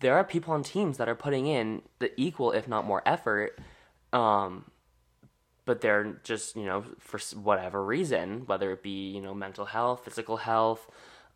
there 0.00 0.14
are 0.14 0.24
people 0.24 0.54
on 0.54 0.62
teams 0.62 0.96
that 0.96 1.10
are 1.10 1.14
putting 1.14 1.46
in 1.46 1.82
the 1.98 2.18
equal, 2.18 2.52
if 2.52 2.66
not 2.66 2.86
more 2.86 3.02
effort. 3.04 3.58
Um, 4.14 4.70
but 5.64 5.80
they're 5.80 6.18
just 6.24 6.56
you 6.56 6.64
know 6.64 6.84
for 6.98 7.18
whatever 7.38 7.84
reason 7.84 8.42
whether 8.46 8.72
it 8.72 8.82
be 8.82 9.10
you 9.10 9.20
know 9.20 9.34
mental 9.34 9.64
health 9.66 10.04
physical 10.04 10.38
health 10.38 10.88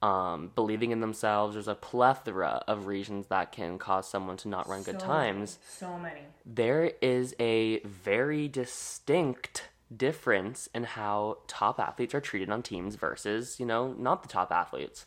um, 0.02 0.50
believing 0.54 0.90
in 0.90 1.00
themselves 1.00 1.54
there's 1.54 1.68
a 1.68 1.74
plethora 1.74 2.62
of 2.68 2.86
reasons 2.86 3.26
that 3.28 3.50
can 3.52 3.78
cause 3.78 4.08
someone 4.08 4.36
to 4.36 4.48
not 4.48 4.68
run 4.68 4.82
good 4.82 4.98
times 5.00 5.58
many, 5.82 5.92
So 5.92 5.98
many. 5.98 6.20
there 6.44 6.92
is 7.00 7.34
a 7.40 7.80
very 7.80 8.46
distinct 8.48 9.68
difference 9.96 10.68
in 10.74 10.84
how 10.84 11.38
top 11.46 11.78
athletes 11.80 12.14
are 12.14 12.20
treated 12.20 12.50
on 12.50 12.62
teams 12.62 12.96
versus 12.96 13.58
you 13.58 13.64
know 13.66 13.94
not 13.98 14.22
the 14.22 14.28
top 14.28 14.50
athletes 14.52 15.06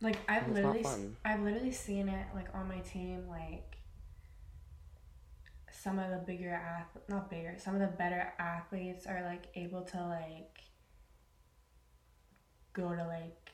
Like 0.00 0.18
I've 0.28 0.48
literally. 0.52 0.84
I've 1.24 1.40
literally 1.42 1.72
seen 1.72 2.08
it 2.08 2.26
like 2.34 2.46
on 2.54 2.68
my 2.68 2.78
team, 2.80 3.24
like 3.28 3.77
some 5.82 5.98
of 5.98 6.10
the 6.10 6.18
bigger 6.18 6.52
ath 6.52 6.86
not 7.08 7.30
bigger, 7.30 7.54
some 7.58 7.74
of 7.74 7.80
the 7.80 7.86
better 7.86 8.32
athletes 8.38 9.06
are 9.06 9.22
like 9.22 9.46
able 9.54 9.82
to 9.82 10.00
like 10.00 10.60
go 12.72 12.94
to 12.94 13.06
like 13.06 13.50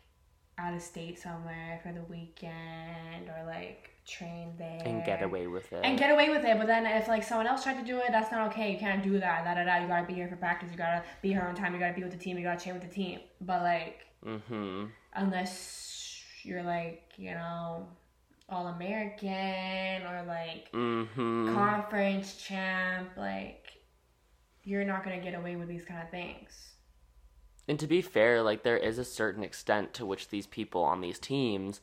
out 0.56 0.74
of 0.74 0.80
state 0.80 1.18
somewhere 1.18 1.80
for 1.82 1.92
the 1.92 2.02
weekend 2.02 3.28
or 3.28 3.44
like 3.46 3.90
train 4.06 4.52
there 4.58 4.82
and 4.84 5.04
get 5.04 5.22
away 5.22 5.46
with 5.46 5.72
it 5.72 5.80
and 5.82 5.98
get 5.98 6.10
away 6.10 6.28
with 6.30 6.44
it. 6.44 6.56
But 6.58 6.66
then 6.66 6.86
if 6.86 7.08
like 7.08 7.22
someone 7.22 7.46
else 7.46 7.64
tried 7.64 7.78
to 7.80 7.84
do 7.84 7.98
it, 7.98 8.06
that's 8.10 8.30
not 8.30 8.48
okay. 8.48 8.72
You 8.72 8.78
can't 8.78 9.02
do 9.02 9.18
that. 9.20 9.44
Da 9.44 9.54
da 9.54 9.64
da. 9.64 9.82
You 9.82 9.88
gotta 9.88 10.06
be 10.06 10.14
here 10.14 10.28
for 10.28 10.36
practice. 10.36 10.70
You 10.70 10.78
gotta 10.78 11.02
be 11.22 11.30
here 11.30 11.42
on 11.42 11.54
time. 11.54 11.74
You 11.74 11.80
gotta 11.80 11.94
be 11.94 12.02
with 12.02 12.12
the 12.12 12.18
team. 12.18 12.38
You 12.38 12.44
gotta 12.44 12.62
train 12.62 12.74
with 12.74 12.84
the 12.84 12.94
team. 12.94 13.20
But 13.40 13.62
like 13.62 14.06
mm-hmm 14.24 14.84
unless 15.14 16.22
you're 16.42 16.62
like 16.62 17.12
you 17.16 17.32
know 17.32 17.86
all 18.48 18.66
American 18.68 20.02
or 20.06 20.24
like 20.26 20.70
mm-hmm 20.72 21.54
conference 21.54 22.36
champ, 22.36 23.10
like 23.16 23.72
you're 24.62 24.84
not 24.84 25.04
gonna 25.04 25.20
get 25.20 25.34
away 25.34 25.56
with 25.56 25.68
these 25.68 25.84
kind 25.84 26.02
of 26.02 26.10
things. 26.10 26.72
And 27.66 27.78
to 27.80 27.86
be 27.86 28.02
fair, 28.02 28.42
like 28.42 28.62
there 28.62 28.76
is 28.76 28.98
a 28.98 29.04
certain 29.04 29.42
extent 29.42 29.94
to 29.94 30.04
which 30.06 30.28
these 30.28 30.46
people 30.46 30.82
on 30.82 31.00
these 31.00 31.18
teams 31.18 31.80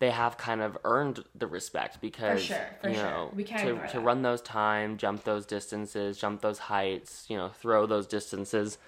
they 0.00 0.10
have 0.10 0.38
kind 0.38 0.62
of 0.62 0.78
earned 0.82 1.22
the 1.34 1.46
respect 1.46 2.00
because 2.00 2.42
sure, 2.42 2.66
for 2.80 2.88
you 2.88 2.94
sure. 2.94 3.04
know 3.04 3.30
We 3.34 3.44
can't 3.44 3.82
to, 3.82 3.92
to 3.92 4.00
run 4.00 4.22
those 4.22 4.40
time, 4.40 4.96
jump 4.96 5.24
those 5.24 5.44
distances, 5.44 6.18
jump 6.18 6.40
those 6.40 6.58
heights, 6.58 7.26
you 7.28 7.36
know, 7.36 7.50
throw 7.50 7.86
those 7.86 8.06
distances 8.06 8.78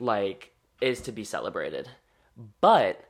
like 0.00 0.52
is 0.80 1.02
to 1.02 1.12
be 1.12 1.24
celebrated. 1.24 1.90
But 2.60 3.05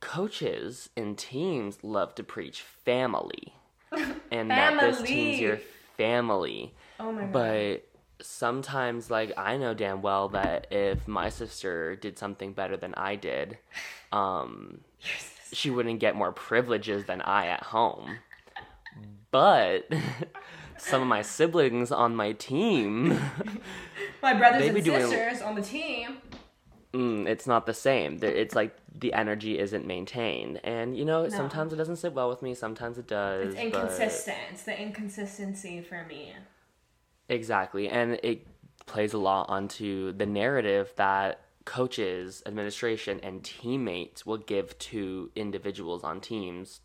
coaches 0.00 0.90
and 0.96 1.16
teams 1.16 1.78
love 1.82 2.14
to 2.16 2.22
preach 2.22 2.60
family. 2.62 3.54
and 4.30 4.50
that 4.50 4.80
this 4.80 5.02
team's 5.02 5.38
your 5.38 5.58
family. 5.96 6.74
Oh 6.98 7.12
my 7.12 7.22
god. 7.22 7.32
But 7.32 7.88
sometimes, 8.20 9.10
like, 9.10 9.32
I 9.36 9.56
know 9.56 9.74
damn 9.74 10.02
well 10.02 10.28
that 10.30 10.68
if 10.70 11.06
my 11.06 11.28
sister 11.28 11.96
did 11.96 12.18
something 12.18 12.52
better 12.52 12.76
than 12.76 12.94
I 12.94 13.16
did, 13.16 13.58
um, 14.12 14.80
she 15.52 15.70
wouldn't 15.70 16.00
get 16.00 16.16
more 16.16 16.32
privileges 16.32 17.04
than 17.04 17.20
I 17.20 17.46
at 17.46 17.62
home. 17.62 18.18
But 19.30 19.88
some 20.78 21.02
of 21.02 21.08
my 21.08 21.22
siblings 21.22 21.92
on 21.92 22.16
my 22.16 22.32
team, 22.32 23.18
my 24.22 24.34
brothers 24.34 24.66
and 24.66 24.84
sisters 24.84 25.42
on 25.42 25.54
the 25.54 25.62
team. 25.62 26.18
Mm, 26.92 27.26
it's 27.26 27.46
not 27.46 27.66
the 27.66 27.74
same. 27.74 28.18
It's 28.22 28.54
like 28.54 28.76
the 28.94 29.12
energy 29.12 29.58
isn't 29.58 29.86
maintained. 29.86 30.60
And, 30.64 30.96
you 30.96 31.04
know, 31.04 31.24
No. 31.24 31.28
sometimes 31.28 31.72
it 31.72 31.76
doesn't 31.76 31.96
sit 31.96 32.12
well 32.12 32.28
with 32.28 32.42
me, 32.42 32.54
sometimes 32.54 32.98
it 32.98 33.06
does. 33.06 33.46
It's 33.46 33.54
but- 33.54 33.64
inconsistent. 33.64 34.36
It's 34.52 34.62
the 34.64 34.80
inconsistency 34.80 35.80
for 35.82 36.04
me. 36.08 36.34
Exactly. 37.28 37.88
And 37.88 38.18
it 38.22 38.46
plays 38.86 39.12
a 39.12 39.18
lot 39.18 39.48
onto 39.48 40.12
the 40.12 40.26
narrative 40.26 40.92
that 40.96 41.40
coaches, 41.64 42.42
administration, 42.46 43.18
and 43.22 43.42
teammates 43.44 44.24
will 44.24 44.36
give 44.38 44.78
to 44.78 45.30
individuals 45.34 46.04
on 46.04 46.20
teams 46.20 46.80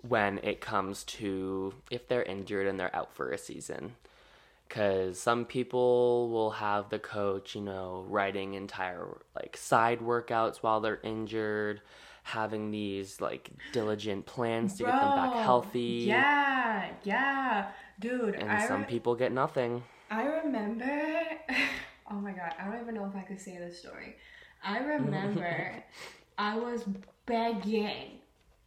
when 0.00 0.38
it 0.38 0.60
comes 0.60 1.04
to 1.04 1.74
if 1.90 2.08
they're 2.08 2.22
injured 2.22 2.66
and 2.66 2.78
they're 2.80 2.94
out 2.96 3.12
for 3.12 3.30
a 3.30 3.38
season. 3.38 3.96
Because 4.74 5.20
some 5.20 5.44
people 5.44 6.30
will 6.30 6.50
have 6.50 6.88
the 6.88 6.98
coach, 6.98 7.54
you 7.54 7.60
know, 7.60 8.04
writing 8.08 8.54
entire 8.54 9.06
like 9.36 9.56
side 9.56 10.00
workouts 10.00 10.64
while 10.64 10.80
they're 10.80 10.98
injured, 11.04 11.80
having 12.24 12.72
these 12.72 13.20
like 13.20 13.50
diligent 13.72 14.26
plans 14.26 14.76
to 14.78 14.82
get 14.82 15.00
them 15.00 15.10
back 15.14 15.32
healthy. 15.44 16.06
Yeah, 16.08 16.90
yeah, 17.04 17.68
dude. 18.00 18.34
And 18.34 18.50
I 18.50 18.66
some 18.66 18.80
re- 18.80 18.86
people 18.88 19.14
get 19.14 19.30
nothing. 19.30 19.84
I 20.10 20.24
remember. 20.24 21.20
oh 22.10 22.16
my 22.16 22.32
god, 22.32 22.54
I 22.58 22.64
don't 22.64 22.80
even 22.80 22.96
know 22.96 23.06
if 23.06 23.14
I 23.14 23.22
could 23.22 23.40
say 23.40 23.56
this 23.56 23.78
story. 23.78 24.16
I 24.64 24.78
remember 24.78 25.84
I 26.38 26.58
was 26.58 26.82
begging, 27.26 28.18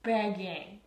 begging, 0.03 0.79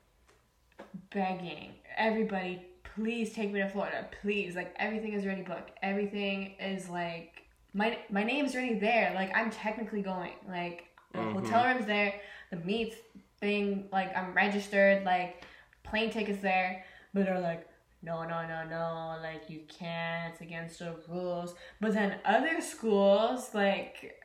begging 1.13 1.75
everybody, 1.99 2.63
please 2.95 3.33
take 3.33 3.53
me 3.53 3.61
to 3.61 3.69
Florida, 3.69 4.09
please. 4.23 4.57
Like 4.57 4.75
everything 4.79 5.13
is 5.13 5.25
already 5.25 5.43
booked. 5.43 5.73
Everything 5.83 6.55
is 6.61 6.89
like 6.89 7.43
my 7.73 7.99
my 8.11 8.25
name's 8.25 8.55
already 8.55 8.79
there. 8.79 9.13
Like 9.15 9.37
I'm 9.37 9.51
technically 9.51 10.03
going. 10.03 10.33
Like 10.49 10.87
the 11.13 11.19
mm-hmm. 11.19 11.39
hotel 11.39 11.67
room's 11.67 11.87
there, 11.87 12.15
the 12.51 12.57
meets 12.57 12.97
thing. 13.41 13.89
Like 13.93 14.17
I'm 14.17 14.35
registered. 14.35 15.05
Like 15.05 15.45
plane 15.83 16.11
tickets 16.11 16.41
there. 16.41 16.85
But 17.13 17.27
they're 17.27 17.41
like, 17.41 17.67
no, 18.03 18.23
no, 18.23 18.47
no, 18.47 18.65
no. 18.69 19.19
Like 19.23 19.49
you 19.49 19.61
can't. 19.69 20.33
It's 20.33 20.41
against 20.41 20.79
the 20.79 20.97
rules. 21.09 21.55
But 21.81 21.95
then 21.95 22.17
other 22.25 22.61
schools 22.61 23.51
like. 23.55 24.17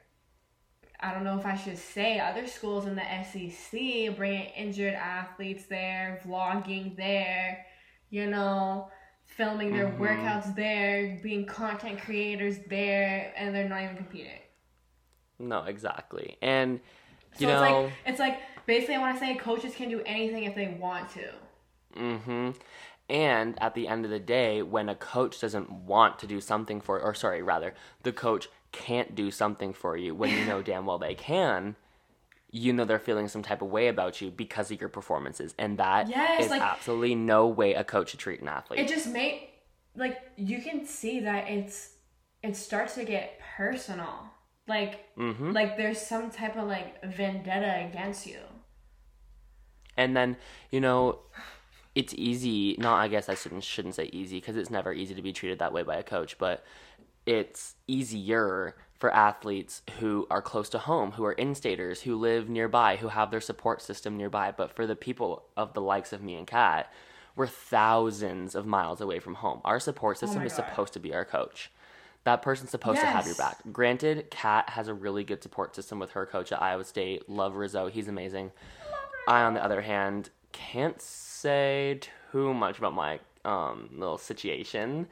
I 1.01 1.13
don't 1.13 1.25
know 1.25 1.37
if 1.37 1.45
I 1.45 1.55
should 1.55 1.77
say 1.77 2.19
other 2.19 2.47
schools 2.47 2.87
in 2.87 2.95
the 2.95 3.03
SEC 3.25 4.15
bringing 4.15 4.45
injured 4.55 4.93
athletes 4.93 5.65
there, 5.65 6.21
vlogging 6.25 6.95
there, 6.95 7.65
you 8.09 8.27
know, 8.27 8.89
filming 9.25 9.73
their 9.73 9.87
Mhm. 9.87 9.97
workouts 9.97 10.55
there, 10.55 11.19
being 11.21 11.45
content 11.45 11.99
creators 11.99 12.59
there, 12.69 13.33
and 13.35 13.53
they're 13.53 13.67
not 13.67 13.83
even 13.83 13.97
competing. 13.97 14.39
No, 15.39 15.63
exactly. 15.63 16.37
And 16.41 16.79
So 17.33 17.45
you 17.45 17.51
it's 17.51 17.61
know, 17.61 17.81
like 17.83 17.93
it's 18.05 18.19
like 18.19 18.39
basically 18.65 18.95
I 18.95 18.99
want 18.99 19.17
to 19.17 19.19
say 19.19 19.35
coaches 19.35 19.75
can 19.75 19.89
do 19.89 20.01
anything 20.05 20.43
if 20.45 20.55
they 20.55 20.67
want 20.79 21.09
to. 21.11 21.33
Mm-hmm. 21.95 22.51
And 23.09 23.61
at 23.61 23.75
the 23.75 23.87
end 23.87 24.05
of 24.05 24.11
the 24.11 24.19
day, 24.19 24.61
when 24.61 24.89
a 24.89 24.95
coach 24.95 25.39
doesn't 25.39 25.69
want 25.71 26.17
to 26.19 26.27
do 26.27 26.41
something 26.41 26.81
for, 26.81 26.99
or 26.99 27.13
sorry, 27.13 27.41
rather, 27.41 27.75
the 28.03 28.11
coach 28.11 28.47
can't 28.71 29.13
do 29.15 29.29
something 29.31 29.73
for 29.73 29.95
you 29.95 30.15
when 30.15 30.31
you 30.31 30.45
know 30.45 30.61
damn 30.63 30.85
well 30.85 30.97
they 30.97 31.13
can, 31.15 31.75
you 32.55 32.71
know 32.71 32.85
they're 32.85 32.99
feeling 32.99 33.27
some 33.27 33.43
type 33.43 33.61
of 33.61 33.67
way 33.67 33.89
about 33.89 34.21
you 34.21 34.31
because 34.31 34.71
of 34.71 34.79
your 34.79 34.87
performances, 34.89 35.53
and 35.57 35.77
that 35.77 36.05
is 36.05 36.11
Yes, 36.11 36.49
like- 36.49 36.61
absolutely 36.61 37.13
no 37.13 37.47
way 37.47 37.73
a 37.73 37.83
coach 37.83 38.11
should 38.11 38.19
treat 38.21 38.41
an 38.41 38.47
athlete. 38.47 38.79
It 38.79 38.87
just 38.87 39.07
made 39.07 39.49
like 39.97 40.21
you 40.37 40.61
can 40.61 40.85
see 40.85 41.19
that 41.19 41.49
it's 41.49 41.91
it 42.41 42.55
starts 42.55 42.95
to 42.95 43.03
get 43.03 43.39
personal. 43.57 44.29
Like 44.69 45.13
mm-hmm. 45.17 45.51
like 45.51 45.75
there's 45.75 45.99
some 45.99 46.31
type 46.31 46.55
of 46.55 46.67
like 46.69 47.03
vendetta 47.03 47.87
against 47.89 48.25
you. 48.25 48.39
And 49.97 50.15
then, 50.15 50.37
you 50.71 50.79
know, 50.79 51.19
it's 51.93 52.13
easy. 52.17 52.75
Not, 52.79 52.97
I 52.99 53.09
guess 53.09 53.27
I 53.27 53.35
shouldn't 53.35 53.65
shouldn't 53.65 53.95
say 53.95 54.09
easy 54.13 54.39
because 54.39 54.55
it's 54.55 54.69
never 54.69 54.93
easy 54.93 55.13
to 55.13 55.21
be 55.21 55.33
treated 55.33 55.59
that 55.59 55.73
way 55.73 55.83
by 55.83 55.97
a 55.97 56.03
coach, 56.03 56.37
but 56.37 56.63
it's 57.25 57.75
easier 57.87 58.75
for 59.05 59.13
athletes 59.13 59.83
who 59.99 60.25
are 60.31 60.41
close 60.41 60.67
to 60.67 60.79
home, 60.79 61.11
who 61.11 61.23
are 61.23 61.33
in-staters, 61.33 62.01
who 62.01 62.15
live 62.15 62.49
nearby, 62.49 62.95
who 62.95 63.09
have 63.09 63.29
their 63.29 63.39
support 63.39 63.79
system 63.79 64.17
nearby. 64.17 64.51
But 64.51 64.75
for 64.75 64.87
the 64.87 64.95
people 64.95 65.43
of 65.55 65.75
the 65.75 65.81
likes 65.81 66.11
of 66.11 66.23
me 66.23 66.33
and 66.33 66.47
Kat, 66.47 66.91
we're 67.35 67.45
thousands 67.45 68.55
of 68.55 68.65
miles 68.65 69.01
away 69.01 69.19
from 69.19 69.35
home. 69.35 69.61
Our 69.63 69.79
support 69.79 70.17
system 70.17 70.39
my 70.39 70.45
is 70.45 70.53
God. 70.53 70.69
supposed 70.69 70.93
to 70.93 70.99
be 70.99 71.13
our 71.13 71.23
coach. 71.23 71.69
That 72.23 72.41
person's 72.41 72.71
supposed 72.71 72.99
to 72.99 73.05
have 73.05 73.27
your 73.27 73.35
back. 73.35 73.59
Granted, 73.71 74.31
Kat 74.31 74.71
has 74.71 74.87
a 74.87 74.95
really 74.95 75.23
good 75.23 75.43
support 75.43 75.75
system 75.75 75.99
with 75.99 76.13
her 76.13 76.25
coach 76.25 76.51
at 76.51 76.59
Iowa 76.59 76.83
State. 76.83 77.29
Love 77.29 77.57
Rizzo. 77.57 77.85
He's 77.85 78.07
amazing. 78.07 78.53
I, 79.27 79.43
on 79.43 79.53
the 79.53 79.63
other 79.63 79.81
hand, 79.81 80.31
can't 80.51 80.99
say 80.99 81.99
too 82.31 82.55
much 82.55 82.79
about 82.79 82.95
my 82.95 83.19
um, 83.43 83.87
little 83.93 84.17
situation. 84.17 85.05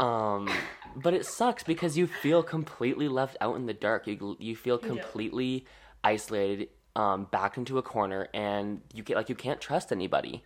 Um, 0.00 0.50
but 0.96 1.14
it 1.14 1.24
sucks 1.24 1.62
because 1.62 1.96
you 1.96 2.06
feel 2.06 2.42
completely 2.42 3.08
left 3.08 3.36
out 3.40 3.56
in 3.56 3.66
the 3.66 3.74
dark. 3.74 4.06
You 4.06 4.36
you 4.40 4.56
feel 4.56 4.78
completely 4.78 5.66
isolated, 6.02 6.68
um, 6.96 7.28
backed 7.30 7.58
into 7.58 7.78
a 7.78 7.82
corner, 7.82 8.28
and 8.34 8.80
you 8.92 9.02
get 9.02 9.16
like 9.16 9.28
you 9.28 9.34
can't 9.34 9.60
trust 9.60 9.92
anybody, 9.92 10.42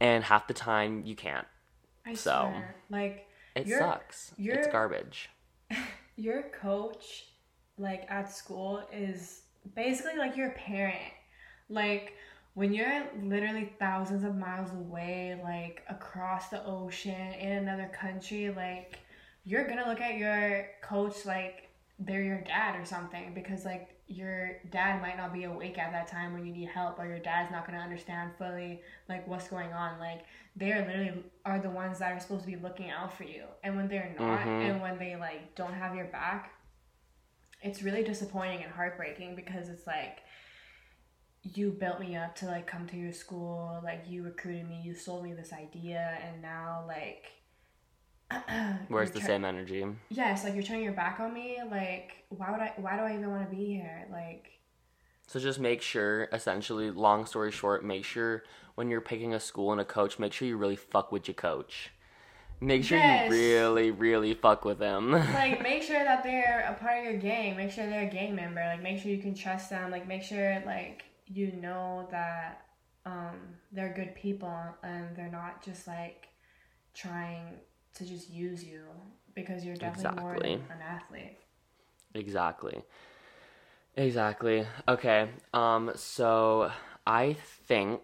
and 0.00 0.24
half 0.24 0.46
the 0.46 0.54
time 0.54 1.02
you 1.04 1.16
can't. 1.16 1.46
I 2.06 2.14
So, 2.14 2.48
swear. 2.50 2.74
Like 2.90 3.26
It 3.56 3.68
sucks. 3.68 4.32
It's 4.38 4.68
garbage. 4.68 5.30
your 6.16 6.44
coach 6.60 7.26
like 7.78 8.04
at 8.10 8.30
school 8.30 8.86
is 8.92 9.42
basically 9.74 10.18
like 10.18 10.36
your 10.36 10.50
parent 10.50 11.00
like 11.70 12.14
when 12.54 12.72
you're 12.72 13.04
literally 13.22 13.72
thousands 13.78 14.24
of 14.24 14.36
miles 14.36 14.70
away 14.72 15.40
like 15.42 15.82
across 15.88 16.48
the 16.48 16.64
ocean 16.66 17.32
in 17.34 17.52
another 17.52 17.90
country 17.98 18.50
like 18.50 18.98
you're 19.44 19.66
gonna 19.66 19.88
look 19.88 20.00
at 20.00 20.16
your 20.18 20.66
coach 20.82 21.24
like 21.24 21.68
they're 21.98 22.22
your 22.22 22.40
dad 22.40 22.78
or 22.80 22.84
something 22.84 23.32
because 23.34 23.64
like 23.64 23.88
your 24.06 24.56
dad 24.70 25.00
might 25.00 25.16
not 25.16 25.32
be 25.32 25.44
awake 25.44 25.78
at 25.78 25.92
that 25.92 26.08
time 26.08 26.32
when 26.32 26.44
you 26.44 26.52
need 26.52 26.68
help 26.68 26.98
or 26.98 27.06
your 27.06 27.18
dad's 27.20 27.50
not 27.52 27.64
gonna 27.66 27.78
understand 27.78 28.32
fully 28.36 28.80
like 29.08 29.26
what's 29.28 29.48
going 29.48 29.72
on 29.72 29.98
like 30.00 30.22
they're 30.56 30.84
literally 30.84 31.22
are 31.44 31.60
the 31.60 31.70
ones 31.70 32.00
that 32.00 32.10
are 32.12 32.18
supposed 32.18 32.40
to 32.42 32.46
be 32.48 32.56
looking 32.56 32.90
out 32.90 33.16
for 33.16 33.24
you 33.24 33.44
and 33.62 33.76
when 33.76 33.86
they're 33.86 34.12
not 34.18 34.40
Mhm. 34.40 34.70
and 34.70 34.82
when 34.82 34.98
they 34.98 35.14
like 35.14 35.54
don't 35.54 35.74
have 35.74 35.94
your 35.94 36.06
back 36.06 36.52
it's 37.62 37.82
really 37.82 38.02
disappointing 38.02 38.62
and 38.64 38.72
heartbreaking 38.72 39.36
because 39.36 39.68
it's 39.68 39.86
like 39.86 40.20
you 41.54 41.70
built 41.70 42.00
me 42.00 42.16
up 42.16 42.36
to 42.36 42.46
like 42.46 42.66
come 42.66 42.86
to 42.86 42.96
your 42.96 43.12
school 43.12 43.80
like 43.82 44.04
you 44.08 44.22
recruited 44.22 44.68
me 44.68 44.80
you 44.84 44.94
sold 44.94 45.24
me 45.24 45.32
this 45.32 45.52
idea 45.52 46.18
and 46.22 46.42
now 46.42 46.84
like 46.86 47.32
Where's 48.88 49.10
the 49.10 49.18
try- 49.20 49.26
same 49.28 49.44
energy? 49.44 49.86
yes 50.10 50.44
like 50.44 50.54
you're 50.54 50.62
turning 50.62 50.84
your 50.84 50.92
back 50.92 51.18
on 51.18 51.32
me 51.32 51.58
like 51.70 52.24
why 52.28 52.50
would 52.50 52.60
i 52.60 52.72
why 52.76 52.96
do 52.96 53.02
i 53.02 53.14
even 53.14 53.30
want 53.30 53.48
to 53.48 53.56
be 53.56 53.64
here 53.64 54.06
like 54.12 54.50
So 55.26 55.38
just 55.40 55.60
make 55.60 55.80
sure, 55.80 56.28
essentially, 56.32 56.90
long 56.90 57.24
story 57.24 57.52
short, 57.52 57.84
make 57.84 58.04
sure 58.04 58.42
when 58.74 58.90
you're 58.90 59.00
picking 59.00 59.32
a 59.32 59.38
school 59.40 59.70
and 59.72 59.80
a 59.80 59.84
coach, 59.84 60.18
make 60.18 60.32
sure 60.32 60.48
you 60.48 60.56
really 60.56 60.74
fuck 60.76 61.12
with 61.12 61.28
your 61.28 61.36
coach. 61.36 61.90
Make 62.60 62.82
sure 62.84 62.98
Yes. 62.98 63.28
you 63.28 63.30
really, 63.30 63.90
really 63.92 64.34
fuck 64.34 64.64
with 64.64 64.78
them. 64.80 65.12
like 65.34 65.62
make 65.62 65.82
sure 65.82 66.02
that 66.04 66.22
they're 66.24 66.66
a 66.68 66.74
part 66.82 66.98
of 66.98 67.04
your 67.04 67.18
gang 67.18 67.56
make 67.56 67.70
sure 67.70 67.86
they're 67.86 68.08
a 68.08 68.10
gang 68.10 68.34
member 68.34 68.60
like 68.60 68.82
make 68.82 68.98
sure 69.00 69.10
you 69.10 69.22
can 69.22 69.34
trust 69.34 69.70
them 69.70 69.90
like 69.90 70.06
make 70.06 70.22
sure 70.22 70.60
like 70.66 71.04
you 71.32 71.52
know 71.52 72.06
that 72.10 72.62
um 73.06 73.38
they're 73.72 73.92
good 73.94 74.14
people 74.14 74.52
and 74.82 75.16
they're 75.16 75.30
not 75.30 75.62
just 75.64 75.86
like 75.86 76.28
trying 76.94 77.58
to 77.94 78.04
just 78.04 78.30
use 78.30 78.64
you 78.64 78.82
because 79.34 79.64
you're 79.64 79.76
definitely 79.76 80.20
more 80.20 80.34
Exactly. 80.34 80.50
than 80.68 80.76
an 80.76 80.82
athlete 80.82 81.38
Exactly. 82.14 82.82
Exactly. 83.96 84.66
Okay. 84.88 85.28
Um 85.52 85.92
so 85.94 86.70
I 87.06 87.34
think 87.66 88.00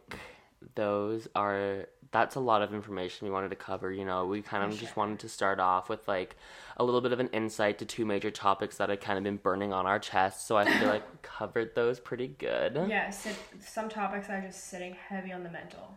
those 0.75 1.29
are 1.35 1.87
that's 2.13 2.35
a 2.37 2.41
lot 2.41 2.63
of 2.63 2.73
information 2.75 3.27
we 3.27 3.33
wanted 3.33 3.51
to 3.51 3.57
cover, 3.57 3.93
you 3.93 4.05
know. 4.05 4.27
We 4.27 4.43
kind 4.43 4.65
of 4.65 4.73
For 4.73 4.81
just 4.81 4.95
sure. 4.95 5.03
wanted 5.05 5.19
to 5.21 5.29
start 5.29 5.61
off 5.61 5.89
with 5.89 6.07
like 6.09 6.37
a 6.77 6.85
little 6.85 7.01
bit 7.01 7.13
of 7.13 7.21
an 7.21 7.29
insight 7.29 7.79
to 7.79 7.85
two 7.85 8.05
major 8.05 8.31
topics 8.31 8.77
that 8.77 8.89
had 8.89 9.01
kind 9.01 9.19
of 9.19 9.25
been 9.25 9.37
burning 9.37 9.73
on 9.73 9.87
our 9.87 9.99
chests, 9.99 10.47
so 10.47 10.57
I 10.57 10.65
feel 10.65 10.89
like 10.89 11.11
we 11.13 11.19
covered 11.23 11.75
those 11.75 12.01
pretty 12.01 12.29
good. 12.29 12.77
yes 12.89 13.27
it, 13.27 13.37
some 13.61 13.89
topics 13.89 14.29
are 14.29 14.41
just 14.41 14.69
sitting 14.69 14.95
heavy 15.09 15.33
on 15.33 15.43
the 15.43 15.51
mental 15.51 15.97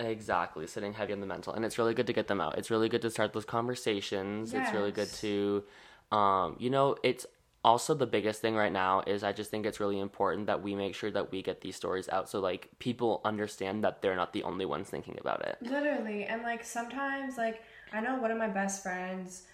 Exactly, 0.00 0.66
sitting 0.66 0.92
heavy 0.92 1.12
on 1.12 1.20
the 1.20 1.26
mental, 1.26 1.52
and 1.52 1.64
it's 1.64 1.78
really 1.78 1.94
good 1.94 2.08
to 2.08 2.12
get 2.12 2.26
them 2.26 2.40
out. 2.40 2.58
It's 2.58 2.68
really 2.68 2.88
good 2.88 3.02
to 3.02 3.10
start 3.10 3.32
those 3.32 3.44
conversations. 3.44 4.52
It's 4.52 4.72
really 4.72 4.90
good 4.90 5.06
to, 5.14 5.62
um, 6.10 6.56
you 6.58 6.68
know, 6.68 6.96
it's 7.04 7.26
also 7.64 7.94
the 7.94 8.06
biggest 8.06 8.40
thing 8.40 8.56
right 8.56 8.72
now 8.72 9.02
is 9.06 9.22
I 9.22 9.32
just 9.32 9.50
think 9.50 9.64
it's 9.64 9.78
really 9.80 10.00
important 10.00 10.48
that 10.48 10.62
we 10.62 10.74
make 10.74 10.94
sure 10.94 11.12
that 11.12 11.30
we 11.30 11.42
get 11.42 11.62
these 11.62 11.76
stories 11.76 12.08
out 12.10 12.28
so 12.28 12.38
like 12.38 12.68
people 12.78 13.22
understand 13.24 13.82
that 13.84 14.02
they're 14.02 14.14
not 14.14 14.34
the 14.34 14.42
only 14.42 14.66
ones 14.66 14.88
thinking 14.88 15.16
about 15.18 15.46
it. 15.46 15.58
Literally, 15.62 16.24
and 16.24 16.42
like 16.42 16.64
sometimes, 16.64 17.38
like 17.38 17.62
I 17.92 18.00
know 18.00 18.16
one 18.16 18.32
of 18.32 18.36
my 18.38 18.48
best 18.48 18.82
friends, 18.82 19.44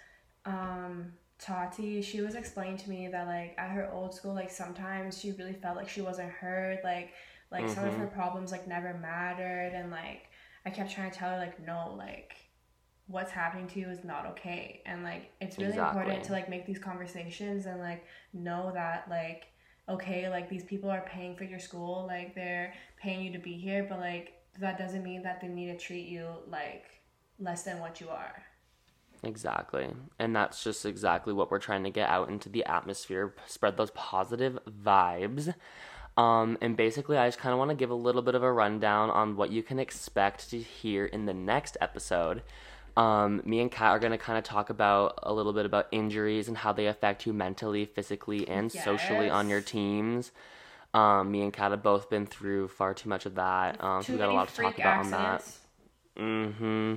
um, 0.45 1.13
Tati, 1.39 2.01
she 2.01 2.21
was 2.21 2.35
explaining 2.35 2.77
to 2.77 2.89
me 2.89 3.07
that 3.07 3.27
like 3.27 3.55
at 3.57 3.71
her 3.71 3.91
old 3.91 4.13
school, 4.13 4.33
like 4.33 4.51
sometimes 4.51 5.19
she 5.19 5.31
really 5.31 5.53
felt 5.53 5.75
like 5.75 5.89
she 5.89 6.01
wasn't 6.01 6.29
heard, 6.29 6.79
like 6.83 7.13
like 7.51 7.67
some 7.67 7.85
of 7.85 7.95
her 7.95 8.07
problems 8.07 8.51
like 8.51 8.67
never 8.67 8.93
mattered, 8.93 9.73
and 9.73 9.91
like 9.91 10.29
I 10.65 10.69
kept 10.69 10.91
trying 10.91 11.11
to 11.11 11.17
tell 11.17 11.31
her 11.31 11.37
like 11.37 11.59
no, 11.65 11.95
like 11.97 12.35
what's 13.07 13.31
happening 13.31 13.67
to 13.67 13.79
you 13.79 13.89
is 13.89 14.03
not 14.03 14.25
okay, 14.27 14.81
and 14.85 15.03
like 15.03 15.31
it's 15.41 15.57
really 15.57 15.77
important 15.77 16.23
to 16.25 16.31
like 16.31 16.49
make 16.49 16.65
these 16.65 16.79
conversations 16.79 17.65
and 17.65 17.79
like 17.79 18.05
know 18.33 18.71
that 18.73 19.07
like 19.09 19.47
okay, 19.89 20.29
like 20.29 20.47
these 20.47 20.63
people 20.63 20.89
are 20.89 21.01
paying 21.01 21.35
for 21.35 21.43
your 21.43 21.59
school, 21.59 22.05
like 22.07 22.35
they're 22.35 22.73
paying 22.97 23.21
you 23.21 23.31
to 23.31 23.39
be 23.39 23.53
here, 23.53 23.85
but 23.89 23.99
like 23.99 24.33
that 24.59 24.77
doesn't 24.77 25.03
mean 25.03 25.23
that 25.23 25.41
they 25.41 25.47
need 25.47 25.67
to 25.67 25.77
treat 25.77 26.07
you 26.07 26.27
like 26.47 26.85
less 27.39 27.63
than 27.63 27.79
what 27.79 27.99
you 27.99 28.09
are. 28.09 28.43
Exactly. 29.23 29.87
And 30.17 30.35
that's 30.35 30.63
just 30.63 30.85
exactly 30.85 31.33
what 31.33 31.51
we're 31.51 31.59
trying 31.59 31.83
to 31.83 31.89
get 31.89 32.09
out 32.09 32.29
into 32.29 32.49
the 32.49 32.65
atmosphere, 32.65 33.35
spread 33.45 33.77
those 33.77 33.91
positive 33.91 34.57
vibes. 34.83 35.53
Um, 36.17 36.57
and 36.61 36.75
basically, 36.75 37.17
I 37.17 37.27
just 37.27 37.39
kind 37.39 37.53
of 37.53 37.59
want 37.59 37.69
to 37.69 37.75
give 37.75 37.89
a 37.89 37.95
little 37.95 38.21
bit 38.21 38.35
of 38.35 38.43
a 38.43 38.51
rundown 38.51 39.09
on 39.09 39.35
what 39.35 39.51
you 39.51 39.63
can 39.63 39.79
expect 39.79 40.49
to 40.49 40.59
hear 40.59 41.05
in 41.05 41.25
the 41.25 41.33
next 41.33 41.77
episode. 41.79 42.41
Um, 42.97 43.41
me 43.45 43.61
and 43.61 43.71
Kat 43.71 43.91
are 43.91 43.99
going 43.99 44.11
to 44.11 44.17
kind 44.17 44.37
of 44.37 44.43
talk 44.43 44.69
about 44.69 45.19
a 45.23 45.33
little 45.33 45.53
bit 45.53 45.65
about 45.65 45.87
injuries 45.91 46.47
and 46.47 46.57
how 46.57 46.73
they 46.73 46.87
affect 46.87 47.25
you 47.25 47.31
mentally, 47.31 47.85
physically, 47.85 48.47
and 48.47 48.71
socially 48.71 49.29
on 49.29 49.47
your 49.47 49.61
teams. 49.61 50.31
Um, 50.93 51.31
me 51.31 51.41
and 51.41 51.53
Kat 51.53 51.71
have 51.71 51.83
both 51.83 52.09
been 52.09 52.25
through 52.25 52.67
far 52.67 52.93
too 52.93 53.07
much 53.07 53.25
of 53.25 53.35
that. 53.35 53.81
Um, 53.81 54.03
so 54.03 54.11
we 54.11 54.19
got 54.19 54.29
a 54.29 54.33
lot 54.33 54.49
to 54.49 54.61
talk 54.61 54.77
about 54.77 55.05
on 55.05 55.11
that. 55.11 55.35
accidents. 55.35 55.59
Mm-hmm. 56.17 56.95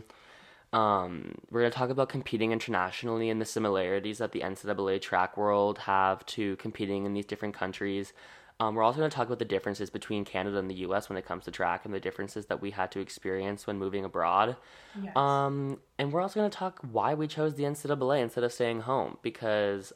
Um, 0.74 1.36
we're 1.52 1.60
gonna 1.60 1.70
talk 1.70 1.90
about 1.90 2.08
competing 2.08 2.50
internationally 2.50 3.30
and 3.30 3.40
the 3.40 3.44
similarities 3.44 4.18
that 4.18 4.32
the 4.32 4.40
NCAA 4.40 5.00
track 5.00 5.36
world 5.36 5.78
have 5.78 6.26
to 6.26 6.56
competing 6.56 7.06
in 7.06 7.14
these 7.14 7.26
different 7.26 7.54
countries. 7.54 8.12
Um, 8.58 8.74
we're 8.74 8.82
also 8.82 8.98
gonna 8.98 9.08
talk 9.08 9.28
about 9.28 9.38
the 9.38 9.44
differences 9.44 9.88
between 9.88 10.24
Canada 10.24 10.58
and 10.58 10.68
the 10.68 10.74
U.S. 10.76 11.08
when 11.08 11.16
it 11.16 11.24
comes 11.24 11.44
to 11.44 11.52
track 11.52 11.84
and 11.84 11.94
the 11.94 12.00
differences 12.00 12.46
that 12.46 12.60
we 12.60 12.72
had 12.72 12.90
to 12.90 13.00
experience 13.00 13.68
when 13.68 13.78
moving 13.78 14.04
abroad. 14.04 14.56
Yes. 15.00 15.16
Um, 15.16 15.80
and 15.96 16.12
we're 16.12 16.20
also 16.20 16.40
gonna 16.40 16.50
talk 16.50 16.80
why 16.90 17.14
we 17.14 17.28
chose 17.28 17.54
the 17.54 17.62
NCAA 17.62 18.20
instead 18.20 18.42
of 18.42 18.52
staying 18.52 18.80
home 18.80 19.18
because 19.22 19.92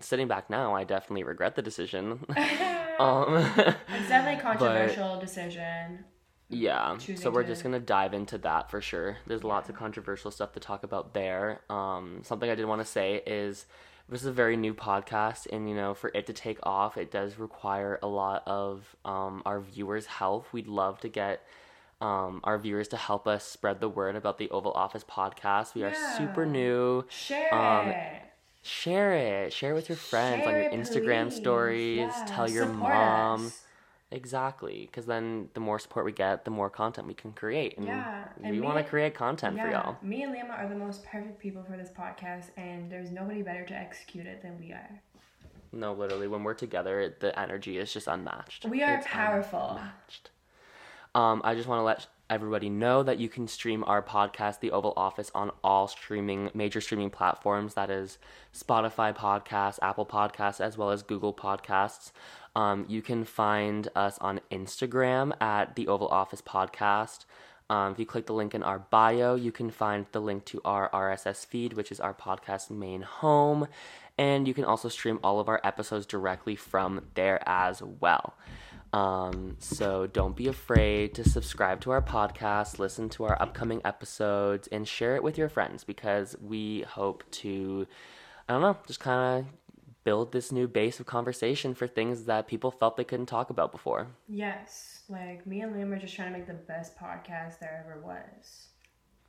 sitting 0.00 0.26
back 0.26 0.50
now, 0.50 0.74
I 0.74 0.82
definitely 0.82 1.22
regret 1.22 1.54
the 1.54 1.62
decision. 1.62 2.24
um, 2.98 3.36
it's 3.56 4.08
definitely 4.08 4.40
a 4.40 4.42
controversial 4.42 5.20
decision. 5.20 6.04
Yeah, 6.48 6.96
so 6.98 7.30
we're 7.30 7.42
to- 7.42 7.48
just 7.48 7.62
gonna 7.64 7.80
dive 7.80 8.14
into 8.14 8.38
that 8.38 8.70
for 8.70 8.80
sure. 8.80 9.16
There's 9.26 9.42
lots 9.42 9.68
of 9.68 9.74
controversial 9.76 10.30
stuff 10.30 10.52
to 10.52 10.60
talk 10.60 10.84
about 10.84 11.12
there. 11.12 11.60
Um, 11.68 12.20
something 12.22 12.48
I 12.48 12.54
did 12.54 12.66
want 12.66 12.80
to 12.80 12.86
say 12.86 13.22
is 13.26 13.66
this 14.08 14.20
is 14.20 14.26
a 14.28 14.32
very 14.32 14.56
new 14.56 14.72
podcast, 14.72 15.48
and 15.52 15.68
you 15.68 15.74
know, 15.74 15.92
for 15.94 16.10
it 16.14 16.26
to 16.26 16.32
take 16.32 16.58
off, 16.62 16.96
it 16.96 17.10
does 17.10 17.38
require 17.38 17.98
a 18.02 18.06
lot 18.06 18.44
of 18.46 18.94
um, 19.04 19.42
our 19.44 19.58
viewers' 19.60 20.06
help. 20.06 20.52
We'd 20.52 20.68
love 20.68 21.00
to 21.00 21.08
get 21.08 21.42
um, 22.00 22.40
our 22.44 22.58
viewers 22.58 22.86
to 22.88 22.96
help 22.96 23.26
us 23.26 23.42
spread 23.44 23.80
the 23.80 23.88
word 23.88 24.14
about 24.14 24.38
the 24.38 24.48
Oval 24.50 24.72
Office 24.72 25.02
podcast. 25.02 25.74
We 25.74 25.82
are 25.82 25.94
super 26.16 26.46
new. 26.46 27.04
Share 27.08 27.52
Um, 27.52 27.88
it. 27.88 28.22
Share 28.62 29.14
it. 29.14 29.52
Share 29.52 29.72
it 29.72 29.74
with 29.74 29.88
your 29.88 29.96
friends 29.96 30.44
share 30.44 30.48
on 30.48 30.54
your 30.62 30.70
it, 30.70 30.72
Instagram 30.72 31.28
please. 31.28 31.36
stories. 31.36 31.96
Yeah, 31.98 32.24
Tell 32.28 32.48
your 32.50 32.66
support 32.66 32.92
mom. 32.92 33.46
us. 33.46 33.62
Exactly, 34.12 34.86
because 34.86 35.06
then 35.06 35.48
the 35.54 35.60
more 35.60 35.78
support 35.80 36.04
we 36.06 36.12
get, 36.12 36.44
the 36.44 36.50
more 36.50 36.70
content 36.70 37.08
we 37.08 37.14
can 37.14 37.32
create. 37.32 37.76
And 37.76 37.86
Yeah, 37.88 38.28
and 38.42 38.50
we 38.52 38.60
want 38.60 38.78
to 38.78 38.84
create 38.84 39.14
content 39.14 39.60
for 39.60 39.68
y'all. 39.68 39.96
me 40.00 40.22
and 40.22 40.32
Liam 40.32 40.48
are 40.48 40.68
the 40.68 40.76
most 40.76 41.04
perfect 41.04 41.40
people 41.40 41.64
for 41.64 41.76
this 41.76 41.90
podcast, 41.90 42.50
and 42.56 42.90
there's 42.90 43.10
nobody 43.10 43.42
better 43.42 43.64
to 43.64 43.74
execute 43.74 44.26
it 44.26 44.42
than 44.42 44.60
we 44.60 44.70
are. 44.72 45.00
No, 45.72 45.92
literally, 45.92 46.28
when 46.28 46.44
we're 46.44 46.54
together, 46.54 47.14
the 47.18 47.36
energy 47.38 47.78
is 47.78 47.92
just 47.92 48.06
unmatched. 48.06 48.64
We 48.66 48.82
are 48.84 48.94
It's 48.94 49.06
powerful. 49.08 49.70
unmatched. 49.70 50.30
Um, 51.16 51.40
I 51.44 51.54
just 51.54 51.66
want 51.66 51.80
to 51.80 51.84
let 51.84 52.06
everybody 52.30 52.68
know 52.68 53.02
that 53.02 53.18
you 53.18 53.28
can 53.28 53.48
stream 53.48 53.82
our 53.84 54.02
podcast, 54.02 54.60
The 54.60 54.70
Oval 54.70 54.92
Office, 54.96 55.30
on 55.34 55.50
all 55.64 55.88
streaming 55.88 56.50
major 56.54 56.80
streaming 56.80 57.10
platforms. 57.10 57.74
That 57.74 57.90
is 57.90 58.18
Spotify 58.54 59.16
Podcasts, 59.16 59.78
Apple 59.82 60.06
Podcasts, 60.06 60.60
as 60.60 60.78
well 60.78 60.90
as 60.90 61.02
Google 61.02 61.34
Podcasts. 61.34 62.12
Um, 62.56 62.86
you 62.88 63.02
can 63.02 63.24
find 63.24 63.86
us 63.94 64.16
on 64.18 64.40
Instagram 64.50 65.40
at 65.42 65.76
The 65.76 65.88
Oval 65.88 66.08
Office 66.08 66.40
Podcast. 66.40 67.26
Um, 67.68 67.92
if 67.92 67.98
you 67.98 68.06
click 68.06 68.24
the 68.24 68.32
link 68.32 68.54
in 68.54 68.62
our 68.62 68.78
bio, 68.78 69.34
you 69.34 69.52
can 69.52 69.70
find 69.70 70.06
the 70.12 70.20
link 70.20 70.46
to 70.46 70.62
our 70.64 70.88
RSS 70.90 71.44
feed, 71.44 71.74
which 71.74 71.92
is 71.92 72.00
our 72.00 72.14
podcast 72.14 72.70
main 72.70 73.02
home. 73.02 73.68
And 74.16 74.48
you 74.48 74.54
can 74.54 74.64
also 74.64 74.88
stream 74.88 75.20
all 75.22 75.38
of 75.38 75.50
our 75.50 75.60
episodes 75.64 76.06
directly 76.06 76.56
from 76.56 77.04
there 77.14 77.46
as 77.46 77.82
well. 77.82 78.34
Um, 78.94 79.56
so 79.58 80.06
don't 80.06 80.34
be 80.34 80.48
afraid 80.48 81.14
to 81.16 81.28
subscribe 81.28 81.82
to 81.82 81.90
our 81.90 82.00
podcast, 82.00 82.78
listen 82.78 83.10
to 83.10 83.24
our 83.24 83.40
upcoming 83.42 83.82
episodes, 83.84 84.66
and 84.68 84.88
share 84.88 85.14
it 85.14 85.22
with 85.22 85.36
your 85.36 85.50
friends 85.50 85.84
because 85.84 86.34
we 86.40 86.86
hope 86.88 87.22
to, 87.32 87.86
I 88.48 88.54
don't 88.54 88.62
know, 88.62 88.78
just 88.86 89.00
kind 89.00 89.44
of 89.44 89.52
build 90.06 90.30
this 90.30 90.52
new 90.52 90.68
base 90.68 91.00
of 91.00 91.06
conversation 91.06 91.74
for 91.74 91.88
things 91.88 92.26
that 92.26 92.46
people 92.46 92.70
felt 92.70 92.96
they 92.96 93.02
couldn't 93.02 93.26
talk 93.26 93.50
about 93.50 93.72
before. 93.72 94.06
Yes, 94.28 95.02
like 95.08 95.44
me 95.46 95.60
and 95.62 95.74
Liam 95.74 95.92
are 95.92 95.98
just 95.98 96.14
trying 96.14 96.32
to 96.32 96.38
make 96.38 96.46
the 96.46 96.54
best 96.54 96.96
podcast 96.96 97.58
there 97.58 97.84
ever 97.84 98.00
was. 98.00 98.68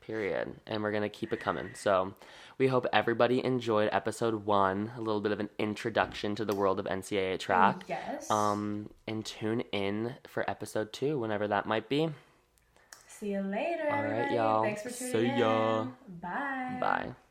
Period. 0.01 0.53
And 0.67 0.83
we're 0.83 0.91
going 0.91 1.01
to 1.01 1.09
keep 1.09 1.33
it 1.33 1.39
coming. 1.39 1.71
So 1.73 2.13
we 2.59 2.67
hope 2.67 2.85
everybody 2.93 3.43
enjoyed 3.43 3.89
episode 3.91 4.45
one, 4.45 4.91
a 4.95 5.01
little 5.01 5.19
bit 5.19 5.31
of 5.31 5.39
an 5.39 5.49
introduction 5.57 6.35
to 6.35 6.45
the 6.45 6.55
world 6.55 6.79
of 6.79 6.85
NCAA 6.85 7.39
track. 7.39 7.83
Yes. 7.89 8.29
Um, 8.29 8.91
and 9.07 9.25
tune 9.25 9.61
in 9.71 10.13
for 10.27 10.47
episode 10.49 10.93
two, 10.93 11.17
whenever 11.19 11.47
that 11.47 11.65
might 11.65 11.89
be. 11.89 12.07
See 13.07 13.31
you 13.31 13.41
later. 13.41 13.89
All 13.89 14.03
right, 14.03 14.11
everybody. 14.11 14.35
y'all. 14.35 14.63
Thanks 14.63 14.83
for 14.83 14.91
See 14.91 15.11
tuning 15.11 15.37
ya. 15.39 15.81
in. 15.81 15.93
Bye. 16.21 16.77
Bye. 16.79 17.26